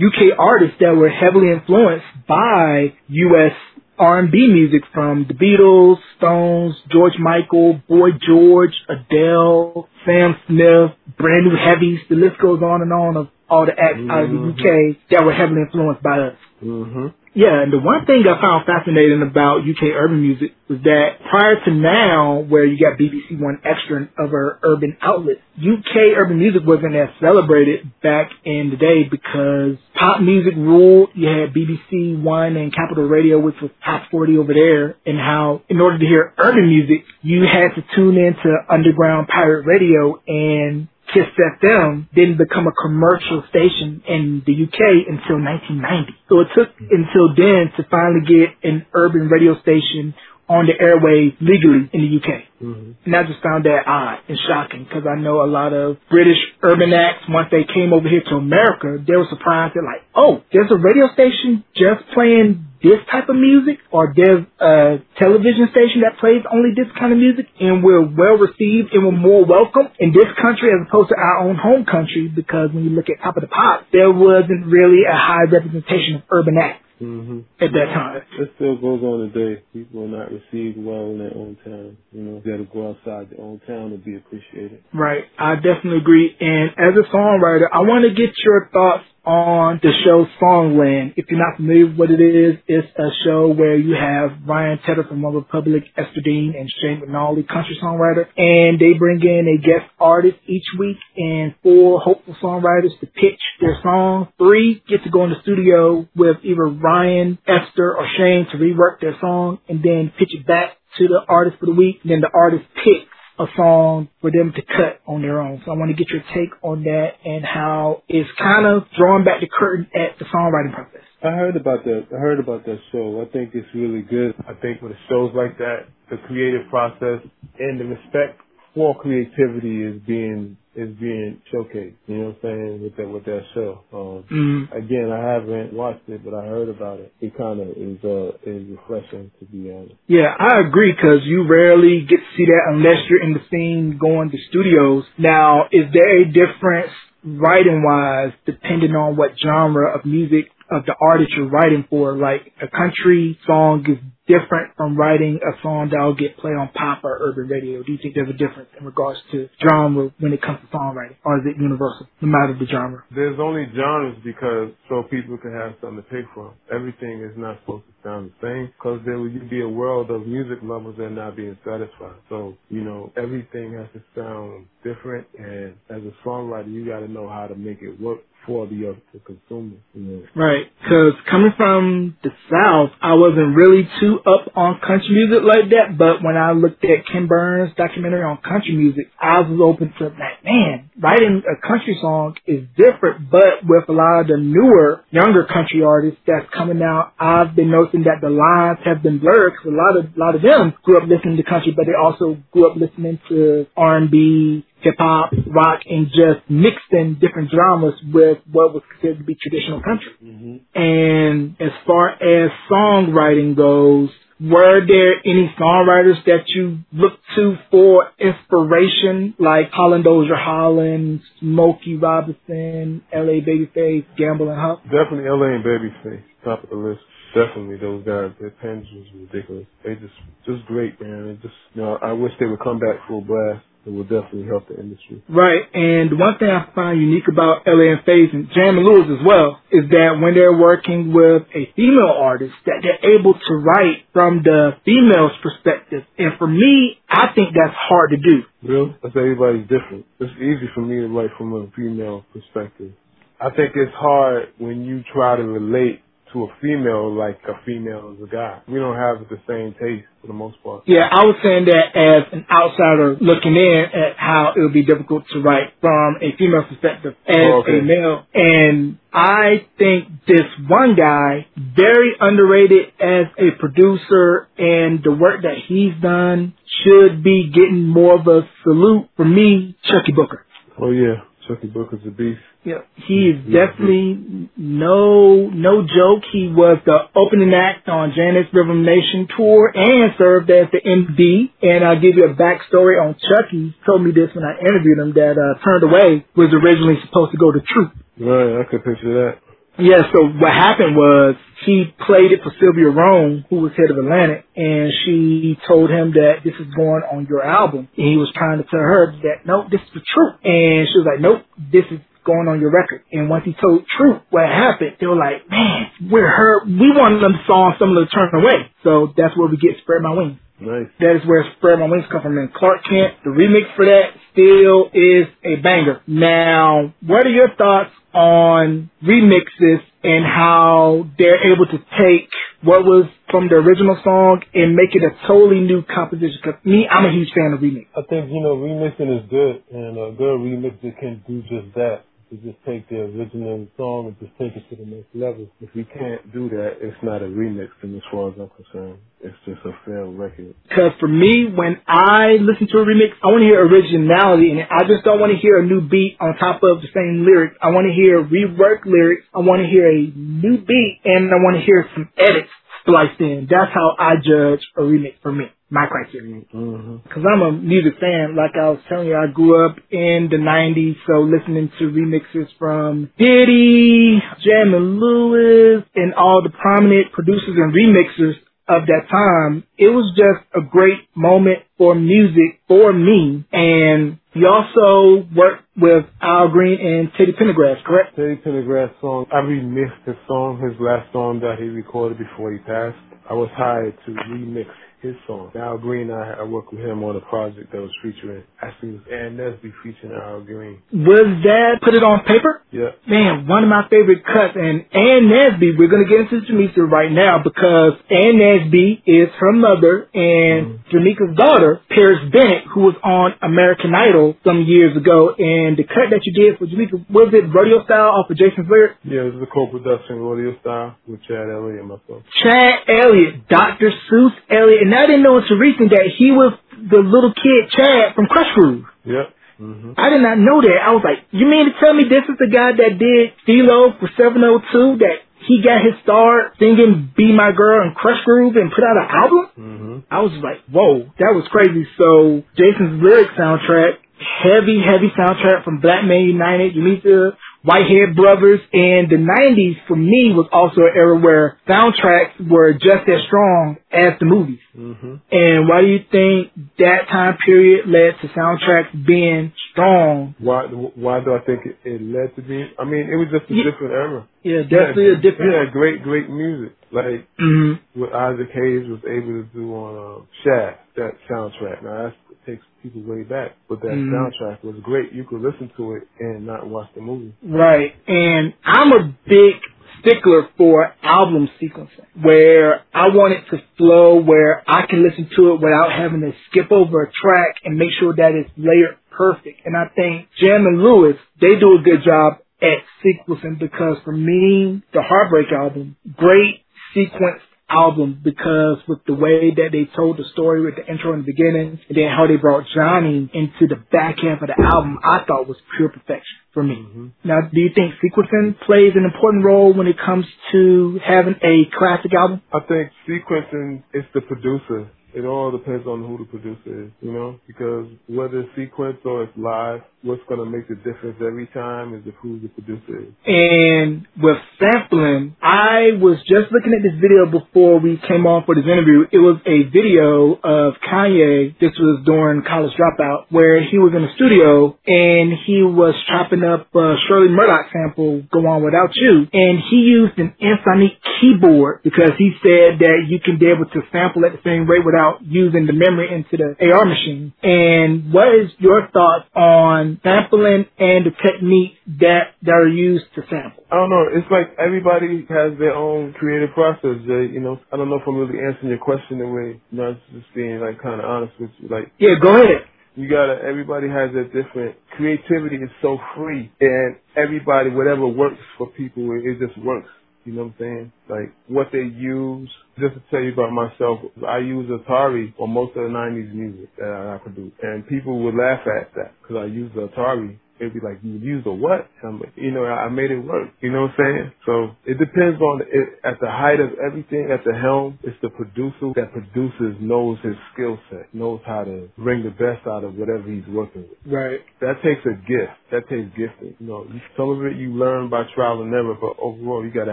UK 0.00 0.36
artists 0.38 0.76
that 0.80 0.96
were 0.96 1.08
heavily 1.08 1.52
influenced 1.52 2.06
by 2.26 2.92
US 3.08 3.52
R&B 3.98 4.48
music 4.52 4.82
from 4.92 5.26
the 5.28 5.34
Beatles, 5.34 5.98
Stones, 6.16 6.74
George 6.90 7.14
Michael, 7.18 7.80
Boy 7.88 8.10
George, 8.26 8.74
Adele, 8.88 9.88
Sam 10.04 10.36
Smith, 10.46 10.90
brand 11.16 11.46
new 11.46 11.56
heavies. 11.56 12.00
The 12.08 12.16
list 12.16 12.40
goes 12.40 12.60
on 12.60 12.82
and 12.82 12.92
on 12.92 13.16
of 13.16 13.28
all 13.48 13.66
the 13.66 13.72
acts 13.72 13.98
mm-hmm. 13.98 14.10
out 14.10 14.24
of 14.24 14.30
the 14.30 14.40
UK 14.52 14.96
that 15.10 15.24
were 15.24 15.32
heavily 15.32 15.62
influenced 15.62 16.02
by 16.02 16.18
us. 16.32 16.36
Mm-hmm. 16.62 17.06
Yeah, 17.34 17.66
and 17.66 17.72
the 17.72 17.82
one 17.82 18.06
thing 18.06 18.22
I 18.30 18.40
found 18.40 18.64
fascinating 18.64 19.20
about 19.20 19.66
UK 19.66 19.90
urban 19.98 20.22
music 20.22 20.54
was 20.68 20.78
that 20.86 21.18
prior 21.28 21.58
to 21.66 21.70
now, 21.74 22.38
where 22.46 22.64
you 22.64 22.78
got 22.78 22.96
BBC 22.96 23.42
One 23.42 23.58
Extra 23.64 24.06
and 24.06 24.08
other 24.16 24.60
urban 24.62 24.96
outlets, 25.02 25.40
UK 25.58 26.14
urban 26.16 26.38
music 26.38 26.62
wasn't 26.64 26.94
as 26.94 27.08
celebrated 27.20 27.90
back 28.00 28.30
in 28.44 28.70
the 28.70 28.76
day 28.76 29.02
because 29.10 29.82
pop 29.98 30.22
music 30.22 30.54
ruled. 30.54 31.10
You 31.14 31.26
had 31.26 31.52
BBC 31.52 32.22
One 32.22 32.56
and 32.56 32.72
Capital 32.72 33.02
Radio, 33.02 33.40
which 33.40 33.56
was 33.60 33.72
top 33.84 34.10
40 34.12 34.38
over 34.38 34.54
there, 34.54 34.96
and 35.04 35.18
how 35.18 35.62
in 35.68 35.80
order 35.80 35.98
to 35.98 36.06
hear 36.06 36.32
urban 36.38 36.68
music, 36.68 37.04
you 37.22 37.42
had 37.42 37.74
to 37.74 37.82
tune 37.96 38.16
into 38.16 38.54
underground 38.70 39.26
pirate 39.26 39.66
radio 39.66 40.22
and 40.24 40.86
Kiss 41.14 41.30
FM 41.38 42.08
didn't 42.12 42.38
become 42.38 42.66
a 42.66 42.74
commercial 42.74 43.44
station 43.48 44.02
in 44.08 44.42
the 44.44 44.52
UK 44.66 45.06
until 45.06 45.38
1990. 45.38 46.10
So 46.28 46.40
it 46.40 46.48
took 46.58 46.74
mm-hmm. 46.74 46.90
until 46.90 47.26
then 47.38 47.70
to 47.78 47.86
finally 47.86 48.26
get 48.26 48.50
an 48.66 48.84
urban 48.92 49.28
radio 49.28 49.54
station 49.62 50.14
on 50.48 50.66
the 50.66 50.76
airways 50.76 51.32
legally 51.40 51.88
in 51.92 52.00
the 52.04 52.10
UK. 52.20 52.30
Mm-hmm. 52.60 53.04
And 53.04 53.12
I 53.16 53.24
just 53.24 53.40
found 53.40 53.64
that 53.64 53.84
odd 53.86 54.24
and 54.28 54.38
shocking 54.48 54.84
because 54.84 55.04
I 55.08 55.16
know 55.20 55.44
a 55.44 55.48
lot 55.48 55.72
of 55.72 55.96
British 56.10 56.40
urban 56.62 56.92
acts, 56.92 57.24
once 57.28 57.48
they 57.50 57.64
came 57.64 57.92
over 57.92 58.08
here 58.08 58.22
to 58.28 58.36
America, 58.36 59.00
they 59.00 59.16
were 59.16 59.28
surprised. 59.28 59.74
They're 59.74 59.84
like, 59.84 60.04
oh, 60.14 60.44
there's 60.52 60.70
a 60.70 60.76
radio 60.76 61.08
station 61.12 61.64
just 61.72 62.04
playing 62.12 62.74
this 62.84 63.00
type 63.08 63.32
of 63.32 63.36
music 63.40 63.80
or 63.88 64.12
there's 64.12 64.44
a 64.60 65.00
television 65.16 65.72
station 65.72 66.04
that 66.04 66.20
plays 66.20 66.44
only 66.52 66.76
this 66.76 66.92
kind 67.00 67.16
of 67.16 67.18
music 67.18 67.48
and 67.56 67.80
we're 67.80 68.04
well 68.04 68.36
received 68.36 68.92
and 68.92 69.08
we're 69.08 69.16
more 69.16 69.48
welcome 69.48 69.88
in 69.96 70.12
this 70.12 70.28
country 70.36 70.68
as 70.68 70.84
opposed 70.84 71.08
to 71.08 71.16
our 71.16 71.48
own 71.48 71.56
home 71.56 71.88
country 71.88 72.28
because 72.28 72.68
when 72.76 72.84
you 72.84 72.92
look 72.92 73.08
at 73.08 73.16
Top 73.24 73.40
of 73.40 73.42
the 73.42 73.48
Pops, 73.48 73.88
there 73.88 74.12
wasn't 74.12 74.68
really 74.68 75.08
a 75.08 75.16
high 75.16 75.48
representation 75.48 76.20
of 76.20 76.28
urban 76.28 76.60
acts. 76.60 76.83
Mm-hmm. 77.04 77.64
At 77.64 77.72
that 77.72 77.92
time, 77.92 78.22
it 78.40 78.50
still 78.56 78.76
goes 78.76 79.02
on 79.02 79.30
today. 79.32 79.62
People 79.72 80.04
are 80.04 80.08
not 80.08 80.32
received 80.32 80.78
well 80.78 81.10
in 81.10 81.18
their 81.18 81.34
own 81.36 81.56
town. 81.64 81.96
You 82.12 82.22
know, 82.22 82.42
you 82.44 82.50
got 82.50 82.58
to 82.58 82.68
go 82.72 82.90
outside 82.90 83.30
their 83.30 83.44
own 83.44 83.60
town 83.66 83.90
to 83.90 83.98
be 83.98 84.16
appreciated. 84.16 84.82
Right, 84.92 85.24
I 85.38 85.56
definitely 85.56 85.98
agree. 85.98 86.34
And 86.40 86.70
as 86.70 86.94
a 86.96 87.14
songwriter, 87.14 87.66
I 87.72 87.80
want 87.80 88.04
to 88.08 88.14
get 88.14 88.34
your 88.44 88.68
thoughts 88.72 89.04
on 89.24 89.80
the 89.82 89.90
show 90.04 90.26
Songland. 90.40 91.14
If 91.16 91.26
you're 91.30 91.40
not 91.40 91.56
familiar 91.56 91.86
with 91.86 91.96
what 91.96 92.10
it 92.10 92.20
is, 92.20 92.56
it's 92.66 92.88
a 92.96 93.08
show 93.24 93.48
where 93.48 93.76
you 93.76 93.94
have 93.94 94.46
Ryan 94.46 94.78
Tedder 94.86 95.04
from 95.04 95.22
One 95.22 95.34
Republic, 95.34 95.84
Esther 95.96 96.20
Dean, 96.22 96.54
and 96.58 96.68
Shane 96.80 97.00
McAnally, 97.00 97.46
country 97.48 97.78
songwriter, 97.82 98.26
and 98.36 98.78
they 98.78 98.92
bring 98.98 99.20
in 99.22 99.48
a 99.48 99.62
guest 99.62 99.90
artist 99.98 100.36
each 100.46 100.66
week 100.78 100.98
and 101.16 101.54
four 101.62 102.00
hopeful 102.00 102.36
songwriters 102.42 102.98
to 103.00 103.06
pitch 103.06 103.40
their 103.60 103.78
song. 103.82 104.28
Three 104.38 104.82
get 104.88 105.04
to 105.04 105.10
go 105.10 105.24
in 105.24 105.30
the 105.30 105.40
studio 105.42 106.06
with 106.14 106.36
either 106.42 106.64
Ryan, 106.64 107.38
Esther, 107.46 107.96
or 107.96 108.06
Shane 108.16 108.46
to 108.52 108.58
rework 108.58 109.00
their 109.00 109.16
song 109.20 109.58
and 109.68 109.82
then 109.82 110.12
pitch 110.18 110.34
it 110.34 110.46
back 110.46 110.76
to 110.98 111.08
the 111.08 111.20
artist 111.28 111.58
for 111.58 111.66
the 111.66 111.72
week. 111.72 112.00
Then 112.04 112.20
the 112.20 112.30
artist 112.32 112.64
picks 112.76 113.13
a 113.38 113.46
song 113.56 114.08
for 114.20 114.30
them 114.30 114.52
to 114.54 114.62
cut 114.62 115.00
on 115.06 115.22
their 115.22 115.40
own. 115.40 115.62
So 115.64 115.72
I 115.72 115.76
want 115.76 115.90
to 115.90 115.96
get 115.96 116.12
your 116.12 116.22
take 116.34 116.50
on 116.62 116.84
that 116.84 117.10
and 117.24 117.44
how 117.44 118.02
it's 118.08 118.30
kind 118.38 118.66
of 118.66 118.84
drawing 118.96 119.24
back 119.24 119.40
the 119.40 119.48
curtain 119.48 119.88
at 119.94 120.18
the 120.18 120.24
songwriting 120.26 120.74
process. 120.74 121.02
I 121.22 121.30
heard 121.30 121.56
about 121.56 121.84
that. 121.84 122.06
I 122.14 122.20
heard 122.20 122.38
about 122.38 122.64
that 122.66 122.78
show. 122.92 123.24
I 123.26 123.32
think 123.32 123.50
it's 123.54 123.68
really 123.74 124.02
good. 124.02 124.34
I 124.46 124.54
think 124.54 124.82
with 124.82 124.92
shows 125.08 125.32
like 125.34 125.58
that, 125.58 125.88
the 126.10 126.18
creative 126.28 126.68
process 126.70 127.26
and 127.58 127.80
the 127.80 127.84
respect 127.86 128.40
for 128.74 128.98
creativity 128.98 129.82
is 129.82 130.00
being 130.06 130.56
is 130.76 130.90
being 130.96 131.40
showcased. 131.52 131.94
You 132.08 132.16
know 132.16 132.24
what 132.26 132.36
I'm 132.36 132.36
saying 132.42 132.82
with 132.82 132.96
that 132.96 133.08
with 133.08 133.24
that 133.26 133.42
show. 133.54 133.84
Um, 133.92 134.24
mm. 134.30 134.76
Again, 134.76 135.12
I 135.12 135.34
haven't 135.34 135.72
watched 135.72 136.08
it, 136.08 136.24
but 136.24 136.34
I 136.34 136.46
heard 136.46 136.68
about 136.68 136.98
it. 136.98 137.12
It 137.20 137.36
kind 137.36 137.60
of 137.60 137.68
is 137.68 138.02
uh 138.04 138.36
is 138.44 138.66
refreshing 138.68 139.30
to 139.38 139.44
be 139.46 139.70
honest. 139.70 139.94
Yeah, 140.08 140.34
I 140.38 140.60
agree 140.66 140.92
because 140.92 141.20
you 141.24 141.46
rarely 141.48 142.04
get 142.08 142.16
to 142.16 142.36
see 142.36 142.46
that 142.46 142.72
unless 142.74 143.08
you're 143.08 143.22
in 143.22 143.34
the 143.34 143.42
scene 143.50 143.98
going 143.98 144.30
to 144.30 144.38
studios. 144.48 145.04
Now, 145.18 145.66
is 145.70 145.84
there 145.92 146.22
a 146.22 146.24
difference 146.24 146.92
writing 147.24 147.82
wise 147.82 148.32
depending 148.44 148.92
on 148.92 149.16
what 149.16 149.30
genre 149.42 149.96
of 149.96 150.04
music 150.04 150.50
of 150.74 150.86
the 150.86 150.94
artist 151.00 151.30
you're 151.36 151.48
writing 151.48 151.84
for. 151.88 152.16
Like 152.16 152.52
a 152.60 152.68
country 152.68 153.38
song 153.46 153.84
is 153.88 153.98
different 154.26 154.74
from 154.76 154.96
writing 154.96 155.38
a 155.42 155.60
song 155.62 155.88
that'll 155.92 156.14
get 156.14 156.36
played 156.38 156.56
on 156.56 156.70
pop 156.72 157.04
or 157.04 157.18
urban 157.20 157.48
radio? 157.48 157.82
Do 157.82 157.92
you 157.92 157.98
think 158.00 158.14
there's 158.14 158.28
a 158.28 158.36
difference 158.36 158.68
in 158.78 158.84
regards 158.86 159.20
to 159.32 159.48
genre 159.60 160.12
when 160.18 160.32
it 160.32 160.40
comes 160.40 160.60
to 160.60 160.76
songwriting? 160.76 161.16
Or 161.24 161.38
is 161.38 161.44
it 161.46 161.60
universal, 161.60 162.08
no 162.20 162.28
matter 162.28 162.56
the 162.58 162.66
genre? 162.66 163.04
There's 163.14 163.38
only 163.38 163.66
genres 163.76 164.16
because 164.24 164.72
so 164.88 165.04
people 165.10 165.36
can 165.38 165.52
have 165.52 165.74
something 165.80 166.02
to 166.02 166.08
pick 166.08 166.24
from. 166.34 166.52
Everything 166.72 167.20
is 167.20 167.36
not 167.36 167.60
supposed 167.60 167.84
to 167.86 167.92
sound 168.02 168.32
the 168.40 168.46
same 168.46 168.72
because 168.78 169.00
there 169.04 169.18
will 169.18 169.30
be 169.48 169.60
a 169.60 169.68
world 169.68 170.10
of 170.10 170.26
music 170.26 170.58
lovers 170.62 170.96
that 170.96 171.04
are 171.04 171.10
not 171.10 171.36
being 171.36 171.56
satisfied. 171.64 172.16
So, 172.28 172.56
you 172.70 172.82
know, 172.82 173.12
everything 173.16 173.74
has 173.74 173.88
to 173.92 174.02
sound 174.16 174.66
different 174.82 175.26
and 175.38 175.74
as 175.90 176.02
a 176.02 176.12
songwriter 176.26 176.72
you 176.72 176.86
gotta 176.86 177.08
know 177.08 177.28
how 177.28 177.46
to 177.46 177.54
make 177.54 177.78
it 177.82 178.00
work 178.00 178.20
for 178.46 178.66
the, 178.66 178.90
uh, 178.90 179.00
the 179.12 179.20
consumer. 179.20 179.76
Know. 179.94 180.22
Right, 180.34 180.66
because 180.80 181.14
coming 181.30 181.52
from 181.56 182.16
the 182.22 182.30
South, 182.50 182.90
I 183.00 183.14
wasn't 183.14 183.56
really 183.56 183.88
too 184.00 184.18
up 184.20 184.52
on 184.56 184.80
country 184.80 185.10
music 185.10 185.44
like 185.44 185.70
that, 185.70 185.96
but 185.96 186.22
when 186.22 186.36
I 186.36 186.52
looked 186.52 186.84
at 186.84 187.06
Ken 187.10 187.26
Burns' 187.26 187.72
documentary 187.76 188.22
on 188.22 188.38
country 188.38 188.76
music, 188.76 189.10
I 189.20 189.40
was 189.40 189.58
open 189.62 189.92
to 189.98 190.04
like, 190.08 190.44
man, 190.44 190.90
writing 191.00 191.42
a 191.44 191.56
country 191.66 191.96
song 192.00 192.36
is 192.46 192.64
different, 192.76 193.30
but 193.30 193.64
with 193.64 193.88
a 193.88 193.92
lot 193.92 194.20
of 194.20 194.26
the 194.28 194.38
newer, 194.38 195.04
younger 195.10 195.44
country 195.44 195.82
artists 195.82 196.20
that's 196.26 196.46
coming 196.52 196.82
out, 196.82 197.12
I've 197.18 197.54
been 197.56 197.70
noticing 197.70 198.04
that 198.04 198.20
the 198.20 198.30
lines 198.30 198.78
have 198.84 199.02
been 199.02 199.18
blurred 199.18 199.52
because 199.52 199.72
a 199.72 199.76
lot 199.76 199.96
of, 199.96 200.16
a 200.16 200.18
lot 200.18 200.34
of 200.34 200.42
them 200.42 200.74
grew 200.82 200.98
up 201.00 201.08
listening 201.08 201.36
to 201.36 201.42
country, 201.42 201.72
but 201.76 201.86
they 201.86 201.96
also 201.96 202.36
grew 202.52 202.70
up 202.70 202.76
listening 202.76 203.20
to 203.28 203.66
R&B, 203.76 204.64
hip 204.84 204.96
hop, 204.98 205.30
rock, 205.46 205.80
and 205.86 206.06
just 206.08 206.48
mixed 206.48 206.92
in 206.92 207.18
different 207.18 207.50
genres 207.50 207.98
with 208.12 208.38
what 208.52 208.74
was 208.74 208.82
considered 208.92 209.18
to 209.18 209.24
be 209.24 209.34
traditional 209.34 209.82
country. 209.82 210.12
Mm-hmm. 210.22 210.80
And 210.80 211.56
as 211.58 211.72
far 211.86 212.10
as 212.10 212.50
songwriting 212.70 213.56
goes, 213.56 214.10
were 214.40 214.84
there 214.86 215.14
any 215.24 215.52
songwriters 215.58 216.22
that 216.26 216.44
you 216.48 216.80
looked 216.92 217.22
to 217.36 217.56
for 217.70 218.10
inspiration, 218.18 219.34
like 219.38 219.70
Holland 219.72 220.04
Dozier 220.04 220.36
Holland, 220.36 221.20
Smokey 221.40 221.96
Robinson, 221.96 223.02
L.A. 223.12 223.40
Babyface, 223.40 224.04
Gamble 224.18 224.50
and 224.50 224.60
Huff? 224.60 224.80
Definitely 224.84 225.28
L.A. 225.28 225.54
and 225.54 225.64
Babyface, 225.64 226.22
top 226.44 226.62
of 226.62 226.70
the 226.70 226.76
list. 226.76 227.00
Definitely 227.34 227.78
those 227.78 228.04
guys. 228.04 228.30
Their 228.38 228.50
pens 228.50 228.86
was 228.94 229.06
ridiculous. 229.14 229.66
They 229.84 229.94
just, 229.94 230.14
just 230.46 230.66
great, 230.66 231.00
man. 231.00 231.30
It 231.30 231.42
just, 231.42 231.54
you 231.74 231.82
know, 231.82 231.98
I 232.00 232.12
wish 232.12 232.32
they 232.38 232.46
would 232.46 232.60
come 232.60 232.78
back 232.78 232.96
full 233.08 233.22
blast 233.22 233.64
it 233.86 233.90
will 233.90 234.04
definitely 234.04 234.46
help 234.46 234.68
the 234.68 234.80
industry. 234.80 235.22
Right. 235.28 235.62
And 235.72 236.18
one 236.18 236.38
thing 236.38 236.48
I 236.48 236.68
find 236.74 237.00
unique 237.00 237.28
about 237.30 237.66
LA 237.66 237.92
and 237.92 238.00
FaZe 238.04 238.32
and 238.32 238.48
Jam 238.54 238.78
and 238.78 238.84
Lewis 238.84 239.08
as 239.12 239.24
well 239.24 239.60
is 239.70 239.88
that 239.90 240.16
when 240.20 240.34
they're 240.34 240.56
working 240.56 241.12
with 241.12 241.44
a 241.54 241.68
female 241.76 242.14
artist, 242.16 242.54
that 242.66 242.80
they're 242.82 243.18
able 243.18 243.34
to 243.34 243.54
write 243.54 244.08
from 244.12 244.42
the 244.42 244.72
female's 244.84 245.36
perspective. 245.42 246.02
And 246.18 246.32
for 246.38 246.46
me, 246.46 246.98
I 247.08 247.34
think 247.34 247.52
that's 247.52 247.76
hard 247.76 248.10
to 248.10 248.16
do. 248.16 248.42
Really? 248.62 248.96
That's 249.02 249.16
everybody's 249.16 249.68
different. 249.68 250.06
It's 250.20 250.32
easy 250.36 250.68
for 250.74 250.80
me 250.80 250.96
to 251.00 251.08
write 251.08 251.30
from 251.36 251.52
a 251.52 251.70
female 251.76 252.24
perspective. 252.32 252.92
I 253.40 253.50
think 253.50 253.72
it's 253.74 253.92
hard 253.94 254.48
when 254.58 254.84
you 254.84 255.02
try 255.12 255.36
to 255.36 255.42
relate 255.42 256.00
to 256.34 256.44
a 256.44 256.48
female 256.60 257.14
like 257.14 257.40
a 257.48 257.64
female 257.64 258.14
is 258.14 258.22
a 258.22 258.30
guy. 258.30 258.60
We 258.68 258.78
don't 258.78 258.96
have 258.96 259.26
the 259.30 259.38
same 259.48 259.72
taste 259.80 260.06
for 260.20 260.26
the 260.26 260.34
most 260.34 260.62
part. 260.62 260.82
Yeah, 260.86 261.08
I 261.10 261.24
was 261.24 261.36
saying 261.42 261.64
that 261.66 261.94
as 261.94 262.32
an 262.32 262.44
outsider 262.50 263.16
looking 263.20 263.56
in 263.56 263.84
at 263.94 264.18
how 264.18 264.52
it 264.56 264.60
would 264.60 264.74
be 264.74 264.84
difficult 264.84 265.24
to 265.32 265.40
write 265.40 265.72
from 265.80 266.16
a 266.20 266.36
female 266.36 266.64
perspective 266.68 267.14
as 267.26 267.36
oh, 267.38 267.62
okay. 267.62 267.78
a 267.78 267.82
male. 267.82 268.26
And 268.34 268.98
I 269.12 269.66
think 269.78 270.26
this 270.26 270.44
one 270.68 270.96
guy, 270.96 271.46
very 271.56 272.12
underrated 272.18 272.88
as 273.00 273.26
a 273.38 273.56
producer 273.58 274.48
and 274.58 275.02
the 275.02 275.12
work 275.12 275.42
that 275.42 275.56
he's 275.68 275.94
done 276.02 276.54
should 276.82 277.22
be 277.22 277.50
getting 277.54 277.86
more 277.86 278.18
of 278.18 278.26
a 278.26 278.42
salute 278.64 279.08
for 279.16 279.24
me, 279.24 279.76
Chuckii 279.86 280.14
Booker. 280.14 280.44
Oh 280.80 280.90
yeah. 280.90 281.22
Chuckii 281.46 281.68
Booker's 281.68 282.00
a 282.06 282.10
beast. 282.10 282.40
Yeah, 282.64 282.80
he 283.06 283.28
is 283.28 283.44
definitely 283.44 284.48
no 284.56 285.48
no 285.48 285.82
joke. 285.82 286.24
He 286.32 286.48
was 286.48 286.78
the 286.86 286.98
opening 287.14 287.52
act 287.52 287.88
on 287.88 288.12
Janet's 288.16 288.48
Rhythm 288.52 288.84
Nation 288.84 289.28
tour 289.36 289.70
and 289.74 290.12
served 290.16 290.50
as 290.50 290.68
the 290.72 290.80
MD. 290.80 291.52
And 291.62 291.84
I'll 291.84 292.00
give 292.00 292.16
you 292.16 292.24
a 292.24 292.34
backstory 292.34 292.96
on 292.96 293.14
Chuckii. 293.14 293.74
He 293.74 293.74
told 293.84 294.02
me 294.02 294.12
this 294.12 294.30
when 294.34 294.44
I 294.44 294.58
interviewed 294.58 294.98
him 294.98 295.12
that 295.14 295.36
uh, 295.36 295.62
Turned 295.64 295.84
Away 295.84 296.24
was 296.36 296.48
originally 296.52 296.96
supposed 297.04 297.32
to 297.32 297.38
go 297.38 297.52
to 297.52 297.60
Troop. 297.60 297.92
Right, 298.18 298.60
I 298.60 298.64
could 298.70 298.84
picture 298.84 299.12
that. 299.12 299.38
Yeah, 299.78 300.06
so 300.12 300.18
what 300.38 300.52
happened 300.52 300.94
was 300.94 301.34
he 301.66 301.90
played 302.06 302.30
it 302.30 302.40
for 302.42 302.52
Sylvia 302.60 302.90
Rhone, 302.90 303.44
who 303.50 303.60
was 303.60 303.72
head 303.76 303.90
of 303.90 303.98
Atlantic, 303.98 304.46
and 304.54 304.92
she 305.04 305.58
told 305.66 305.90
him 305.90 306.12
that 306.12 306.44
this 306.44 306.54
is 306.60 306.72
going 306.74 307.02
on 307.02 307.26
your 307.28 307.42
album. 307.42 307.88
And 307.96 308.06
he 308.06 308.16
was 308.16 308.30
trying 308.36 308.58
to 308.58 308.64
tell 308.64 308.80
her 308.80 309.12
that, 309.22 309.46
no, 309.46 309.66
this 309.70 309.80
is 309.80 309.90
the 309.94 310.02
truth. 310.06 310.34
And 310.44 310.86
she 310.86 310.98
was 310.98 311.06
like, 311.10 311.20
nope, 311.20 311.42
this 311.58 311.84
is 311.90 311.98
going 312.24 312.48
on 312.48 312.60
your 312.60 312.70
record. 312.70 313.02
And 313.12 313.28
once 313.28 313.44
he 313.44 313.54
told 313.60 313.84
Troop 313.98 314.24
what 314.30 314.46
happened, 314.46 314.96
they 315.00 315.06
were 315.06 315.18
like, 315.18 315.48
man, 315.50 315.90
we're 316.10 316.30
her. 316.30 316.64
We 316.64 316.94
wanted 316.94 317.22
them 317.22 317.32
to 317.34 317.42
song 317.46 317.74
similar 317.78 318.06
to 318.06 318.10
Turn 318.10 318.30
Away. 318.32 318.70
So 318.82 319.12
that's 319.16 319.36
where 319.36 319.48
we 319.48 319.56
get 319.56 319.76
Spread 319.82 320.02
My 320.02 320.14
Wings. 320.14 320.38
Nice. 320.60 320.86
That 321.00 321.16
is 321.20 321.26
where 321.26 321.44
Spread 321.58 321.78
My 321.78 321.86
Wings 321.86 322.04
come 322.10 322.22
from. 322.22 322.38
And 322.38 322.52
Clark 322.54 322.84
Kent, 322.88 323.20
the 323.24 323.30
remix 323.30 323.74
for 323.76 323.84
that 323.84 324.14
still 324.32 324.88
is 324.94 325.26
a 325.44 325.60
banger. 325.60 326.00
Now, 326.06 326.94
what 327.04 327.26
are 327.26 327.34
your 327.34 327.50
thoughts 327.58 327.90
on 328.14 328.90
remixes 329.02 329.82
and 330.02 330.24
how 330.24 331.06
they're 331.18 331.52
able 331.52 331.66
to 331.66 331.78
take 331.98 332.30
what 332.62 332.84
was 332.84 333.06
from 333.30 333.48
the 333.48 333.56
original 333.56 333.98
song 334.04 334.40
and 334.54 334.74
make 334.74 334.94
it 334.94 335.02
a 335.02 335.26
totally 335.26 335.60
new 335.60 335.82
composition. 335.82 336.38
Cause 336.42 336.54
me, 336.64 336.86
I'm 336.88 337.04
a 337.04 337.12
huge 337.12 337.32
fan 337.34 337.52
of 337.52 337.60
remix. 337.60 337.86
I 337.96 338.02
think, 338.08 338.30
you 338.30 338.40
know, 338.40 338.56
remixing 338.56 339.10
is 339.10 339.28
good 339.28 339.64
and 339.72 339.98
a 339.98 340.16
good 340.16 340.38
remixer 340.38 340.98
can 340.98 341.22
do 341.26 341.42
just 341.42 341.74
that 341.74 342.04
to 342.34 342.42
just 342.42 342.58
take 342.66 342.88
the 342.88 343.06
original 343.06 343.66
song 343.76 344.10
and 344.10 344.18
just 344.18 344.34
take 344.38 344.56
it 344.56 344.66
to 344.70 344.76
the 344.76 344.86
next 344.88 345.08
level. 345.14 345.46
If 345.60 345.70
we 345.74 345.84
can't 345.84 346.20
do 346.32 346.48
that, 346.50 346.82
it's 346.82 346.96
not 347.02 347.22
a 347.22 347.26
remix, 347.26 347.70
and 347.82 347.94
as 347.96 348.02
far 348.10 348.30
as 348.30 348.34
I'm 348.38 348.50
concerned, 348.50 348.98
it's 349.20 349.36
just 349.46 349.60
a 349.62 349.72
failed 349.86 350.18
record. 350.18 350.54
Because 350.68 350.92
for 350.98 351.08
me, 351.08 351.46
when 351.54 351.78
I 351.86 352.42
listen 352.42 352.66
to 352.72 352.78
a 352.78 352.86
remix, 352.86 353.14
I 353.22 353.30
want 353.30 353.42
to 353.42 353.48
hear 353.48 353.62
originality 353.62 354.50
and. 354.50 354.66
I 354.74 354.88
just 354.88 355.04
don't 355.04 355.20
want 355.20 355.30
to 355.30 355.38
hear 355.38 355.60
a 355.60 355.64
new 355.64 355.86
beat 355.86 356.16
on 356.20 356.34
top 356.36 356.62
of 356.62 356.82
the 356.82 356.88
same 356.90 357.24
lyrics. 357.24 357.54
I 357.62 357.70
want 357.70 357.86
to 357.86 357.94
hear 357.94 358.24
reworked 358.24 358.86
lyrics. 358.86 359.24
I 359.34 359.38
want 359.38 359.62
to 359.62 359.68
hear 359.68 359.86
a 359.86 360.00
new 360.16 360.58
beat, 360.58 361.00
and 361.04 361.30
I 361.30 361.38
want 361.38 361.56
to 361.56 361.62
hear 361.62 361.86
some 361.94 362.08
edits 362.18 362.50
spliced 362.80 363.20
in. 363.20 363.46
That's 363.48 363.72
how 363.72 363.94
I 363.98 364.16
judge 364.16 364.66
a 364.76 364.82
remix 364.82 365.14
for 365.22 365.30
me 365.32 365.46
my 365.74 365.86
criteria. 365.90 366.42
Mm-hmm. 366.54 367.10
Cause 367.10 367.24
I'm 367.26 367.42
a 367.42 367.52
music 367.52 367.98
fan. 367.98 368.36
Like 368.36 368.54
I 368.54 368.70
was 368.70 368.80
telling 368.88 369.08
you, 369.08 369.16
I 369.16 369.26
grew 369.26 369.66
up 369.66 369.76
in 369.90 370.28
the 370.30 370.38
90s, 370.38 370.94
so 371.06 371.26
listening 371.26 371.70
to 371.78 371.90
remixes 371.90 372.46
from 372.58 373.10
Diddy, 373.18 374.22
Jam 374.38 374.72
and 374.72 375.00
Lewis, 375.00 375.82
and 375.94 376.14
all 376.14 376.42
the 376.42 376.50
prominent 376.50 377.10
producers 377.12 377.58
and 377.58 377.74
remixers 377.74 378.38
of 378.66 378.86
that 378.86 379.10
time, 379.10 379.64
it 379.76 379.88
was 379.88 380.10
just 380.16 380.46
a 380.54 380.66
great 380.66 381.04
moment 381.14 381.58
for 381.76 381.94
music 381.94 382.60
for 382.66 382.92
me. 382.92 383.44
And 383.52 384.18
You 384.32 384.48
also 384.48 385.28
worked 385.36 385.64
with 385.76 386.06
Al 386.22 386.48
Green 386.48 386.80
and 386.80 387.10
Teddy 387.18 387.32
Pendergrass, 387.32 387.84
correct? 387.84 388.16
Teddy 388.16 388.36
Pendergrass 388.36 388.92
song. 389.00 389.26
I 389.30 389.36
remixed 389.36 390.06
his 390.06 390.16
song, 390.26 390.62
his 390.62 390.80
last 390.80 391.12
song 391.12 391.40
that 391.40 391.56
he 391.58 391.68
recorded 391.68 392.16
before 392.18 392.52
he 392.52 392.58
passed. 392.58 392.96
I 393.28 393.34
was 393.34 393.50
hired 393.54 393.96
to 394.06 394.12
remix 394.12 394.66
his 395.04 395.16
song. 395.26 395.52
Al 395.54 395.78
Green, 395.78 396.10
I, 396.10 396.40
I 396.40 396.42
worked 396.42 396.72
with 396.72 396.80
him 396.80 397.04
on 397.04 397.16
a 397.16 397.20
project 397.20 397.70
that 397.72 397.80
was 397.80 397.92
featuring, 398.02 398.42
actually 398.60 398.96
was 398.96 399.04
Ann 399.12 399.36
Nesby 399.36 399.72
featuring 399.82 400.16
Al 400.16 400.40
Green. 400.40 400.80
Was 400.92 401.28
that 401.44 401.84
put 401.84 401.94
it 401.94 402.02
on 402.02 402.24
paper? 402.24 402.62
Yeah. 402.72 402.96
Man, 403.06 403.46
one 403.46 403.62
of 403.62 403.70
my 403.70 403.86
favorite 403.88 404.24
cuts, 404.24 404.56
and 404.56 404.88
Ann 404.90 405.28
Nesby, 405.28 405.76
we're 405.78 405.92
going 405.92 406.04
to 406.04 406.10
get 406.10 406.26
into 406.26 406.40
Jamecia 406.48 406.88
right 406.88 407.12
now 407.12 407.44
because 407.44 408.00
Ann 408.10 408.40
Nesby 408.40 409.04
is 409.06 409.28
her 409.38 409.52
mother 409.52 410.08
and. 410.12 410.80
Mm-hmm. 410.80 410.84
Jamecia's 410.94 411.34
daughter, 411.34 411.82
Paris 411.90 412.22
Bennett, 412.30 412.70
who 412.70 412.86
was 412.86 412.94
on 413.02 413.34
American 413.42 413.90
Idol 413.94 414.38
some 414.46 414.62
years 414.62 414.94
ago, 414.96 415.34
and 415.34 415.74
the 415.74 415.82
cut 415.82 416.14
that 416.14 416.22
you 416.22 416.30
did 416.30 416.54
for 416.58 416.70
Jamecia, 416.70 417.02
was 417.10 417.34
it 417.34 417.50
rodeo 417.50 417.82
style 417.82 418.14
off 418.14 418.30
of 418.30 418.38
Jason's 418.38 418.70
lyric? 418.70 419.02
Yeah, 419.02 419.26
it 419.26 419.34
was 419.34 419.42
a 419.42 419.50
co-production 419.50 420.22
rodeo 420.22 420.54
style 420.62 420.94
with 421.10 421.18
Chad 421.26 421.50
Elliott 421.50 421.82
and 421.82 421.90
myself. 421.90 422.22
Chad 422.46 422.86
Elliott, 422.86 423.50
Dr. 423.50 423.90
Cuess 423.90 424.38
Elliott, 424.46 424.86
and 424.86 424.93
I 424.94 425.06
didn't 425.06 425.22
know 425.22 425.38
until 425.38 425.58
recent 425.58 425.90
that 425.90 426.06
he 426.16 426.30
was 426.30 426.54
the 426.72 426.98
little 426.98 427.32
kid 427.34 427.70
Chad 427.70 428.14
from 428.14 428.26
Krush 428.26 428.54
Groove. 428.54 428.84
Yep. 429.04 429.34
Mm-hmm. 429.60 429.92
I 429.96 430.10
did 430.10 430.22
not 430.22 430.38
know 430.38 430.60
that. 430.62 430.78
I 430.82 430.90
was 430.90 431.02
like, 431.06 431.22
you 431.30 431.46
mean 431.46 431.70
to 431.70 431.74
tell 431.78 431.94
me 431.94 432.04
this 432.10 432.26
is 432.26 432.36
the 432.38 432.50
guy 432.50 432.74
that 432.74 432.98
did 432.98 433.38
Steelo 433.46 433.94
for 433.98 434.10
702 434.18 434.98
that 434.98 435.22
he 435.46 435.62
got 435.62 435.84
his 435.84 435.94
start 436.02 436.58
singing 436.58 437.12
Be 437.14 437.30
My 437.30 437.52
Girl 437.52 437.86
and 437.86 437.94
Krush 437.94 438.24
Groove 438.24 438.56
and 438.56 438.72
put 438.72 438.82
out 438.82 438.98
an 438.98 439.08
album? 439.14 439.44
Mm-hmm. 439.54 439.96
I 440.10 440.20
was 440.26 440.32
like, 440.42 440.64
whoa, 440.66 441.06
that 441.22 441.32
was 441.38 441.46
crazy. 441.54 441.86
So 442.00 442.42
Jason's 442.58 442.98
lyric 442.98 443.30
soundtrack, 443.38 444.02
heavy, 444.18 444.82
heavy 444.82 445.14
soundtrack 445.14 445.62
from 445.62 445.78
Black 445.78 446.02
Men 446.04 446.26
United. 446.26 446.74
You 446.74 446.82
need 446.82 447.02
to 447.02 447.38
Whitehead 447.64 448.14
Brothers, 448.14 448.60
and 448.74 449.08
the 449.08 449.16
90s 449.16 449.88
for 449.88 449.96
me 449.96 450.36
was 450.36 450.46
also 450.52 450.84
an 450.84 450.92
era 450.94 451.18
where 451.18 451.56
soundtracks 451.66 452.36
were 452.44 452.74
just 452.74 453.08
as 453.08 453.24
strong 453.26 453.78
as 453.90 454.20
the 454.20 454.26
movies. 454.26 454.60
Mm-hmm. 454.76 455.14
And 455.32 455.68
why 455.68 455.80
do 455.80 455.86
you 455.88 456.04
think 456.12 456.52
that 456.76 457.08
time 457.08 457.38
period 457.40 457.88
led 457.88 458.20
to 458.20 458.28
soundtracks 458.36 458.92
being 459.06 459.54
strong? 459.72 460.34
Why 460.38 460.66
Why 460.68 461.24
do 461.24 461.32
I 461.32 461.40
think 461.40 461.64
it, 461.64 461.78
it 461.88 462.02
led 462.02 462.36
to 462.36 462.42
being? 462.42 462.68
I 462.78 462.84
mean, 462.84 463.08
it 463.08 463.16
was 463.16 463.28
just 463.32 463.50
a 463.50 463.54
yeah. 463.54 463.64
different 463.64 463.92
era. 463.96 464.28
Yeah, 464.42 464.62
definitely 464.68 465.08
yeah, 465.08 465.18
a 465.18 465.22
different. 465.24 465.52
Yeah, 465.56 465.72
great, 465.72 466.02
great 466.02 466.28
music 466.28 466.76
like 466.94 467.26
mm-hmm. 467.40 467.82
what 468.00 468.14
Isaac 468.14 468.48
Hayes 468.54 468.86
was 468.88 469.00
able 469.04 469.42
to 469.42 469.48
do 469.52 469.74
on 469.74 470.22
uh, 470.22 470.24
Shaft, 470.44 470.80
that 470.96 471.12
soundtrack. 471.28 471.82
Now 471.82 472.04
that's 472.04 472.16
takes 472.46 472.64
people 472.82 473.02
way 473.02 473.22
back. 473.22 473.52
But 473.68 473.80
that 473.80 473.88
mm. 473.88 474.10
soundtrack 474.10 474.62
was 474.62 474.76
great. 474.82 475.12
You 475.12 475.24
could 475.24 475.40
listen 475.40 475.70
to 475.76 475.94
it 475.94 476.08
and 476.20 476.46
not 476.46 476.68
watch 476.68 476.88
the 476.94 477.00
movie. 477.00 477.34
Right. 477.42 477.92
And 478.06 478.54
I'm 478.64 478.92
a 478.92 479.16
big 479.26 479.54
stickler 480.00 480.48
for 480.56 480.92
album 481.02 481.48
sequencing 481.60 482.04
where 482.22 482.82
I 482.92 483.08
want 483.08 483.34
it 483.34 483.56
to 483.56 483.62
flow 483.78 484.20
where 484.20 484.62
I 484.68 484.86
can 484.88 485.02
listen 485.02 485.30
to 485.36 485.52
it 485.52 485.60
without 485.60 485.92
having 485.96 486.20
to 486.20 486.32
skip 486.50 486.70
over 486.70 487.02
a 487.02 487.06
track 487.06 487.56
and 487.64 487.78
make 487.78 487.90
sure 487.98 488.14
that 488.14 488.32
it's 488.34 488.50
layered 488.56 488.98
perfect. 489.10 489.60
And 489.64 489.76
I 489.76 489.86
think 489.94 490.28
Jam 490.42 490.66
and 490.66 490.82
Lewis, 490.82 491.16
they 491.40 491.58
do 491.58 491.78
a 491.78 491.82
good 491.82 492.04
job 492.04 492.40
at 492.60 492.84
sequencing 493.04 493.58
because 493.58 493.96
for 494.04 494.12
me, 494.12 494.82
the 494.92 495.02
Heartbreak 495.02 495.52
album, 495.52 495.96
great 496.16 496.63
sequence 496.94 497.42
album 497.68 498.20
because 498.22 498.78
with 498.86 499.00
the 499.06 499.14
way 499.14 499.50
that 499.50 499.70
they 499.72 499.88
told 499.96 500.18
the 500.18 500.24
story 500.32 500.64
with 500.64 500.76
the 500.76 500.86
intro 500.86 501.12
and 501.12 501.24
the 501.24 501.32
beginning 501.32 501.80
and 501.88 501.96
then 501.96 502.08
how 502.08 502.26
they 502.26 502.36
brought 502.36 502.64
Johnny 502.74 503.30
into 503.32 503.66
the 503.66 503.76
back 503.90 504.16
half 504.22 504.42
of 504.42 504.48
the 504.48 504.62
album, 504.62 504.98
I 505.02 505.24
thought 505.26 505.48
was 505.48 505.56
pure 505.76 505.88
perfection 505.88 506.36
for 506.52 506.62
me. 506.62 506.76
Mm-hmm. 506.76 507.06
Now, 507.24 507.40
do 507.52 507.60
you 507.60 507.70
think 507.74 507.94
sequencing 508.04 508.60
plays 508.60 508.92
an 508.94 509.04
important 509.04 509.44
role 509.44 509.72
when 509.72 509.86
it 509.86 509.96
comes 509.98 510.26
to 510.52 511.00
having 511.04 511.34
a 511.42 511.64
classic 511.76 512.12
album? 512.14 512.42
I 512.52 512.60
think 512.60 512.90
sequencing 513.08 513.82
is 513.92 514.04
the 514.14 514.20
producer 514.20 514.90
it 515.14 515.24
all 515.24 515.50
depends 515.52 515.86
on 515.86 516.02
who 516.02 516.18
the 516.18 516.24
producer 516.24 516.86
is, 516.86 516.90
you 517.00 517.12
know, 517.12 517.38
because 517.46 517.86
whether 518.08 518.40
it's 518.40 518.50
sequence 518.56 518.98
or 519.04 519.22
it's 519.22 519.36
live, 519.38 519.80
what's 520.02 520.22
going 520.28 520.42
to 520.42 520.50
make 520.50 520.66
the 520.68 520.74
difference 520.74 521.16
every 521.22 521.46
time 521.54 521.94
is 521.94 522.02
if 522.04 522.14
who 522.20 522.40
the 522.40 522.48
producer 522.48 523.06
is. 523.06 523.14
And 523.24 524.06
with 524.18 524.36
sampling, 524.58 525.36
I 525.40 525.94
was 525.96 526.18
just 526.26 526.50
looking 526.50 526.74
at 526.74 526.82
this 526.82 526.98
video 526.98 527.30
before 527.30 527.78
we 527.78 527.96
came 528.02 528.26
on 528.26 528.42
for 528.44 528.58
this 528.58 528.66
interview. 528.66 529.06
It 529.06 529.22
was 529.22 529.38
a 529.46 529.70
video 529.70 530.34
of 530.34 530.74
Kanye. 530.82 531.54
This 531.62 531.72
was 531.78 532.02
during 532.04 532.42
College 532.42 532.74
Dropout, 532.74 533.30
where 533.30 533.62
he 533.62 533.78
was 533.78 533.94
in 533.94 534.02
the 534.02 534.12
studio 534.18 534.76
and 534.84 535.32
he 535.46 535.62
was 535.62 535.94
chopping 536.10 536.42
up 536.42 536.74
a 536.74 536.98
Shirley 537.06 537.30
Murdock 537.30 537.70
sample, 537.70 538.26
Go 538.34 538.44
On 538.50 538.66
Without 538.66 538.90
You. 538.98 539.30
And 539.30 539.62
he 539.70 539.86
used 539.86 540.18
an 540.18 540.34
Ensoniq 540.42 540.98
keyboard 541.22 541.86
because 541.86 542.18
he 542.18 542.34
said 542.42 542.82
that 542.82 543.06
you 543.06 543.22
can 543.22 543.38
be 543.38 543.46
able 543.46 543.70
to 543.70 543.80
sample 543.94 544.26
at 544.26 544.34
the 544.34 544.42
same 544.44 544.68
rate 544.68 544.84
without 544.84 545.03
about 545.04 545.24
using 545.24 545.66
the 545.66 545.72
memory 545.72 546.08
into 546.12 546.36
the 546.36 546.72
AR 546.72 546.84
machine. 546.84 547.32
And 547.42 548.12
what 548.12 548.28
is 548.34 548.50
your 548.58 548.88
thoughts 548.92 549.28
on 549.34 550.00
sampling 550.02 550.66
and 550.78 551.06
the 551.06 551.10
techniques 551.10 551.76
that, 552.00 552.34
that 552.42 552.52
are 552.52 552.68
used 552.68 553.04
to 553.14 553.22
sample? 553.28 553.64
I 553.70 553.76
don't 553.76 553.90
know. 553.90 554.06
It's 554.12 554.30
like 554.30 554.56
everybody 554.58 555.26
has 555.28 555.58
their 555.58 555.74
own 555.74 556.14
creative 556.14 556.54
process, 556.54 557.02
Jay. 557.06 557.28
You 557.32 557.40
know, 557.40 557.60
I 557.72 557.76
don't 557.76 557.88
know 557.88 557.96
if 557.96 558.06
I'm 558.06 558.16
really 558.16 558.38
answering 558.40 558.68
your 558.68 558.78
question 558.78 559.18
the 559.18 559.26
way, 559.26 559.60
you 559.70 559.78
know, 559.78 559.96
just 560.12 560.26
being 560.34 560.60
like 560.60 560.80
kind 560.82 561.00
of 561.00 561.06
honest 561.06 561.32
with 561.38 561.50
you. 561.58 561.68
Like, 561.68 561.92
yeah, 561.98 562.14
go 562.20 562.34
ahead. 562.34 562.68
You 562.96 563.10
gotta, 563.10 563.42
everybody 563.42 563.88
has 563.88 564.14
a 564.14 564.22
different, 564.30 564.76
creativity 564.96 565.56
is 565.56 565.70
so 565.82 565.98
free 566.14 566.52
and 566.60 566.94
everybody, 567.16 567.70
whatever 567.70 568.06
works 568.06 568.38
for 568.56 568.68
people, 568.68 569.10
it, 569.18 569.26
it 569.26 569.44
just 569.44 569.58
works. 569.58 569.88
You 570.24 570.32
know 570.32 570.44
what 570.44 570.54
I'm 570.54 570.54
saying? 570.58 570.92
Like 571.08 571.34
what 571.48 571.68
they 571.72 571.78
use. 571.78 572.50
Just 572.78 572.94
to 572.94 573.02
tell 573.10 573.20
you 573.20 573.32
about 573.32 573.52
myself, 573.52 574.00
I 574.26 574.38
use 574.38 574.68
Atari 574.68 575.32
on 575.38 575.50
most 575.50 575.76
of 575.76 575.84
the 575.84 575.88
90s 575.88 576.34
music 576.34 576.74
that 576.78 576.90
I 577.14 577.22
produce. 577.22 577.52
And 577.62 577.86
people 577.86 578.22
would 578.24 578.34
laugh 578.34 578.66
at 578.66 578.92
that 578.94 579.12
because 579.22 579.36
I 579.36 579.46
use 579.46 579.70
the 579.74 579.88
Atari 579.88 580.38
they'd 580.58 580.72
be 580.72 580.80
like, 580.80 580.98
you 581.02 581.18
use 581.18 581.44
a 581.46 581.52
what? 581.52 581.88
I'm 582.02 582.20
like, 582.20 582.32
you 582.36 582.50
know, 582.50 582.64
I 582.64 582.88
made 582.88 583.10
it 583.10 583.18
work. 583.18 583.50
You 583.60 583.72
know 583.72 583.82
what 583.82 583.92
I'm 583.98 584.04
saying? 584.04 584.32
So 584.46 584.76
it 584.84 584.98
depends 584.98 585.40
on 585.40 585.62
it, 585.62 586.00
at 586.04 586.20
the 586.20 586.30
height 586.30 586.60
of 586.60 586.70
everything, 586.84 587.30
at 587.30 587.44
the 587.44 587.54
helm, 587.54 587.98
it's 588.02 588.16
the 588.22 588.30
producer 588.30 588.92
that 588.96 589.12
produces 589.12 589.76
knows 589.80 590.18
his 590.22 590.34
skill 590.52 590.78
set, 590.90 591.12
knows 591.14 591.40
how 591.46 591.64
to 591.64 591.88
bring 591.98 592.22
the 592.22 592.30
best 592.30 592.66
out 592.66 592.84
of 592.84 592.94
whatever 592.94 593.30
he's 593.30 593.46
working 593.48 593.82
with. 593.88 594.12
Right. 594.12 594.40
That 594.60 594.82
takes 594.82 595.04
a 595.06 595.16
gift. 595.26 595.52
That 595.70 595.88
takes 595.88 596.08
gifting. 596.16 596.54
You 596.60 596.66
know, 596.66 596.86
some 597.16 597.30
of 597.30 597.44
it 597.44 597.56
you 597.56 597.74
learn 597.74 598.10
by 598.10 598.24
trial 598.34 598.62
and 598.62 598.72
error, 598.72 598.96
but 599.00 599.16
overall 599.20 599.64
you 599.64 599.72
got 599.72 599.84
to 599.86 599.92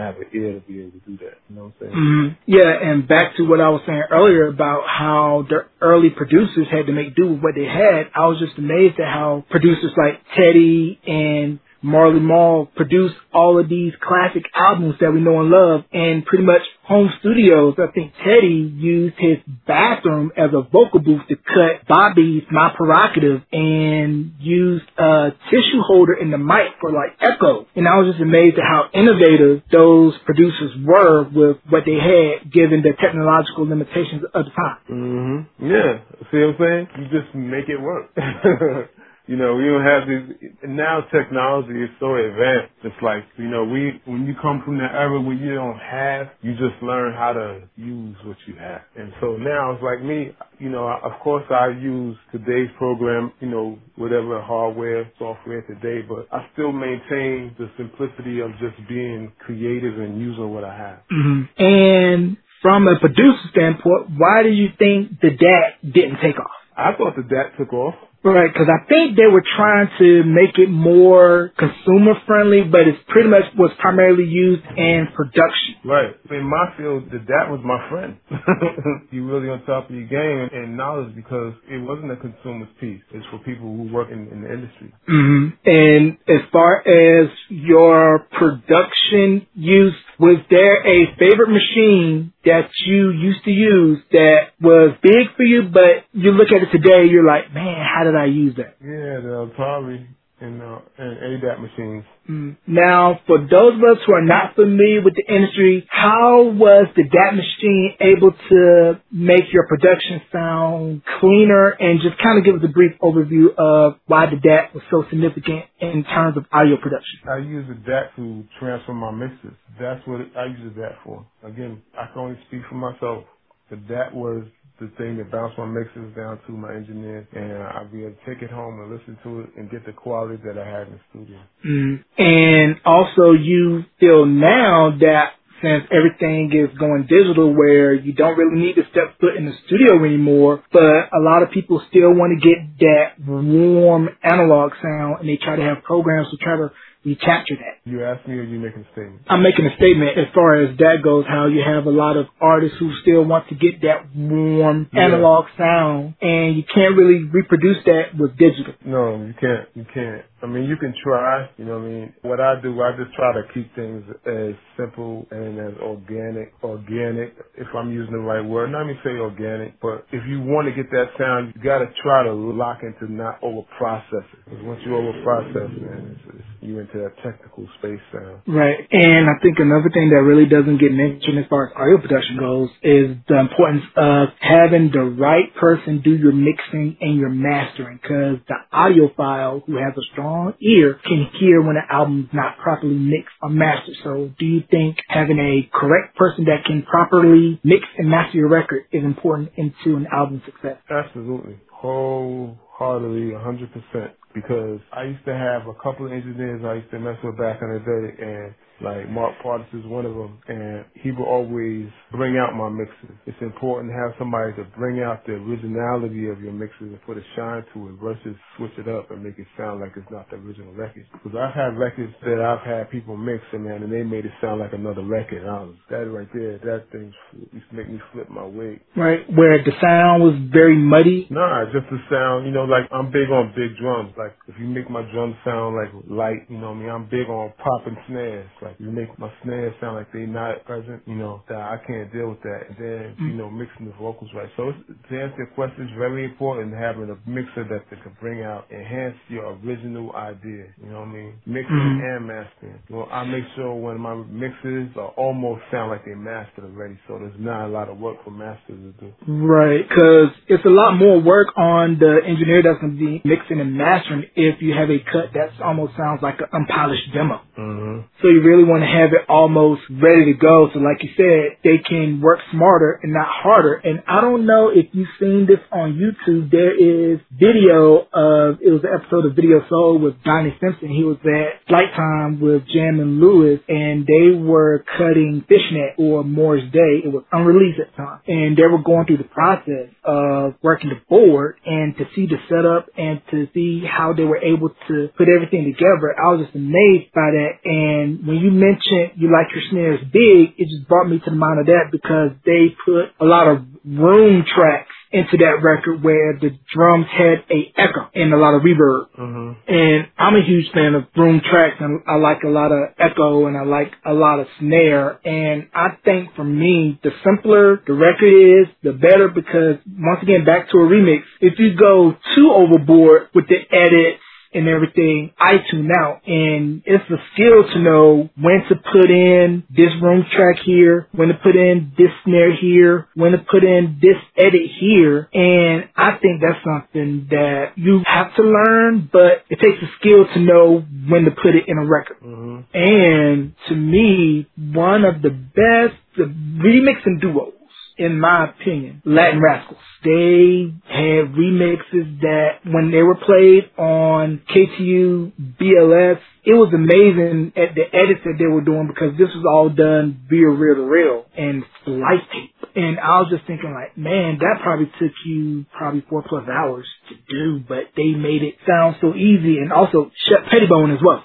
have 0.00 0.16
an 0.16 0.26
ear 0.32 0.54
to 0.54 0.60
be 0.60 0.80
able 0.80 0.92
to 0.92 1.00
do 1.06 1.16
that. 1.18 1.38
You 1.48 1.56
know 1.56 1.72
what 1.72 1.74
I'm 1.80 1.92
saying? 1.92 1.92
Mm-hmm. 1.92 2.28
Yeah, 2.46 2.90
and 2.90 3.08
back 3.08 3.36
to 3.36 3.44
what 3.44 3.60
I 3.60 3.70
was 3.70 3.82
saying 3.86 4.04
earlier 4.10 4.46
about 4.48 4.84
how 4.86 5.46
the 5.48 5.66
early 5.80 6.10
producers 6.10 6.68
had 6.70 6.86
to 6.86 6.92
make 6.92 7.16
do 7.16 7.32
with 7.32 7.42
what 7.42 7.54
they 7.54 7.66
had. 7.66 8.10
I 8.14 8.26
was 8.26 8.38
just 8.38 8.58
amazed 8.58 9.00
at 9.00 9.08
how 9.08 9.44
producers 9.50 9.92
like 9.96 10.20
Ted 10.36 10.51
Eddie 10.52 11.00
and 11.06 11.58
Marley 11.82 12.20
Marl 12.20 12.66
produced 12.66 13.16
all 13.34 13.58
of 13.58 13.68
these 13.68 13.92
classic 14.00 14.44
albums 14.54 14.94
that 15.00 15.12
we 15.12 15.20
know 15.20 15.40
and 15.40 15.50
love 15.50 15.84
and 15.92 16.24
pretty 16.24 16.44
much 16.44 16.62
home 16.84 17.10
studios. 17.18 17.74
I 17.76 17.90
think 17.92 18.12
Teddy 18.24 18.72
used 18.76 19.16
his 19.18 19.38
bathroom 19.66 20.30
as 20.36 20.50
a 20.54 20.62
vocal 20.62 21.00
booth 21.00 21.22
to 21.28 21.36
cut 21.36 21.86
Bobby's 21.88 22.44
My 22.52 22.72
Prerogative 22.76 23.42
and 23.50 24.34
used 24.38 24.84
a 24.96 25.30
tissue 25.50 25.82
holder 25.84 26.14
in 26.14 26.30
the 26.30 26.38
mic 26.38 26.78
for 26.80 26.92
like 26.92 27.18
echo. 27.20 27.66
And 27.74 27.88
I 27.88 27.98
was 27.98 28.12
just 28.12 28.22
amazed 28.22 28.58
at 28.58 28.64
how 28.64 28.88
innovative 28.94 29.62
those 29.72 30.14
producers 30.24 30.72
were 30.84 31.24
with 31.24 31.56
what 31.68 31.82
they 31.84 31.98
had 31.98 32.52
given 32.52 32.82
the 32.82 32.92
technological 33.00 33.66
limitations 33.66 34.22
of 34.32 34.44
the 34.44 34.50
time. 34.54 34.78
Mm-hmm. 34.88 35.66
Yeah. 35.66 35.98
See 36.30 36.38
what 36.38 36.54
I'm 36.54 36.56
saying? 36.60 37.10
You 37.10 37.20
just 37.20 37.34
make 37.34 37.68
it 37.68 37.80
work. 37.80 38.14
you 39.26 39.36
know, 39.36 39.54
we 39.54 39.64
don't 39.64 39.84
have 39.84 40.08
these, 40.08 40.50
now 40.66 41.00
technology 41.12 41.82
is 41.82 41.90
so 42.00 42.16
advanced. 42.16 42.74
It's 42.84 43.02
like, 43.02 43.24
you 43.36 43.48
know, 43.48 43.64
we, 43.64 44.00
when 44.04 44.26
you 44.26 44.34
come 44.40 44.62
from 44.64 44.78
the 44.78 44.84
era 44.84 45.20
where 45.20 45.34
you 45.34 45.54
don't 45.54 45.78
have, 45.78 46.26
you 46.42 46.52
just 46.52 46.82
learn 46.82 47.14
how 47.14 47.32
to 47.32 47.62
use 47.76 48.16
what 48.24 48.36
you 48.46 48.54
have. 48.56 48.82
And 48.96 49.12
so 49.20 49.36
now 49.36 49.72
it's 49.72 49.82
like 49.82 50.02
me, 50.02 50.34
you 50.58 50.70
know, 50.70 50.88
of 50.88 51.12
course 51.22 51.44
I 51.50 51.68
use 51.68 52.16
today's 52.32 52.68
program, 52.78 53.32
you 53.40 53.48
know, 53.48 53.78
whatever 53.96 54.42
hardware, 54.42 55.10
software 55.18 55.62
today, 55.62 56.00
but 56.06 56.26
I 56.32 56.46
still 56.54 56.72
maintain 56.72 57.54
the 57.58 57.70
simplicity 57.76 58.40
of 58.40 58.50
just 58.58 58.76
being 58.88 59.32
creative 59.38 59.98
and 59.98 60.20
using 60.20 60.52
what 60.52 60.64
I 60.64 60.76
have. 60.76 60.98
Mm-hmm. 61.12 61.64
And 61.64 62.36
from 62.60 62.88
a 62.88 62.98
producer 62.98 63.42
standpoint, 63.50 64.10
why 64.16 64.42
do 64.42 64.48
you 64.48 64.68
think 64.78 65.20
the 65.20 65.30
DAT 65.30 65.92
didn't 65.92 66.18
take 66.22 66.38
off? 66.38 66.50
I 66.76 66.92
thought 66.96 67.16
the 67.16 67.22
DAT 67.22 67.58
took 67.58 67.72
off. 67.72 67.94
Right, 68.24 68.52
because 68.52 68.68
I 68.70 68.86
think 68.86 69.16
they 69.16 69.26
were 69.26 69.42
trying 69.56 69.88
to 69.98 70.22
make 70.22 70.56
it 70.56 70.70
more 70.70 71.50
consumer 71.58 72.14
friendly, 72.26 72.62
but 72.62 72.86
it's 72.86 73.02
pretty 73.08 73.28
much 73.28 73.42
was 73.58 73.72
primarily 73.80 74.24
used 74.24 74.62
in 74.76 75.08
production. 75.14 75.82
Right. 75.84 76.14
In 76.30 76.44
my 76.44 76.72
field, 76.78 77.10
the 77.10 77.18
DAT 77.18 77.50
was 77.50 77.60
my 77.64 77.82
friend. 77.90 78.16
you 79.10 79.26
really 79.26 79.48
on 79.50 79.64
top 79.66 79.90
of 79.90 79.96
your 79.96 80.06
game 80.06 80.48
and 80.52 80.76
knowledge 80.76 81.14
because 81.16 81.54
it 81.68 81.78
wasn't 81.78 82.12
a 82.12 82.16
consumer's 82.16 82.68
piece. 82.80 83.02
It's 83.12 83.26
for 83.30 83.38
people 83.38 83.66
who 83.66 83.92
work 83.92 84.08
in, 84.10 84.28
in 84.30 84.42
the 84.42 84.52
industry. 84.52 84.94
Mm-hmm. 85.10 85.58
And 85.66 86.18
as 86.28 86.46
far 86.52 86.78
as 86.86 87.28
your 87.48 88.26
production 88.38 89.46
use, 89.54 89.94
was 90.20 90.38
there 90.48 90.86
a 90.86 91.10
favorite 91.18 91.50
machine 91.50 92.31
that 92.44 92.68
you 92.84 93.10
used 93.10 93.44
to 93.44 93.50
use 93.50 93.98
that 94.12 94.50
was 94.60 94.96
big 95.02 95.34
for 95.36 95.44
you, 95.44 95.62
but 95.72 96.04
you 96.12 96.32
look 96.32 96.48
at 96.48 96.62
it 96.62 96.70
today, 96.72 97.06
you're 97.10 97.26
like, 97.26 97.52
man, 97.52 97.84
how 97.84 98.04
did 98.04 98.16
I 98.16 98.26
use 98.26 98.56
that? 98.56 98.76
Yeah, 98.80 99.20
Atari 99.22 100.06
and, 100.42 100.60
uh, 100.60 100.78
and 100.98 101.18
ADAT 101.18 101.60
machines. 101.60 102.04
Mm. 102.28 102.56
Now, 102.66 103.20
for 103.26 103.38
those 103.38 103.74
of 103.74 103.82
us 103.82 103.98
who 104.06 104.12
are 104.12 104.24
not 104.24 104.54
familiar 104.54 105.02
with 105.02 105.14
the 105.14 105.24
industry, 105.26 105.86
how 105.88 106.50
was 106.50 106.88
the 106.96 107.04
DAT 107.04 107.34
machine 107.34 107.94
able 108.00 108.32
to 108.32 109.00
make 109.10 109.52
your 109.52 109.66
production 109.66 110.20
sound 110.32 111.02
cleaner 111.20 111.70
and 111.78 112.00
just 112.00 112.20
kind 112.22 112.38
of 112.38 112.44
give 112.44 112.56
us 112.56 112.62
a 112.64 112.72
brief 112.72 112.92
overview 113.00 113.54
of 113.56 113.98
why 114.06 114.26
the 114.26 114.36
DAT 114.36 114.74
was 114.74 114.82
so 114.90 115.04
significant 115.10 115.64
in 115.80 116.04
terms 116.04 116.36
of 116.36 116.44
audio 116.52 116.76
production? 116.76 117.20
I 117.30 117.38
use 117.38 117.66
the 117.68 117.78
DAT 117.86 118.14
to 118.16 118.44
transfer 118.58 118.92
my 118.94 119.10
mixes. 119.10 119.54
That's 119.80 120.04
what 120.06 120.20
I 120.36 120.46
use 120.46 120.74
the 120.74 120.80
DAT 120.80 120.98
for. 121.04 121.24
Again, 121.44 121.82
I 121.98 122.06
can 122.12 122.18
only 122.18 122.38
speak 122.48 122.62
for 122.68 122.76
myself. 122.76 123.24
The 123.70 123.76
DAT 123.76 124.14
was 124.14 124.44
the 124.80 124.90
thing 124.98 125.16
that 125.18 125.30
bounced 125.30 125.58
my 125.58 125.66
mixes 125.66 126.14
down 126.16 126.40
to 126.46 126.52
my 126.52 126.74
engineer, 126.74 127.26
and 127.32 127.62
I'll 127.62 127.88
be 127.88 128.04
able 128.04 128.16
to 128.16 128.34
take 128.34 128.42
it 128.42 128.50
home 128.50 128.80
and 128.80 128.90
listen 128.90 129.18
to 129.22 129.40
it 129.40 129.50
and 129.56 129.70
get 129.70 129.86
the 129.86 129.92
quality 129.92 130.42
that 130.44 130.58
I 130.58 130.66
had 130.66 130.88
in 130.88 130.94
the 130.94 131.00
studio. 131.10 131.40
Mm. 131.64 132.04
And 132.18 132.80
also, 132.84 133.32
you 133.32 133.84
feel 134.00 134.26
now 134.26 134.96
that 135.00 135.34
since 135.62 135.84
everything 135.94 136.50
is 136.52 136.76
going 136.76 137.06
digital 137.06 137.54
where 137.54 137.94
you 137.94 138.12
don't 138.12 138.36
really 138.36 138.60
need 138.60 138.74
to 138.74 138.82
step 138.90 139.18
foot 139.20 139.36
in 139.36 139.46
the 139.46 139.52
studio 139.66 140.04
anymore, 140.04 140.62
but 140.72 141.08
a 141.14 141.22
lot 141.22 141.42
of 141.42 141.52
people 141.52 141.80
still 141.88 142.12
want 142.12 142.34
to 142.34 142.42
get 142.42 142.58
that 142.80 143.24
warm 143.24 144.08
analog 144.22 144.72
sound 144.82 145.20
and 145.20 145.28
they 145.28 145.38
try 145.38 145.54
to 145.54 145.62
have 145.62 145.84
programs 145.84 146.28
to 146.30 146.36
try 146.38 146.56
to 146.56 146.72
recapture 147.04 147.56
that. 147.56 147.90
You 147.90 148.04
ask 148.04 148.26
me 148.26 148.34
or 148.34 148.42
you 148.42 148.58
making 148.58 148.82
a 148.88 148.92
statement? 148.92 149.22
I'm 149.28 149.42
making 149.42 149.66
a 149.66 149.76
statement 149.76 150.18
as 150.18 150.26
far 150.34 150.62
as 150.62 150.76
that 150.78 150.98
goes, 151.02 151.24
how 151.28 151.46
you 151.46 151.62
have 151.64 151.86
a 151.86 151.90
lot 151.90 152.16
of 152.16 152.26
artists 152.40 152.78
who 152.78 152.92
still 153.02 153.24
want 153.24 153.48
to 153.48 153.54
get 153.54 153.82
that 153.82 154.14
warm 154.14 154.88
yeah. 154.92 155.04
analog 155.04 155.46
sound 155.58 156.14
and 156.20 156.56
you 156.56 156.64
can't 156.64 156.96
really 156.96 157.24
reproduce 157.24 157.84
that 157.86 158.16
with 158.18 158.36
digital. 158.36 158.74
No, 158.84 159.24
you 159.24 159.34
can't. 159.38 159.68
You 159.74 159.86
can't. 159.92 160.24
I 160.42 160.46
mean, 160.46 160.64
you 160.64 160.76
can 160.76 160.92
try, 161.04 161.48
you 161.56 161.64
know 161.64 161.78
what 161.78 161.86
I 161.86 161.90
mean? 161.90 162.14
What 162.22 162.40
I 162.40 162.60
do, 162.60 162.82
I 162.82 162.90
just 162.98 163.14
try 163.14 163.32
to 163.32 163.42
keep 163.54 163.72
things 163.76 164.02
as 164.26 164.54
simple 164.76 165.26
and 165.30 165.58
as 165.60 165.78
organic, 165.80 166.52
organic, 166.64 167.36
if 167.54 167.68
I'm 167.76 167.92
using 167.92 168.12
the 168.12 168.18
right 168.18 168.42
word. 168.42 168.72
Not 168.72 168.86
me 168.86 168.94
say 169.04 169.10
organic, 169.10 169.80
but 169.80 170.04
if 170.10 170.26
you 170.26 170.42
want 170.42 170.66
to 170.66 170.74
get 170.74 170.90
that 170.90 171.14
sound, 171.16 171.54
you 171.54 171.62
got 171.62 171.78
to 171.78 171.86
try 172.02 172.24
to 172.24 172.32
lock 172.32 172.82
into 172.82 173.12
not 173.12 173.38
over 173.42 173.60
it. 173.60 174.24
Because 174.44 174.64
once 174.64 174.80
you 174.84 174.96
over 174.96 175.12
process, 175.22 175.70
man, 175.78 176.18
it's, 176.18 176.34
it's, 176.34 176.48
you 176.60 176.78
into 176.78 176.98
that 176.98 177.14
technical 177.22 177.68
space 177.78 178.02
sound. 178.12 178.42
Right. 178.46 178.82
And 178.90 179.30
I 179.30 179.38
think 179.42 179.58
another 179.58 179.90
thing 179.94 180.10
that 180.10 180.22
really 180.26 180.46
doesn't 180.46 180.78
get 180.78 180.90
mentioned 180.90 181.38
as 181.38 181.46
far 181.50 181.68
as 181.68 181.72
audio 181.76 181.98
production 181.98 182.36
goes 182.38 182.68
is 182.82 183.16
the 183.28 183.38
importance 183.38 183.84
of 183.94 184.28
having 184.40 184.90
the 184.90 185.06
right 185.06 185.54
person 185.54 186.02
do 186.02 186.14
your 186.14 186.32
mixing 186.32 186.96
and 187.00 187.18
your 187.18 187.30
mastering. 187.30 187.98
Because 188.02 188.42
the 188.48 188.58
audiophile 188.72 189.62
who 189.66 189.76
has 189.76 189.94
a 189.96 190.04
strong 190.12 190.31
ear 190.60 190.98
can 191.04 191.28
hear 191.40 191.60
when 191.62 191.76
an 191.76 191.84
album's 191.90 192.28
not 192.32 192.58
properly 192.58 192.94
mixed 192.94 193.34
or 193.42 193.50
mastered. 193.50 193.96
So 194.04 194.30
do 194.38 194.46
you 194.46 194.62
think 194.70 194.98
having 195.08 195.38
a 195.38 195.68
correct 195.76 196.16
person 196.16 196.44
that 196.46 196.64
can 196.64 196.82
properly 196.82 197.60
mix 197.64 197.84
and 197.98 198.08
master 198.08 198.38
your 198.38 198.48
record 198.48 198.84
is 198.92 199.04
important 199.04 199.52
into 199.56 199.96
an 199.96 200.06
album 200.12 200.42
success? 200.46 200.78
Absolutely. 200.90 201.56
Wholeheartedly, 201.70 203.32
100%. 203.32 204.12
Because 204.34 204.80
I 204.92 205.04
used 205.04 205.24
to 205.26 205.34
have 205.34 205.68
a 205.68 205.74
couple 205.82 206.06
of 206.06 206.12
engineers 206.12 206.62
I 206.64 206.74
used 206.74 206.90
to 206.92 206.98
mess 207.00 207.18
with 207.22 207.36
back 207.36 207.60
in 207.60 207.68
the 207.72 207.80
day 207.80 208.24
and 208.24 208.54
like 208.82 209.08
Mark 209.08 209.34
Partis 209.42 209.66
is 209.72 209.86
one 209.86 210.04
of 210.06 210.14
them, 210.14 210.38
and 210.48 210.84
he 210.94 211.12
will 211.12 211.24
always 211.24 211.86
bring 212.10 212.36
out 212.36 212.54
my 212.54 212.68
mixes. 212.68 213.16
It's 213.26 213.40
important 213.40 213.92
to 213.92 213.96
have 213.96 214.12
somebody 214.18 214.52
to 214.54 214.64
bring 214.76 215.02
out 215.02 215.24
the 215.26 215.34
originality 215.34 216.28
of 216.28 216.42
your 216.42 216.52
mixes 216.52 216.92
and 216.92 217.02
put 217.02 217.16
a 217.16 217.22
shine 217.36 217.64
to 217.74 217.88
it 217.88 217.94
versus 218.02 218.36
switch 218.58 218.72
it 218.78 218.88
up 218.88 219.10
and 219.10 219.22
make 219.22 219.38
it 219.38 219.46
sound 219.56 219.80
like 219.80 219.92
it's 219.96 220.10
not 220.10 220.28
the 220.30 220.36
original 220.36 220.72
record. 220.74 221.06
Because 221.12 221.38
I've 221.38 221.54
had 221.54 221.78
records 221.78 222.12
that 222.24 222.40
I've 222.42 222.66
had 222.66 222.90
people 222.90 223.16
mix 223.16 223.42
and 223.52 223.64
man, 223.64 223.82
and 223.82 223.92
they 223.92 224.02
made 224.02 224.26
it 224.26 224.32
sound 224.40 224.60
like 224.60 224.72
another 224.72 225.04
record. 225.04 225.46
I 225.46 225.62
was 225.62 225.76
that 225.90 226.10
right 226.10 226.28
there. 226.34 226.58
That 226.58 226.90
thing 226.90 227.12
used 227.52 227.68
to 227.70 227.76
make 227.76 227.88
me 227.88 228.00
flip 228.12 228.28
my 228.30 228.44
wig. 228.44 228.80
Right, 228.96 229.20
where 229.30 229.62
the 229.62 229.72
sound 229.80 230.22
was 230.22 230.34
very 230.52 230.76
muddy. 230.76 231.26
Nah, 231.30 231.64
just 231.72 231.88
the 231.90 231.98
sound. 232.10 232.46
You 232.46 232.52
know, 232.52 232.64
like 232.64 232.90
I'm 232.92 233.10
big 233.10 233.30
on 233.30 233.52
big 233.54 233.76
drums. 233.80 234.12
Like 234.18 234.34
if 234.48 234.54
you 234.58 234.66
make 234.66 234.90
my 234.90 235.02
drums 235.12 235.36
sound 235.44 235.76
like 235.76 235.90
light, 236.08 236.48
you 236.48 236.58
know 236.58 236.72
what 236.72 236.76
I 236.76 236.80
mean. 236.80 236.90
I'm 236.90 237.08
big 237.08 237.28
on 237.28 237.52
popping 237.62 237.96
snares. 238.08 238.50
Like 238.60 238.71
like 238.72 238.80
you 238.80 238.90
make 238.90 239.18
my 239.18 239.30
snares 239.42 239.74
sound 239.80 239.96
like 239.96 240.12
they 240.12 240.26
not 240.26 240.64
present, 240.64 241.02
you 241.06 241.14
know, 241.14 241.42
that 241.48 241.58
I 241.58 241.78
can't 241.86 242.12
deal 242.12 242.30
with 242.30 242.42
that. 242.42 242.60
And 242.68 242.76
then, 242.76 243.02
mm-hmm. 243.14 243.28
you 243.28 243.34
know, 243.34 243.50
mixing 243.50 243.86
the 243.86 243.92
vocals 243.92 244.30
right. 244.34 244.48
So 244.56 244.70
it's, 244.70 244.78
to 245.10 245.20
answer 245.20 245.36
your 245.38 245.52
question, 245.54 245.84
it's 245.84 245.98
very 245.98 246.24
important 246.24 246.74
having 246.74 247.10
a 247.10 247.28
mixer 247.28 247.64
that, 247.68 247.84
that 247.90 248.02
can 248.02 248.16
bring 248.20 248.42
out, 248.42 248.66
enhance 248.70 249.16
your 249.28 249.58
original 249.64 250.12
idea. 250.16 250.72
You 250.82 250.90
know 250.90 251.00
what 251.00 251.08
I 251.08 251.12
mean? 251.12 251.34
Mixing 251.46 251.74
mm-hmm. 251.74 252.16
and 252.16 252.26
mastering. 252.26 252.78
Well, 252.90 253.08
I 253.10 253.24
make 253.24 253.44
sure 253.56 253.74
when 253.74 254.00
my 254.00 254.14
mixes 254.14 254.96
are 254.96 255.12
almost 255.16 255.62
sound 255.70 255.90
like 255.90 256.04
they 256.04 256.14
mastered 256.14 256.64
already. 256.64 256.98
So 257.08 257.18
there's 257.18 257.38
not 257.38 257.66
a 257.66 257.70
lot 257.70 257.88
of 257.88 257.98
work 257.98 258.24
for 258.24 258.30
masters 258.30 258.78
to 258.78 258.92
do. 259.00 259.12
Right. 259.26 259.88
Cause 259.88 260.30
it's 260.48 260.64
a 260.64 260.72
lot 260.72 260.96
more 260.96 261.20
work 261.20 261.48
on 261.56 261.98
the 261.98 262.20
engineer 262.24 262.62
that's 262.62 262.80
going 262.80 262.96
to 262.96 262.98
be 262.98 263.22
mixing 263.24 263.60
and 263.60 263.76
mastering 263.76 264.24
if 264.36 264.62
you 264.62 264.74
have 264.74 264.90
a 264.90 264.98
cut 264.98 265.32
that 265.34 265.50
almost 265.62 265.96
sounds 265.96 266.22
like 266.22 266.40
an 266.40 266.48
unpolished 266.52 267.12
demo. 267.12 267.40
Mm-hmm. 267.58 268.06
So 268.22 268.28
you 268.28 268.42
really 268.42 268.61
want 268.62 268.82
to 268.82 268.90
have 268.90 269.12
it 269.12 269.28
almost 269.28 269.82
ready 269.90 270.32
to 270.32 270.38
go. 270.38 270.68
So 270.72 270.80
like 270.80 271.02
you 271.02 271.10
said, 271.16 271.58
they 271.64 271.78
can 271.78 272.20
work 272.20 272.40
smarter 272.50 272.98
and 273.02 273.12
not 273.12 273.28
harder. 273.28 273.74
And 273.74 274.02
I 274.06 274.20
don't 274.20 274.46
know 274.46 274.70
if 274.74 274.86
you've 274.92 275.08
seen 275.18 275.46
this 275.46 275.60
on 275.70 275.94
YouTube. 275.94 276.50
There 276.50 276.74
is 276.74 277.20
video 277.30 278.06
of, 278.12 278.60
it 278.60 278.70
was 278.70 278.82
an 278.84 278.92
episode 278.92 279.26
of 279.26 279.36
Video 279.36 279.60
Soul 279.68 279.98
with 279.98 280.22
Donnie 280.24 280.56
Simpson. 280.60 280.88
He 280.88 281.04
was 281.04 281.18
at 281.24 281.66
Flyte 281.68 281.94
Tyme 281.96 282.40
with 282.40 282.66
Jam 282.68 283.00
and 283.00 283.20
Lewis 283.20 283.60
and 283.68 284.06
they 284.06 284.36
were 284.36 284.84
cutting 284.98 285.44
Fishnet 285.48 285.96
or 285.98 286.24
Morris 286.24 286.64
Day. 286.72 287.02
It 287.04 287.12
was 287.12 287.24
unreleased 287.32 287.80
at 287.80 287.90
the 287.92 287.96
time. 287.96 288.20
And 288.26 288.56
they 288.56 288.66
were 288.66 288.82
going 288.82 289.06
through 289.06 289.18
the 289.18 289.30
process 289.30 289.88
of 290.04 290.54
working 290.62 290.90
the 290.90 291.00
board 291.08 291.56
and 291.64 291.96
to 291.96 292.04
see 292.14 292.26
the 292.26 292.38
setup 292.48 292.88
and 292.96 293.20
to 293.30 293.48
see 293.54 293.84
how 293.86 294.12
they 294.12 294.24
were 294.24 294.38
able 294.38 294.70
to 294.88 295.08
put 295.16 295.28
everything 295.28 295.64
together. 295.64 296.14
I 296.18 296.32
was 296.34 296.46
just 296.46 296.56
amazed 296.56 297.12
by 297.14 297.30
that. 297.32 297.62
And 297.64 298.26
when 298.26 298.38
you 298.42 298.50
mentioned 298.50 299.16
you 299.16 299.30
like 299.30 299.54
your 299.54 299.62
snares 299.70 300.00
big, 300.12 300.58
it 300.58 300.68
just 300.68 300.88
brought 300.88 301.08
me 301.08 301.18
to 301.18 301.30
the 301.30 301.36
mind 301.36 301.60
of 301.60 301.66
that 301.66 301.90
because 301.90 302.34
they 302.44 302.74
put 302.84 303.14
a 303.20 303.24
lot 303.24 303.46
of 303.46 303.62
room 303.84 304.44
tracks 304.44 304.90
into 305.12 305.36
that 305.36 305.60
record 305.62 306.02
where 306.02 306.32
the 306.40 306.50
drums 306.74 307.06
had 307.12 307.44
a 307.50 307.72
echo 307.76 308.08
and 308.14 308.32
a 308.32 308.36
lot 308.36 308.54
of 308.54 308.62
reverb. 308.62 309.12
Mm-hmm. 309.12 309.52
And 309.68 310.08
I'm 310.16 310.34
a 310.34 310.44
huge 310.44 310.72
fan 310.72 310.94
of 310.94 311.04
room 311.14 311.42
tracks 311.44 311.76
and 311.80 312.02
I 312.06 312.16
like 312.16 312.42
a 312.44 312.48
lot 312.48 312.72
of 312.72 312.96
echo 312.98 313.46
and 313.46 313.56
I 313.56 313.64
like 313.64 313.92
a 314.06 314.14
lot 314.14 314.40
of 314.40 314.46
snare. 314.58 315.20
And 315.24 315.68
I 315.74 315.98
think 316.02 316.34
for 316.34 316.44
me, 316.44 316.98
the 317.02 317.10
simpler 317.24 317.82
the 317.86 317.92
record 317.92 318.32
is, 318.32 318.66
the 318.82 318.92
better 318.92 319.28
because 319.28 319.84
once 319.86 320.22
again, 320.22 320.44
back 320.46 320.70
to 320.70 320.78
a 320.78 320.88
remix, 320.88 321.20
if 321.40 321.58
you 321.58 321.76
go 321.76 322.16
too 322.34 322.50
overboard 322.50 323.28
with 323.34 323.46
the 323.48 323.60
edits 323.70 324.22
and 324.54 324.68
everything, 324.68 325.32
I 325.38 325.58
tune 325.70 325.90
out. 325.90 326.22
And 326.26 326.82
it's 326.84 327.04
a 327.10 327.20
skill 327.34 327.64
to 327.72 327.78
know 327.80 328.30
when 328.36 328.62
to 328.68 328.74
put 328.76 329.10
in 329.10 329.64
this 329.70 329.90
room 330.02 330.24
track 330.34 330.56
here, 330.64 331.08
when 331.12 331.28
to 331.28 331.34
put 331.34 331.56
in 331.56 331.92
this 331.96 332.10
snare 332.24 332.54
here, 332.54 333.08
when 333.14 333.32
to 333.32 333.38
put 333.38 333.64
in 333.64 333.98
this 334.00 334.16
edit 334.36 334.70
here. 334.80 335.28
And 335.32 335.88
I 335.96 336.18
think 336.20 336.40
that's 336.40 336.62
something 336.64 337.28
that 337.30 337.72
you 337.76 338.02
have 338.06 338.34
to 338.36 338.42
learn, 338.42 339.08
but 339.12 339.44
it 339.48 339.58
takes 339.60 339.82
a 339.82 339.90
skill 339.98 340.26
to 340.34 340.40
know 340.40 340.84
when 341.08 341.24
to 341.24 341.30
put 341.30 341.54
it 341.54 341.64
in 341.68 341.78
a 341.78 341.86
record. 341.86 342.20
Mm-hmm. 342.22 342.60
And 342.74 343.54
to 343.68 343.74
me, 343.74 344.48
one 344.56 345.04
of 345.04 345.22
the 345.22 345.30
best 345.30 345.98
remixing 346.18 347.20
duos 347.20 347.54
in 347.96 348.18
my 348.18 348.48
opinion, 348.50 349.02
Latin 349.04 349.40
Rascals. 349.40 349.78
They 350.04 350.72
had 350.88 351.30
remixes 351.38 352.20
that 352.22 352.66
when 352.66 352.90
they 352.90 353.02
were 353.02 353.14
played 353.14 353.70
on 353.78 354.42
KTU 354.50 355.32
BLS, 355.60 356.18
it 356.44 356.54
was 356.54 356.74
amazing 356.74 357.52
at 357.54 357.74
the 357.76 357.86
edits 357.86 358.20
that 358.24 358.34
they 358.38 358.46
were 358.46 358.62
doing 358.62 358.88
because 358.88 359.16
this 359.16 359.30
was 359.30 359.46
all 359.46 359.70
done 359.70 360.26
via 360.28 360.48
reel 360.48 360.74
to 360.74 360.82
reel 360.82 361.24
and 361.36 361.62
splice 361.80 362.26
tape. 362.32 362.50
And 362.74 362.98
I 362.98 363.22
was 363.22 363.30
just 363.30 363.46
thinking 363.46 363.72
like, 363.72 363.96
man, 363.96 364.38
that 364.40 364.58
probably 364.62 364.90
took 364.98 365.12
you 365.24 365.66
probably 365.76 366.02
four 366.08 366.24
plus 366.26 366.48
hours 366.48 366.86
to 367.10 367.14
do, 367.28 367.60
but 367.66 367.94
they 367.96 368.18
made 368.18 368.42
it 368.42 368.56
sound 368.66 368.96
so 369.00 369.14
easy. 369.14 369.58
And 369.58 369.72
also 369.72 370.10
Shep 370.26 370.50
Pettibone 370.50 370.90
as 370.90 371.00
well. 371.04 371.22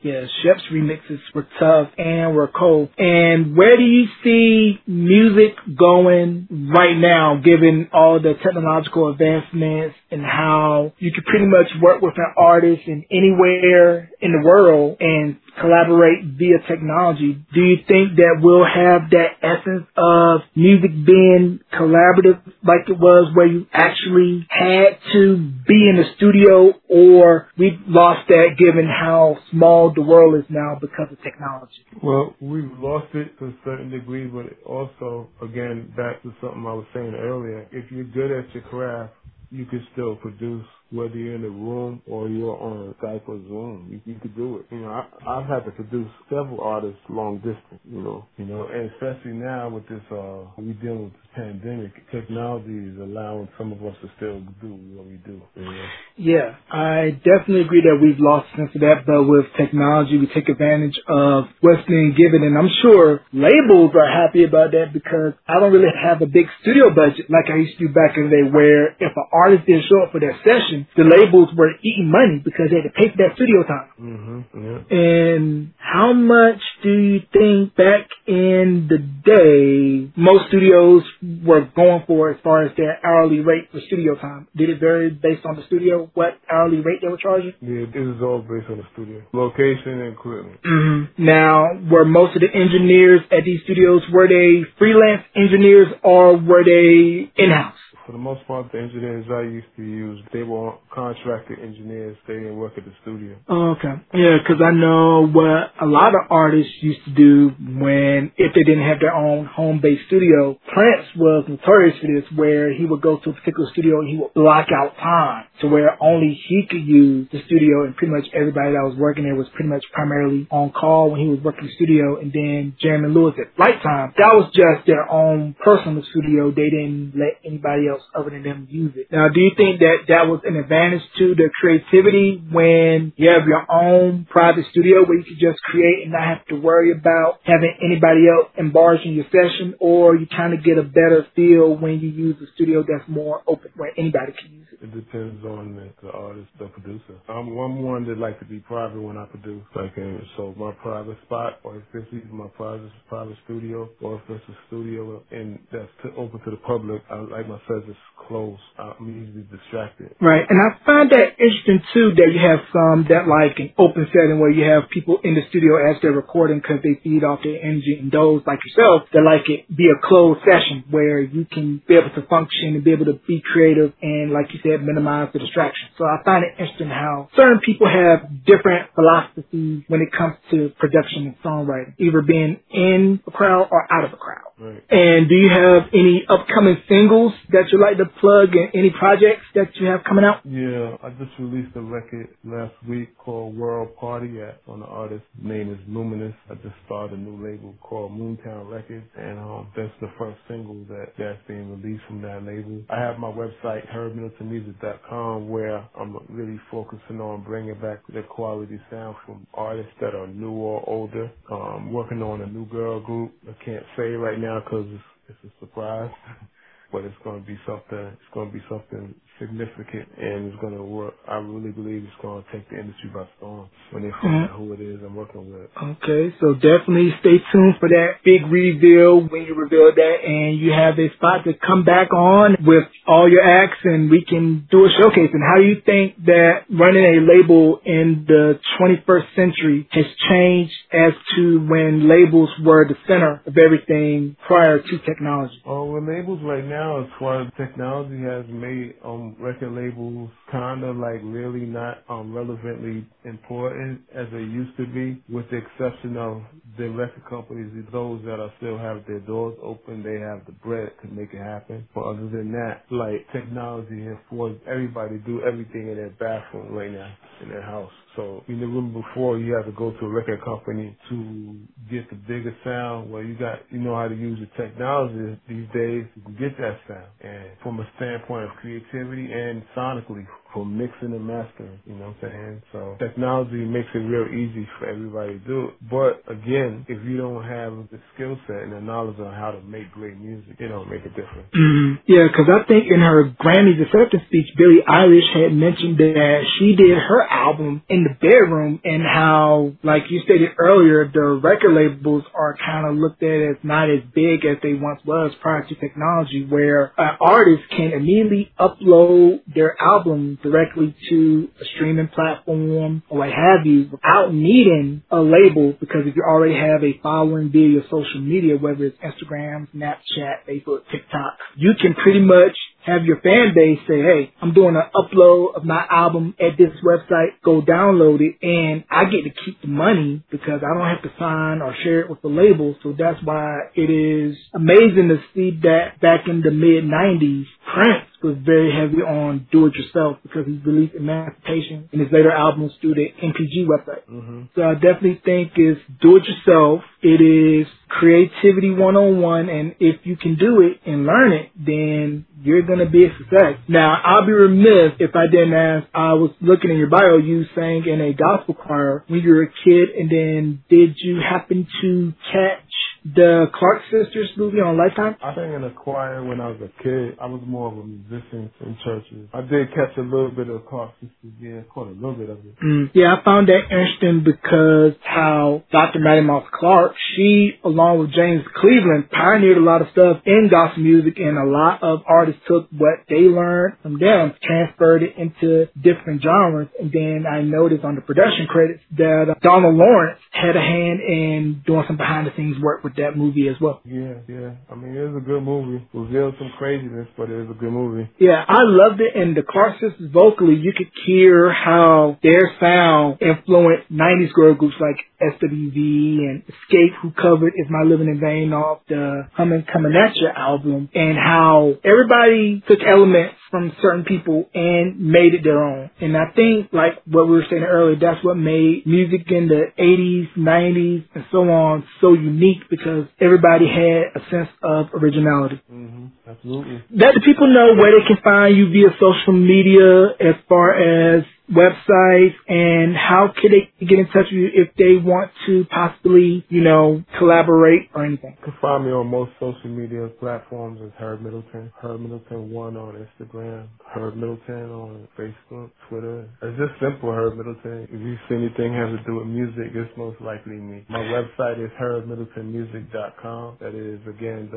Yeah, 0.00 0.26
Shep's 0.42 0.62
remixes 0.72 1.18
were 1.34 1.46
tough 1.58 1.88
and 1.98 2.34
were 2.34 2.46
cold. 2.46 2.90
And 2.98 3.56
where 3.56 3.76
do 3.76 3.82
you 3.82 4.06
see 4.22 4.78
music 4.86 5.56
going 5.76 6.46
right 6.72 6.96
now, 6.96 7.40
given 7.44 7.88
all 7.92 8.20
the 8.20 8.34
technological 8.42 9.10
advancements 9.10 9.96
and 10.10 10.22
how 10.24 10.92
you 10.98 11.12
can 11.12 11.24
pretty 11.24 11.46
much 11.46 11.66
work 11.82 12.00
with 12.00 12.14
an 12.16 12.32
artist 12.36 12.82
in 12.86 13.04
anywhere 13.10 14.10
in 14.20 14.32
the 14.32 14.42
world 14.44 14.96
and 15.00 15.36
collaborate 15.60 16.24
via 16.38 16.58
technology. 16.68 17.44
Do 17.52 17.60
you 17.60 17.76
think 17.86 18.16
that 18.16 18.38
we'll 18.40 18.64
have 18.64 19.10
that 19.10 19.38
essence 19.42 19.86
of 19.96 20.40
music 20.54 20.90
being 21.04 21.60
collaborative 21.72 22.40
like 22.62 22.88
it 22.88 22.98
was 22.98 23.32
where 23.34 23.46
you 23.46 23.66
actually 23.72 24.46
had 24.50 24.98
to 25.12 25.36
be 25.66 25.88
in 25.88 25.96
the 25.96 26.04
studio 26.16 26.72
or 26.88 27.48
we've 27.58 27.80
lost 27.86 28.28
that 28.28 28.56
given 28.58 28.86
how 28.86 29.36
small 29.50 29.92
the 29.94 30.02
world 30.02 30.36
is 30.36 30.44
now 30.48 30.78
because 30.80 31.08
of 31.10 31.22
technology? 31.22 31.84
Well, 32.02 32.34
we've 32.40 32.70
lost 32.78 33.14
it 33.14 33.38
to 33.38 33.46
a 33.46 33.54
certain 33.64 33.90
degree, 33.90 34.26
but 34.26 34.46
also, 34.64 35.28
again, 35.42 35.92
back 35.96 36.22
to 36.22 36.32
something 36.40 36.64
I 36.66 36.74
was 36.74 36.86
saying 36.94 37.14
earlier, 37.14 37.66
if 37.72 37.90
you're 37.90 38.04
good 38.04 38.30
at 38.30 38.52
your 38.54 38.62
craft, 38.64 39.14
you 39.50 39.66
can 39.66 39.86
still 39.92 40.16
produce 40.16 40.66
whether 40.90 41.16
you're 41.16 41.34
in 41.34 41.44
a 41.44 41.50
room 41.50 42.00
or 42.08 42.28
you're 42.28 42.56
on 42.56 42.94
Skype 43.02 43.28
or 43.28 43.36
Zoom. 43.48 43.88
You, 43.90 44.12
you 44.14 44.20
could 44.20 44.34
do 44.34 44.58
it. 44.58 44.66
You 44.70 44.80
know, 44.80 44.88
I, 44.88 45.04
I've 45.28 45.46
had 45.46 45.64
to 45.66 45.70
produce 45.72 46.08
several 46.30 46.60
artists 46.60 46.98
long 47.10 47.36
distance. 47.38 47.80
You 47.84 48.00
know, 48.00 48.24
you 48.38 48.46
know, 48.46 48.66
and 48.72 48.90
especially 48.92 49.32
now 49.32 49.68
with 49.68 49.86
this, 49.88 50.00
uh, 50.10 50.48
we 50.56 50.72
dealing 50.80 51.04
with 51.04 51.12
this 51.12 51.28
pandemic, 51.36 51.92
technology 52.10 52.88
is 52.88 52.98
allowing 52.98 53.48
some 53.58 53.72
of 53.72 53.84
us 53.84 53.94
to 54.00 54.08
still 54.16 54.40
do 54.62 54.72
what 54.96 55.06
we 55.06 55.20
do. 55.28 55.40
You 55.56 55.64
know? 55.64 55.86
Yeah, 56.16 56.56
I 56.72 57.10
definitely 57.20 57.62
agree 57.62 57.82
that 57.82 57.98
we've 58.00 58.18
lost 58.18 58.48
sense 58.56 58.70
of 58.74 58.80
that, 58.80 59.04
but 59.04 59.24
with 59.24 59.44
technology, 59.58 60.16
we 60.16 60.26
take 60.32 60.48
advantage 60.48 60.96
of 61.06 61.44
what's 61.60 61.86
being 61.86 62.16
given, 62.16 62.48
and 62.48 62.56
I'm 62.56 62.70
sure 62.80 63.20
labels 63.32 63.92
are 63.92 64.08
happy 64.08 64.44
about 64.44 64.72
that 64.72 64.92
because 64.92 65.36
I 65.46 65.60
don't 65.60 65.72
really 65.72 65.92
have 65.92 66.22
a 66.22 66.26
big 66.26 66.46
studio 66.62 66.88
budget 66.94 67.28
like 67.28 67.52
I 67.52 67.60
used 67.60 67.76
to 67.78 67.88
do 67.88 67.92
back 67.92 68.16
in 68.16 68.30
the 68.30 68.32
day, 68.32 68.44
where 68.48 68.96
if 68.96 69.12
an 69.12 69.28
artist 69.32 69.66
didn't 69.66 69.84
show 69.84 70.02
up 70.02 70.12
for 70.12 70.20
their 70.20 70.36
session 70.40 70.77
the 70.96 71.04
labels 71.04 71.48
were 71.56 71.72
eating 71.82 72.10
money 72.10 72.40
because 72.42 72.68
they 72.70 72.76
had 72.76 72.88
to 72.88 72.94
pay 72.94 73.10
for 73.10 73.18
that 73.18 73.34
studio 73.34 73.62
time. 73.64 73.88
Mm-hmm. 74.00 74.38
Yeah. 74.64 74.80
And 74.90 75.72
how 75.78 76.12
much 76.12 76.60
do 76.82 76.90
you 76.90 77.20
think 77.32 77.74
back 77.74 78.08
in 78.26 78.88
the 78.88 78.98
day 78.98 80.12
most 80.16 80.48
studios 80.48 81.02
were 81.22 81.68
going 81.74 82.04
for 82.06 82.30
as 82.30 82.38
far 82.42 82.64
as 82.64 82.76
their 82.76 82.98
hourly 83.04 83.40
rate 83.40 83.70
for 83.72 83.80
studio 83.86 84.14
time? 84.16 84.48
Did 84.56 84.70
it 84.70 84.80
vary 84.80 85.10
based 85.10 85.44
on 85.46 85.56
the 85.56 85.64
studio, 85.66 86.10
what 86.14 86.38
hourly 86.50 86.80
rate 86.80 87.00
they 87.02 87.08
were 87.08 87.18
charging? 87.18 87.54
Yeah, 87.60 87.86
this 87.86 88.16
is 88.16 88.22
all 88.22 88.42
based 88.42 88.70
on 88.70 88.78
the 88.78 88.86
studio. 88.92 89.22
Location 89.32 90.00
and 90.00 90.12
equipment. 90.12 90.60
Mm-hmm. 90.62 91.24
Now, 91.24 91.66
were 91.90 92.04
most 92.04 92.36
of 92.36 92.42
the 92.42 92.52
engineers 92.52 93.20
at 93.30 93.44
these 93.44 93.60
studios, 93.64 94.02
were 94.12 94.28
they 94.28 94.64
freelance 94.78 95.24
engineers 95.34 95.88
or 96.02 96.36
were 96.36 96.64
they 96.64 97.30
in-house? 97.36 97.74
For 98.08 98.12
the 98.12 98.18
most 98.18 98.46
part, 98.46 98.72
the 98.72 98.80
engineers 98.80 99.26
I 99.30 99.42
used 99.42 99.66
to 99.76 99.82
use, 99.82 100.18
they 100.32 100.42
were 100.42 100.72
contracted 100.90 101.58
engineers. 101.58 102.16
They 102.26 102.40
didn't 102.40 102.56
work 102.56 102.72
at 102.78 102.86
the 102.86 102.92
studio. 103.02 103.36
Oh, 103.46 103.76
okay. 103.76 104.00
Yeah, 104.14 104.38
because 104.40 104.64
I 104.64 104.72
know 104.72 105.28
what 105.28 105.76
a 105.78 105.84
lot 105.84 106.14
of 106.16 106.24
artists 106.30 106.72
used 106.80 107.04
to 107.04 107.10
do 107.10 107.50
when, 107.58 108.32
if 108.38 108.54
they 108.54 108.62
didn't 108.62 108.88
have 108.88 109.00
their 109.00 109.12
own 109.12 109.44
home-based 109.44 110.06
studio, 110.06 110.58
Prince 110.72 111.04
was 111.16 111.44
notorious 111.48 112.00
for 112.00 112.06
this, 112.06 112.24
where 112.34 112.72
he 112.72 112.86
would 112.86 113.02
go 113.02 113.18
to 113.18 113.28
a 113.28 113.32
particular 113.34 113.68
studio 113.72 114.00
and 114.00 114.08
he 114.08 114.16
would 114.16 114.32
block 114.32 114.68
out 114.72 114.96
time 114.96 115.44
to 115.60 115.68
where 115.68 116.02
only 116.02 116.32
he 116.48 116.64
could 116.64 116.86
use 116.86 117.28
the 117.30 117.42
studio 117.44 117.84
and 117.84 117.94
pretty 117.94 118.14
much 118.14 118.24
everybody 118.32 118.72
that 118.72 118.88
was 118.88 118.96
working 118.96 119.24
there 119.24 119.34
was 119.34 119.48
pretty 119.52 119.68
much 119.68 119.84
primarily 119.92 120.46
on 120.50 120.70
call 120.70 121.10
when 121.10 121.20
he 121.20 121.28
was 121.28 121.40
working 121.40 121.66
the 121.66 121.74
studio 121.74 122.18
and 122.18 122.32
then 122.32 122.74
Jam 122.80 123.04
and 123.04 123.12
Lewis 123.12 123.34
at 123.36 123.54
Flyte 123.56 123.82
Tyme, 123.82 124.14
that 124.16 124.32
was 124.32 124.48
just 124.54 124.86
their 124.86 125.10
own 125.10 125.54
personal 125.62 126.02
studio. 126.08 126.50
They 126.50 126.70
didn't 126.70 127.12
let 127.12 127.36
anybody 127.44 127.88
else 127.88 127.97
else 127.98 128.06
other 128.14 128.30
than 128.30 128.42
them 128.42 128.68
use 128.70 128.92
it. 128.96 129.10
Now, 129.10 129.28
do 129.28 129.40
you 129.40 129.52
think 129.56 129.80
that 129.80 130.06
that 130.08 130.26
was 130.26 130.40
an 130.44 130.56
advantage 130.56 131.02
to 131.18 131.34
the 131.34 131.50
creativity 131.60 132.42
when 132.50 133.12
you 133.16 133.30
have 133.30 133.46
your 133.46 133.66
own 133.70 134.26
private 134.30 134.64
studio 134.70 135.04
where 135.04 135.18
you 135.18 135.24
can 135.24 135.38
just 135.40 135.60
create 135.62 136.04
and 136.04 136.12
not 136.12 136.22
have 136.22 136.46
to 136.46 136.54
worry 136.54 136.92
about 136.92 137.40
having 137.44 137.74
anybody 137.82 138.28
else 138.28 138.50
embark 138.56 139.00
in 139.04 139.14
your 139.14 139.26
session, 139.26 139.74
or 139.80 140.16
you 140.16 140.26
kind 140.26 140.54
of 140.54 140.64
get 140.64 140.78
a 140.78 140.82
better 140.82 141.26
feel 141.34 141.74
when 141.76 142.00
you 142.00 142.08
use 142.08 142.36
a 142.42 142.46
studio 142.54 142.82
that's 142.86 143.08
more 143.08 143.42
open 143.46 143.70
where 143.76 143.92
anybody 143.98 144.32
can 144.38 144.52
use 144.52 144.66
it? 144.72 144.78
It 144.84 144.94
depends 144.94 145.44
on 145.44 145.74
the, 145.74 146.06
the 146.06 146.12
artist, 146.12 146.48
the 146.58 146.66
producer. 146.66 147.18
I'm, 147.28 147.48
I'm 147.58 147.82
one 147.82 148.06
that 148.06 148.18
like 148.18 148.38
to 148.38 148.44
be 148.44 148.60
private 148.60 149.00
when 149.00 149.16
I 149.16 149.26
produce. 149.26 149.62
Like, 149.74 149.94
so 150.36 150.54
my 150.56 150.72
private 150.82 151.16
spot, 151.24 151.60
or 151.64 151.76
if 151.76 151.82
it's 151.94 152.06
even 152.08 152.36
my 152.36 152.46
private 152.56 152.90
private 153.08 153.36
studio, 153.44 153.88
or 154.00 154.16
if 154.16 154.22
it's 154.28 154.44
a 154.48 154.56
studio 154.68 155.22
and 155.30 155.58
that's 155.72 155.88
to, 156.02 156.14
open 156.16 156.40
to 156.44 156.50
the 156.50 156.56
public, 156.58 157.02
I 157.10 157.16
like 157.16 157.48
my 157.48 157.58
sessions 157.66 157.87
close. 158.28 158.58
Uh, 158.78 158.92
I'm 159.00 159.08
easily 159.08 159.44
distracted. 159.48 160.14
Right, 160.20 160.44
and 160.48 160.60
I 160.60 160.84
find 160.84 161.10
that 161.10 161.40
interesting 161.40 161.80
too 161.94 162.12
that 162.16 162.28
you 162.30 162.40
have 162.44 162.60
some 162.72 163.06
that 163.08 163.26
like 163.26 163.58
an 163.58 163.72
open 163.78 164.06
setting 164.12 164.38
where 164.38 164.50
you 164.50 164.68
have 164.68 164.90
people 164.90 165.18
in 165.24 165.34
the 165.34 165.42
studio 165.48 165.80
as 165.90 165.96
they're 166.02 166.12
recording 166.12 166.58
because 166.58 166.80
they 166.84 167.00
feed 167.02 167.24
off 167.24 167.40
their 167.42 167.56
energy, 167.60 167.96
and 167.98 168.12
those 168.12 168.42
like 168.46 168.60
yourself 168.68 169.08
that 169.12 169.24
like 169.24 169.48
it 169.48 169.64
be 169.74 169.88
a 169.88 169.98
closed 170.06 170.40
session 170.44 170.84
where 170.90 171.20
you 171.20 171.46
can 171.46 171.82
be 171.88 171.96
able 171.96 172.10
to 172.14 172.22
function 172.28 172.76
and 172.76 172.84
be 172.84 172.92
able 172.92 173.06
to 173.06 173.18
be 173.26 173.40
creative 173.40 173.92
and 174.02 174.30
like 174.30 174.52
you 174.52 174.60
said 174.62 174.84
minimize 174.84 175.32
the 175.32 175.38
distraction. 175.38 175.88
So 175.96 176.04
I 176.04 176.22
find 176.24 176.44
it 176.44 176.52
interesting 176.60 176.88
how 176.88 177.28
certain 177.34 177.60
people 177.64 177.88
have 177.88 178.44
different 178.44 178.92
philosophies 178.94 179.84
when 179.88 180.02
it 180.02 180.12
comes 180.12 180.36
to 180.50 180.70
production 180.78 181.32
and 181.32 181.36
songwriting, 181.40 181.94
either 181.98 182.22
being 182.22 182.60
in 182.70 183.20
a 183.26 183.30
crowd 183.30 183.68
or 183.70 183.86
out 183.90 184.04
of 184.04 184.12
a 184.12 184.16
crowd. 184.16 184.52
Right. 184.58 184.82
And 184.90 185.28
do 185.28 185.34
you 185.34 185.50
have 185.50 185.94
any 185.94 186.26
upcoming 186.28 186.82
singles 186.88 187.32
that 187.50 187.70
you 187.78 187.84
like 187.84 187.98
to 187.98 188.20
plug 188.20 188.50
any 188.74 188.90
projects 188.90 189.46
that 189.54 189.76
you 189.76 189.86
have 189.86 190.02
coming 190.04 190.24
out? 190.24 190.40
Yeah, 190.44 190.96
I 191.02 191.10
just 191.10 191.30
released 191.38 191.76
a 191.76 191.80
record 191.80 192.28
last 192.44 192.74
week 192.88 193.16
called 193.18 193.56
World 193.56 193.96
Party 193.96 194.40
at, 194.40 194.60
on 194.66 194.80
the 194.80 194.86
artist's 194.86 195.26
name 195.40 195.72
is 195.72 195.78
Luminous. 195.86 196.34
I 196.50 196.54
just 196.54 196.74
started 196.86 197.18
a 197.18 197.22
new 197.22 197.36
label 197.44 197.74
called 197.80 198.12
Moontown 198.12 198.70
Records 198.70 199.06
and 199.16 199.38
um, 199.38 199.68
that's 199.76 199.92
the 200.00 200.10
first 200.18 200.38
single 200.48 200.84
that, 200.88 201.12
that's 201.18 201.38
being 201.46 201.70
released 201.70 202.04
from 202.06 202.22
that 202.22 202.44
label. 202.44 202.82
I 202.90 203.00
have 203.00 203.18
my 203.18 203.30
website, 203.30 203.88
herbmiddletonmusic.com 203.94 205.48
where 205.48 205.88
I'm 205.98 206.16
really 206.28 206.60
focusing 206.70 207.20
on 207.20 207.44
bringing 207.44 207.74
back 207.80 208.00
the 208.08 208.22
quality 208.22 208.80
sound 208.90 209.16
from 209.24 209.46
artists 209.54 209.92
that 210.00 210.14
are 210.14 210.26
new 210.26 210.50
or 210.50 210.82
older. 210.88 211.30
Um, 211.50 211.92
working 211.92 212.22
on 212.22 212.42
a 212.42 212.46
new 212.46 212.66
girl 212.66 213.00
group. 213.00 213.32
I 213.48 213.64
can't 213.64 213.84
say 213.96 214.10
right 214.10 214.38
now 214.38 214.60
because 214.64 214.86
it's, 214.90 215.38
it's 215.44 215.54
a 215.54 215.60
surprise. 215.60 216.10
but 216.92 217.04
it's 217.04 217.16
going 217.24 217.40
to 217.42 217.46
be 217.46 217.58
something. 217.66 217.98
It's 217.98 218.34
going 218.34 218.52
to 218.52 218.54
be 218.58 218.64
something 218.70 219.14
significant, 219.38 220.08
and 220.18 220.52
it's 220.52 220.60
going 220.60 220.74
to 220.76 220.82
work. 220.82 221.14
I 221.26 221.36
really 221.36 221.70
believe 221.70 222.04
it's 222.04 222.22
going 222.22 222.42
to 222.42 222.52
take 222.52 222.68
the 222.70 222.78
industry 222.78 223.10
by 223.12 223.26
storm 223.36 223.68
when 223.90 224.02
they 224.02 224.10
find 224.22 224.48
mm-hmm. 224.48 224.52
out 224.52 224.58
who 224.58 224.72
it 224.72 224.80
is 224.80 225.00
I'm 225.04 225.14
working 225.14 225.52
with. 225.52 225.70
Okay, 225.76 226.34
so 226.40 226.54
definitely 226.54 227.10
stay 227.20 227.38
tuned 227.52 227.74
for 227.80 227.88
that 227.88 228.20
big 228.24 228.46
reveal 228.50 229.22
when 229.22 229.42
you 229.42 229.54
reveal 229.54 229.94
that, 229.94 230.16
and 230.24 230.58
you 230.58 230.72
have 230.72 230.98
a 230.98 231.08
spot 231.16 231.44
to 231.44 231.52
come 231.54 231.84
back 231.84 232.12
on 232.12 232.56
with 232.66 232.84
all 233.06 233.30
your 233.30 233.42
acts, 233.42 233.78
and 233.84 234.10
we 234.10 234.24
can 234.28 234.66
do 234.70 234.84
a 234.84 234.90
showcase. 235.00 235.30
And 235.32 235.42
how 235.42 235.60
do 235.60 235.66
you 235.66 235.80
think 235.84 236.24
that 236.26 236.66
running 236.70 237.04
a 237.04 237.16
label 237.22 237.80
in 237.84 238.24
the 238.26 238.58
21st 238.80 239.34
century 239.36 239.88
has 239.92 240.06
changed 240.28 240.74
as 240.92 241.12
to 241.36 241.66
when 241.68 242.08
labels 242.08 242.50
were 242.64 242.86
the 242.86 242.96
center 243.06 243.42
of 243.46 243.56
everything 243.56 244.36
prior 244.46 244.78
to 244.78 244.98
technology? 245.06 245.62
Oh, 245.64 245.84
well, 245.84 246.02
labels 246.02 246.40
right 246.42 246.64
now, 246.64 247.04
as 247.04 247.10
far 247.18 247.42
as 247.42 247.52
technology 247.56 248.22
has 248.22 248.44
made 248.48 248.94
um 249.04 249.27
record 249.40 249.72
labels 249.72 250.30
kind 250.52 250.84
of 250.84 250.96
like 250.96 251.20
really 251.24 251.66
not 251.66 252.04
um, 252.08 252.34
relevantly 252.34 253.06
important 253.24 254.02
as 254.14 254.26
they 254.32 254.38
used 254.40 254.76
to 254.78 254.86
be, 254.86 255.22
with 255.32 255.46
the 255.50 255.58
exception 255.58 256.16
of 256.16 256.42
the 256.78 256.88
record 256.90 257.24
companies, 257.28 257.72
those 257.92 258.22
that 258.24 258.40
are 258.40 258.52
still 258.58 258.78
have 258.78 259.04
their 259.06 259.20
doors 259.20 259.56
open, 259.62 260.02
they 260.02 260.20
have 260.20 260.44
the 260.46 260.52
bread 260.52 260.90
to 261.02 261.08
make 261.08 261.32
it 261.34 261.42
happen. 261.42 261.88
But 261.94 262.02
other 262.04 262.28
than 262.28 262.52
that, 262.52 262.84
like 262.90 263.26
technology 263.32 264.04
has 264.06 264.16
forced 264.30 264.62
everybody 264.66 265.18
to 265.18 265.24
do 265.24 265.42
everything 265.42 265.88
in 265.88 265.96
their 265.96 266.10
bathroom 266.10 266.72
right 266.72 266.92
now, 266.92 267.14
in 267.42 267.48
their 267.50 267.62
house. 267.62 267.92
So 268.18 268.44
in 268.48 268.60
the 268.60 268.66
room 268.68 268.92
before, 268.92 269.38
you 269.38 269.54
have 269.56 269.66
to 269.66 269.72
go 269.72 269.92
to 269.92 270.06
a 270.06 270.10
record 270.10 270.44
company 270.44 270.98
to 271.10 271.56
get 271.90 272.10
the 272.10 272.16
bigger 272.16 272.56
sound. 272.64 273.10
Well, 273.12 273.24
you 273.24 273.36
got 273.38 273.60
you 273.72 273.80
know 273.80 273.96
how 273.96 274.08
to 274.08 274.16
use 274.16 274.40
the 274.40 274.62
technology 274.62 275.40
these 275.48 275.68
days 275.74 276.06
to 276.26 276.32
get 276.40 276.58
that 276.58 276.80
sound. 276.88 277.08
And 277.22 277.48
from 277.64 277.80
a 277.80 277.88
standpoint 277.96 278.46
of 278.46 278.50
creativity 278.60 279.32
and 279.32 279.64
sonically, 279.76 280.26
for 280.54 280.64
mixing 280.64 281.12
and 281.12 281.26
mastering. 281.26 281.78
You 281.84 281.94
know 281.94 282.14
what 282.16 282.30
I'm 282.30 282.32
saying? 282.32 282.62
So 282.72 282.96
technology 282.98 283.64
makes 283.64 283.88
it 283.94 283.98
real 283.98 284.28
easy 284.32 284.66
for 284.78 284.88
everybody 284.88 285.38
to 285.38 285.44
do 285.44 285.64
it. 285.68 285.74
But 285.90 286.24
again, 286.30 286.86
if 286.88 287.04
you 287.04 287.16
don't 287.16 287.44
have 287.44 287.72
the 287.92 288.00
skill 288.14 288.36
set 288.46 288.64
and 288.64 288.72
the 288.72 288.80
knowledge 288.80 289.18
on 289.20 289.34
how 289.34 289.52
to 289.52 289.60
make 289.60 289.92
great 289.92 290.16
music, 290.18 290.56
it 290.58 290.68
don't 290.68 290.88
make 290.88 291.04
a 291.04 291.12
difference. 291.12 291.52
Mm-hmm. 291.52 292.00
Yeah, 292.08 292.28
because 292.32 292.48
I 292.48 292.66
think 292.66 292.88
in 292.88 293.00
her 293.00 293.30
Grammys 293.36 293.80
acceptance 293.82 294.24
speech, 294.26 294.48
Billie 294.56 294.84
Eilish 294.88 295.28
had 295.36 295.52
mentioned 295.52 295.98
that 295.98 296.40
she 296.58 296.74
did 296.76 296.96
her 296.96 297.22
album 297.22 297.82
in 297.88 298.04
the 298.04 298.14
bedroom 298.16 298.80
and 298.84 299.02
how, 299.02 299.72
like 299.82 300.04
you 300.08 300.20
stated 300.24 300.56
earlier, 300.58 301.10
the 301.12 301.40
record 301.42 301.74
labels 301.74 302.24
are 302.34 302.56
kind 302.56 302.88
of 302.88 302.96
looked 302.96 303.22
at 303.22 303.52
as 303.52 303.56
not 303.62 303.90
as 303.90 304.00
big 304.14 304.44
as 304.44 304.56
they 304.62 304.74
once 304.74 305.00
was 305.04 305.32
prior 305.42 305.66
to 305.68 305.74
technology 305.74 306.46
where 306.48 306.92
an 306.96 307.16
artist 307.20 307.62
can 307.70 307.92
immediately 307.92 308.50
upload 308.58 309.40
their 309.52 309.76
album 309.80 310.37
directly 310.42 310.94
to 311.10 311.48
a 311.60 311.64
streaming 311.74 312.08
platform 312.08 313.02
or 313.08 313.18
what 313.18 313.28
have 313.28 313.66
you 313.66 313.88
without 313.90 314.32
needing 314.32 315.02
a 315.10 315.20
label 315.20 315.74
because 315.80 316.02
if 316.06 316.16
you 316.16 316.22
already 316.22 316.54
have 316.54 316.82
a 316.82 316.98
following 317.02 317.50
via 317.50 317.68
your 317.68 317.82
social 317.84 318.20
media, 318.20 318.56
whether 318.56 318.84
it's 318.84 318.98
Instagram, 318.98 319.68
Snapchat, 319.74 320.46
Facebook, 320.48 320.80
TikTok, 320.90 321.38
you 321.56 321.72
can 321.80 321.94
pretty 321.94 322.20
much 322.20 322.56
have 322.88 323.04
your 323.04 323.20
fan 323.20 323.52
base 323.54 323.78
say, 323.86 324.00
hey, 324.00 324.32
I'm 324.40 324.54
doing 324.54 324.76
an 324.76 324.88
upload 324.94 325.56
of 325.56 325.64
my 325.64 325.84
album 325.90 326.34
at 326.40 326.56
this 326.56 326.72
website, 326.84 327.40
go 327.44 327.60
download 327.60 328.20
it, 328.20 328.36
and 328.42 328.84
I 328.90 329.04
get 329.04 329.24
to 329.24 329.44
keep 329.44 329.60
the 329.60 329.68
money 329.68 330.24
because 330.30 330.60
I 330.64 330.74
don't 330.76 330.88
have 330.88 331.02
to 331.02 331.12
sign 331.18 331.60
or 331.60 331.74
share 331.84 332.00
it 332.00 332.10
with 332.10 332.22
the 332.22 332.28
label. 332.28 332.76
So 332.82 332.94
that's 332.96 333.22
why 333.22 333.68
it 333.74 333.90
is 333.90 334.36
amazing 334.54 335.08
to 335.08 335.18
see 335.34 335.58
that 335.62 336.00
back 336.00 336.28
in 336.28 336.40
the 336.40 336.50
mid 336.50 336.84
90s, 336.84 337.44
Prince 337.74 338.08
was 338.22 338.36
very 338.44 338.72
heavy 338.72 339.02
on 339.02 339.46
do 339.52 339.66
it 339.66 339.74
yourself 339.74 340.18
because 340.22 340.46
he 340.46 340.60
released 340.64 340.94
Emancipation 340.94 341.88
in 341.92 342.00
his 342.00 342.08
later 342.12 342.30
albums 342.30 342.72
through 342.80 342.94
the 342.94 343.08
NPG 343.22 343.66
website. 343.66 344.04
Mm-hmm. 344.10 344.42
So 344.54 344.62
I 344.62 344.74
definitely 344.74 345.20
think 345.24 345.52
it's 345.56 345.80
do 346.00 346.16
it 346.16 346.24
yourself. 346.24 346.82
It 347.02 347.20
is 347.20 347.66
creativity 347.88 348.70
one 348.70 348.96
on 348.96 349.20
one, 349.20 349.48
and 349.48 349.74
if 349.80 350.04
you 350.04 350.16
can 350.16 350.36
do 350.36 350.62
it 350.62 350.80
and 350.88 351.06
learn 351.06 351.32
it, 351.32 351.50
then 351.56 352.26
you're 352.42 352.62
gonna 352.62 352.90
be 352.90 353.04
a 353.04 353.10
success. 353.18 353.58
Now 353.68 354.00
I'll 354.04 354.26
be 354.26 354.32
remiss 354.32 354.98
if 354.98 355.14
I 355.14 355.26
didn't 355.30 355.54
ask. 355.54 355.86
I 355.94 356.14
was 356.14 356.30
looking 356.40 356.70
in 356.70 356.76
your 356.78 356.90
bio, 356.90 357.18
you 357.18 357.44
sang 357.54 357.84
in 357.86 358.00
a 358.00 358.12
gospel 358.12 358.54
choir 358.54 359.04
when 359.08 359.20
you 359.20 359.30
were 359.30 359.42
a 359.42 359.52
kid, 359.64 359.90
and 359.98 360.10
then 360.10 360.64
did 360.68 360.96
you 360.98 361.20
happen 361.20 361.66
to 361.82 362.12
catch 362.32 362.68
the 363.14 363.46
Clark 363.54 363.82
Sisters 363.90 364.30
movie 364.36 364.58
on 364.58 364.76
Lifetime? 364.76 365.16
I 365.22 365.34
sang 365.34 365.52
in 365.52 365.64
a 365.64 365.70
choir 365.70 366.24
when 366.24 366.40
I 366.40 366.48
was 366.48 366.60
a 366.60 366.82
kid. 366.82 367.16
I 367.20 367.26
was 367.26 367.42
more 367.46 367.72
of 367.72 367.78
a 367.78 367.84
musician 367.84 368.50
in 368.60 368.76
churches. 368.84 369.28
I 369.32 369.40
did 369.42 369.70
catch 369.70 369.96
a 369.96 370.02
little 370.02 370.30
bit 370.30 370.48
of 370.48 370.66
Clark 370.66 370.92
Sisters, 371.00 371.32
yeah, 371.40 371.60
caught 371.72 371.88
a 371.88 371.96
little 371.96 372.14
bit 372.14 372.30
of 372.30 372.38
it. 372.38 372.54
Mm, 372.60 372.90
yeah, 372.94 373.16
I 373.16 373.24
found 373.24 373.48
that 373.48 373.64
interesting 373.70 374.24
because 374.24 374.92
how 375.02 375.64
Dr. 375.72 376.00
Mattie 376.00 376.22
Moss 376.22 376.44
Clark, 376.52 376.94
she, 377.16 377.52
along 377.64 378.00
with 378.00 378.12
James 378.12 378.44
Cleveland, 378.54 379.10
pioneered 379.10 379.58
a 379.58 379.64
lot 379.64 379.82
of 379.82 379.88
stuff 379.92 380.22
in 380.26 380.48
gospel 380.50 380.82
music, 380.82 381.18
and 381.18 381.38
a 381.38 381.48
lot 381.48 381.82
of 381.82 382.00
artists 382.06 382.42
took 382.46 382.68
what 382.70 383.06
they 383.08 383.26
learned 383.30 383.74
from 383.82 383.98
them, 383.98 384.34
transferred 384.42 385.02
it 385.02 385.16
into 385.16 385.66
different 385.80 386.22
genres, 386.22 386.68
and 386.78 386.92
then 386.92 387.24
I 387.26 387.42
noticed 387.42 387.84
on 387.84 387.94
the 387.94 388.02
production 388.02 388.46
credits 388.46 388.82
that 388.96 389.26
uh, 389.30 389.34
Donald 389.42 389.76
Lawrence 389.76 390.20
had 390.30 390.56
a 390.56 390.60
hand 390.60 391.00
in 391.00 391.62
doing 391.66 391.84
some 391.86 391.96
behind 391.96 392.26
the 392.26 392.32
scenes 392.36 392.56
work 392.60 392.84
with 392.84 392.97
that 392.98 393.16
movie 393.16 393.48
as 393.48 393.56
well. 393.60 393.80
Yeah, 393.84 394.14
yeah. 394.28 394.50
I 394.70 394.74
mean, 394.74 394.96
it 394.96 395.02
was 395.08 395.16
a 395.22 395.24
good 395.24 395.42
movie. 395.42 395.86
Revealed 395.92 396.34
some 396.38 396.52
craziness, 396.58 397.08
but 397.16 397.30
it 397.30 397.36
was 397.36 397.50
a 397.50 397.58
good 397.58 397.72
movie. 397.72 398.08
Yeah, 398.18 398.44
I 398.46 398.62
loved 398.62 399.00
it. 399.00 399.14
And 399.14 399.36
the 399.36 399.42
Clark 399.42 399.80
sisters 399.80 400.10
vocally, 400.12 400.54
you 400.54 400.72
could 400.76 400.90
hear 401.06 401.52
how 401.52 402.18
their 402.22 402.54
sound 402.60 403.18
influenced 403.20 403.90
90s 403.92 404.32
girl 404.32 404.54
groups 404.54 404.76
like 404.80 404.98
SWV 405.20 405.76
and 405.76 406.42
Xscape, 406.46 406.94
who 407.02 407.10
covered 407.10 407.54
Is 407.56 407.66
My 407.68 407.82
Living 407.82 408.08
in 408.08 408.20
Vain 408.20 408.52
off 408.52 408.80
the 408.88 409.28
Hummin' 409.32 409.66
Comin' 409.72 409.96
at 409.96 410.14
'Cha 410.14 410.32
album, 410.36 410.88
and 410.94 411.16
how 411.18 411.74
everybody 411.84 412.62
took 412.68 412.80
elements 412.86 413.34
from 413.50 413.72
certain 413.80 414.04
people 414.04 414.48
and 414.54 415.00
made 415.00 415.34
it 415.34 415.42
their 415.42 415.62
own. 415.62 415.90
And 416.00 416.16
I 416.16 416.26
think, 416.36 416.68
like 416.72 417.00
what 417.06 417.26
we 417.26 417.36
were 417.36 417.46
saying 417.48 417.62
earlier, 417.62 417.96
that's 417.96 418.22
what 418.22 418.36
made 418.36 418.86
music 418.86 419.30
in 419.30 419.48
the 419.48 419.72
80s, 419.78 420.28
90s, 420.36 421.04
and 421.14 421.24
so 421.32 421.50
on 421.50 421.84
so 422.00 422.12
unique 422.12 422.68
because 422.78 423.06
everybody 423.20 423.66
had 423.66 424.14
a 424.14 424.30
sense 424.30 424.48
of 424.62 424.94
originality. 424.94 425.60
Mm-hmm. 425.70 426.06
Absolutely. 426.30 426.84
Let 426.90 427.14
the 427.14 427.22
people 427.24 427.52
know 427.52 427.74
where 427.74 427.92
they 427.98 428.06
can 428.06 428.22
find 428.22 428.56
you 428.56 428.70
via 428.70 428.94
social 428.94 429.34
media 429.34 430.14
as 430.20 430.36
far 430.48 430.72
as 430.78 431.24
websites 431.50 432.34
and 432.48 432.94
how 432.96 433.32
can 433.40 433.50
they 433.52 433.86
get 433.86 433.98
in 433.98 434.06
touch 434.06 434.26
with 434.30 434.32
you 434.32 434.48
if 434.52 434.74
they 434.76 434.96
want 435.02 435.30
to 435.46 435.64
possibly, 435.70 436.44
you 436.48 436.62
know, 436.62 437.02
collaborate 437.18 437.90
or 437.94 438.04
anything? 438.04 438.36
You 438.38 438.52
can 438.52 438.54
find 438.60 438.84
me 438.84 438.92
on 438.92 439.06
most 439.08 439.32
social 439.40 439.70
media 439.70 440.08
platforms 440.20 440.80
as 440.84 440.92
Herb 440.98 441.22
Middleton. 441.22 441.72
Herb 441.80 442.00
Middleton 442.00 442.50
one 442.50 442.76
on 442.76 442.94
Instagram. 442.94 443.68
Herb 443.94 444.16
Middleton 444.16 444.70
on 444.70 445.08
Facebook, 445.18 445.70
Twitter. 445.88 446.28
It's 446.42 446.58
just 446.58 446.80
simple 446.80 447.12
Herb 447.12 447.36
Middleton. 447.36 447.88
If 447.90 448.00
you 448.00 448.16
see 448.28 448.34
anything 448.36 448.74
has 448.74 448.90
to 448.98 449.02
do 449.06 449.16
with 449.16 449.26
music, 449.26 449.72
it's 449.74 449.90
most 449.96 450.20
likely 450.20 450.56
me. 450.56 450.84
My 450.88 451.00
website 451.00 451.62
is 451.64 451.70
herbmiddletonmusic.com. 451.80 453.58
That 453.60 453.74
is 453.74 454.00
again 454.06 454.50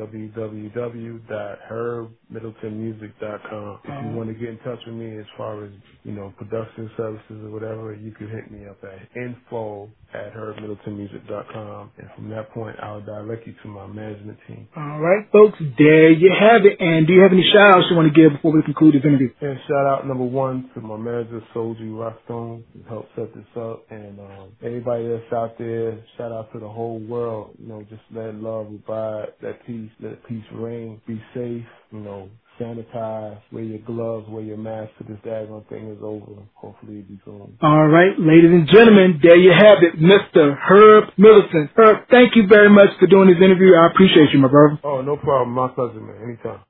www.herbmiddletonmusic.com. 2.32 3.80
If 3.84 3.94
you 4.02 4.10
um, 4.10 4.16
want 4.16 4.30
to 4.30 4.34
get 4.34 4.50
in 4.50 4.58
touch 4.60 4.80
with 4.86 4.96
me 4.96 5.18
as 5.18 5.26
far 5.36 5.64
as, 5.64 5.72
you 6.04 6.12
know, 6.12 6.32
production 6.38 6.90
services 6.96 7.44
or 7.44 7.50
whatever, 7.52 7.94
you 7.94 8.12
can 8.12 8.28
hit 8.30 8.50
me 8.52 8.66
up 8.68 8.78
at 8.84 9.16
info 9.16 9.92
at 10.14 10.34
herbmiddletonmusic.com. 10.34 11.90
And 11.98 12.08
from 12.14 12.28
that 12.30 12.50
point, 12.50 12.76
I'll 12.82 13.00
direct 13.00 13.46
you 13.46 13.54
to 13.62 13.68
my 13.68 13.86
management 13.86 14.38
team. 14.46 14.68
All 14.76 15.00
right, 15.00 15.26
folks, 15.32 15.58
there 15.78 16.10
you 16.10 16.32
have 16.38 16.64
it. 16.64 16.80
And 16.80 17.06
do 17.06 17.12
you 17.12 17.22
have 17.22 17.32
any 17.32 17.44
shout 17.52 17.74
outs 17.76 17.86
you 17.90 17.96
want 17.96 18.12
to 18.12 18.20
give 18.20 18.32
before 18.36 18.52
we 18.52 18.62
conclude 18.62 18.94
this 18.94 19.04
interview? 19.04 19.30
And 19.40 19.58
shout 19.68 19.86
out 19.86 20.06
number 20.06 20.24
one 20.24 20.70
to 20.74 20.80
my 20.80 20.96
manager, 20.96 21.40
Soji 21.54 21.90
Rockstone, 21.90 22.64
who 22.72 22.82
helped 22.88 23.10
set 23.16 23.34
this 23.34 23.44
up. 23.56 23.84
And 23.90 24.18
um, 24.20 24.52
anybody 24.62 25.08
that's 25.08 25.32
out 25.32 25.58
there, 25.58 25.98
shout 26.16 26.32
out 26.32 26.52
to 26.52 26.58
the 26.58 26.68
whole 26.68 26.98
world. 27.00 27.56
You 27.58 27.68
know, 27.68 27.82
just 27.88 28.02
let 28.14 28.34
love 28.34 28.66
abide, 28.66 29.28
let 29.42 29.64
peace, 29.66 29.90
let 30.00 30.24
peace 30.26 30.44
reign, 30.52 31.00
be 31.06 31.20
safe, 31.34 31.64
you 31.90 32.00
know, 32.00 32.28
sanitize, 32.60 33.38
wear 33.52 33.64
your 33.64 33.78
gloves, 33.80 34.28
wear 34.28 34.42
your 34.42 34.56
mask 34.56 34.90
till 34.98 35.08
this 35.08 35.22
daggone 35.24 35.68
thing 35.68 35.90
is 35.90 35.98
over. 36.02 36.42
Hopefully 36.54 37.00
it'll 37.00 37.08
be 37.08 37.20
soon. 37.24 37.58
All 37.62 37.88
right, 37.88 38.18
ladies 38.18 38.50
and 38.50 38.68
gentlemen, 38.68 39.20
there 39.22 39.36
you 39.36 39.52
have 39.52 39.78
it, 39.82 40.00
Mr. 40.00 40.56
Herb 40.58 41.10
Middleton. 41.18 41.70
Herb, 41.76 42.08
thank 42.10 42.36
you 42.36 42.46
very 42.48 42.70
much 42.70 42.90
for 42.98 43.06
doing 43.06 43.28
this 43.28 43.38
interview. 43.42 43.74
I 43.74 43.86
appreciate 43.88 44.32
you, 44.32 44.38
my 44.40 44.48
brother. 44.48 44.78
Oh, 44.84 45.02
no 45.02 45.16
problem. 45.16 45.54
My 45.54 45.68
pleasure, 45.68 46.00
man. 46.00 46.16
Anytime. 46.22 46.62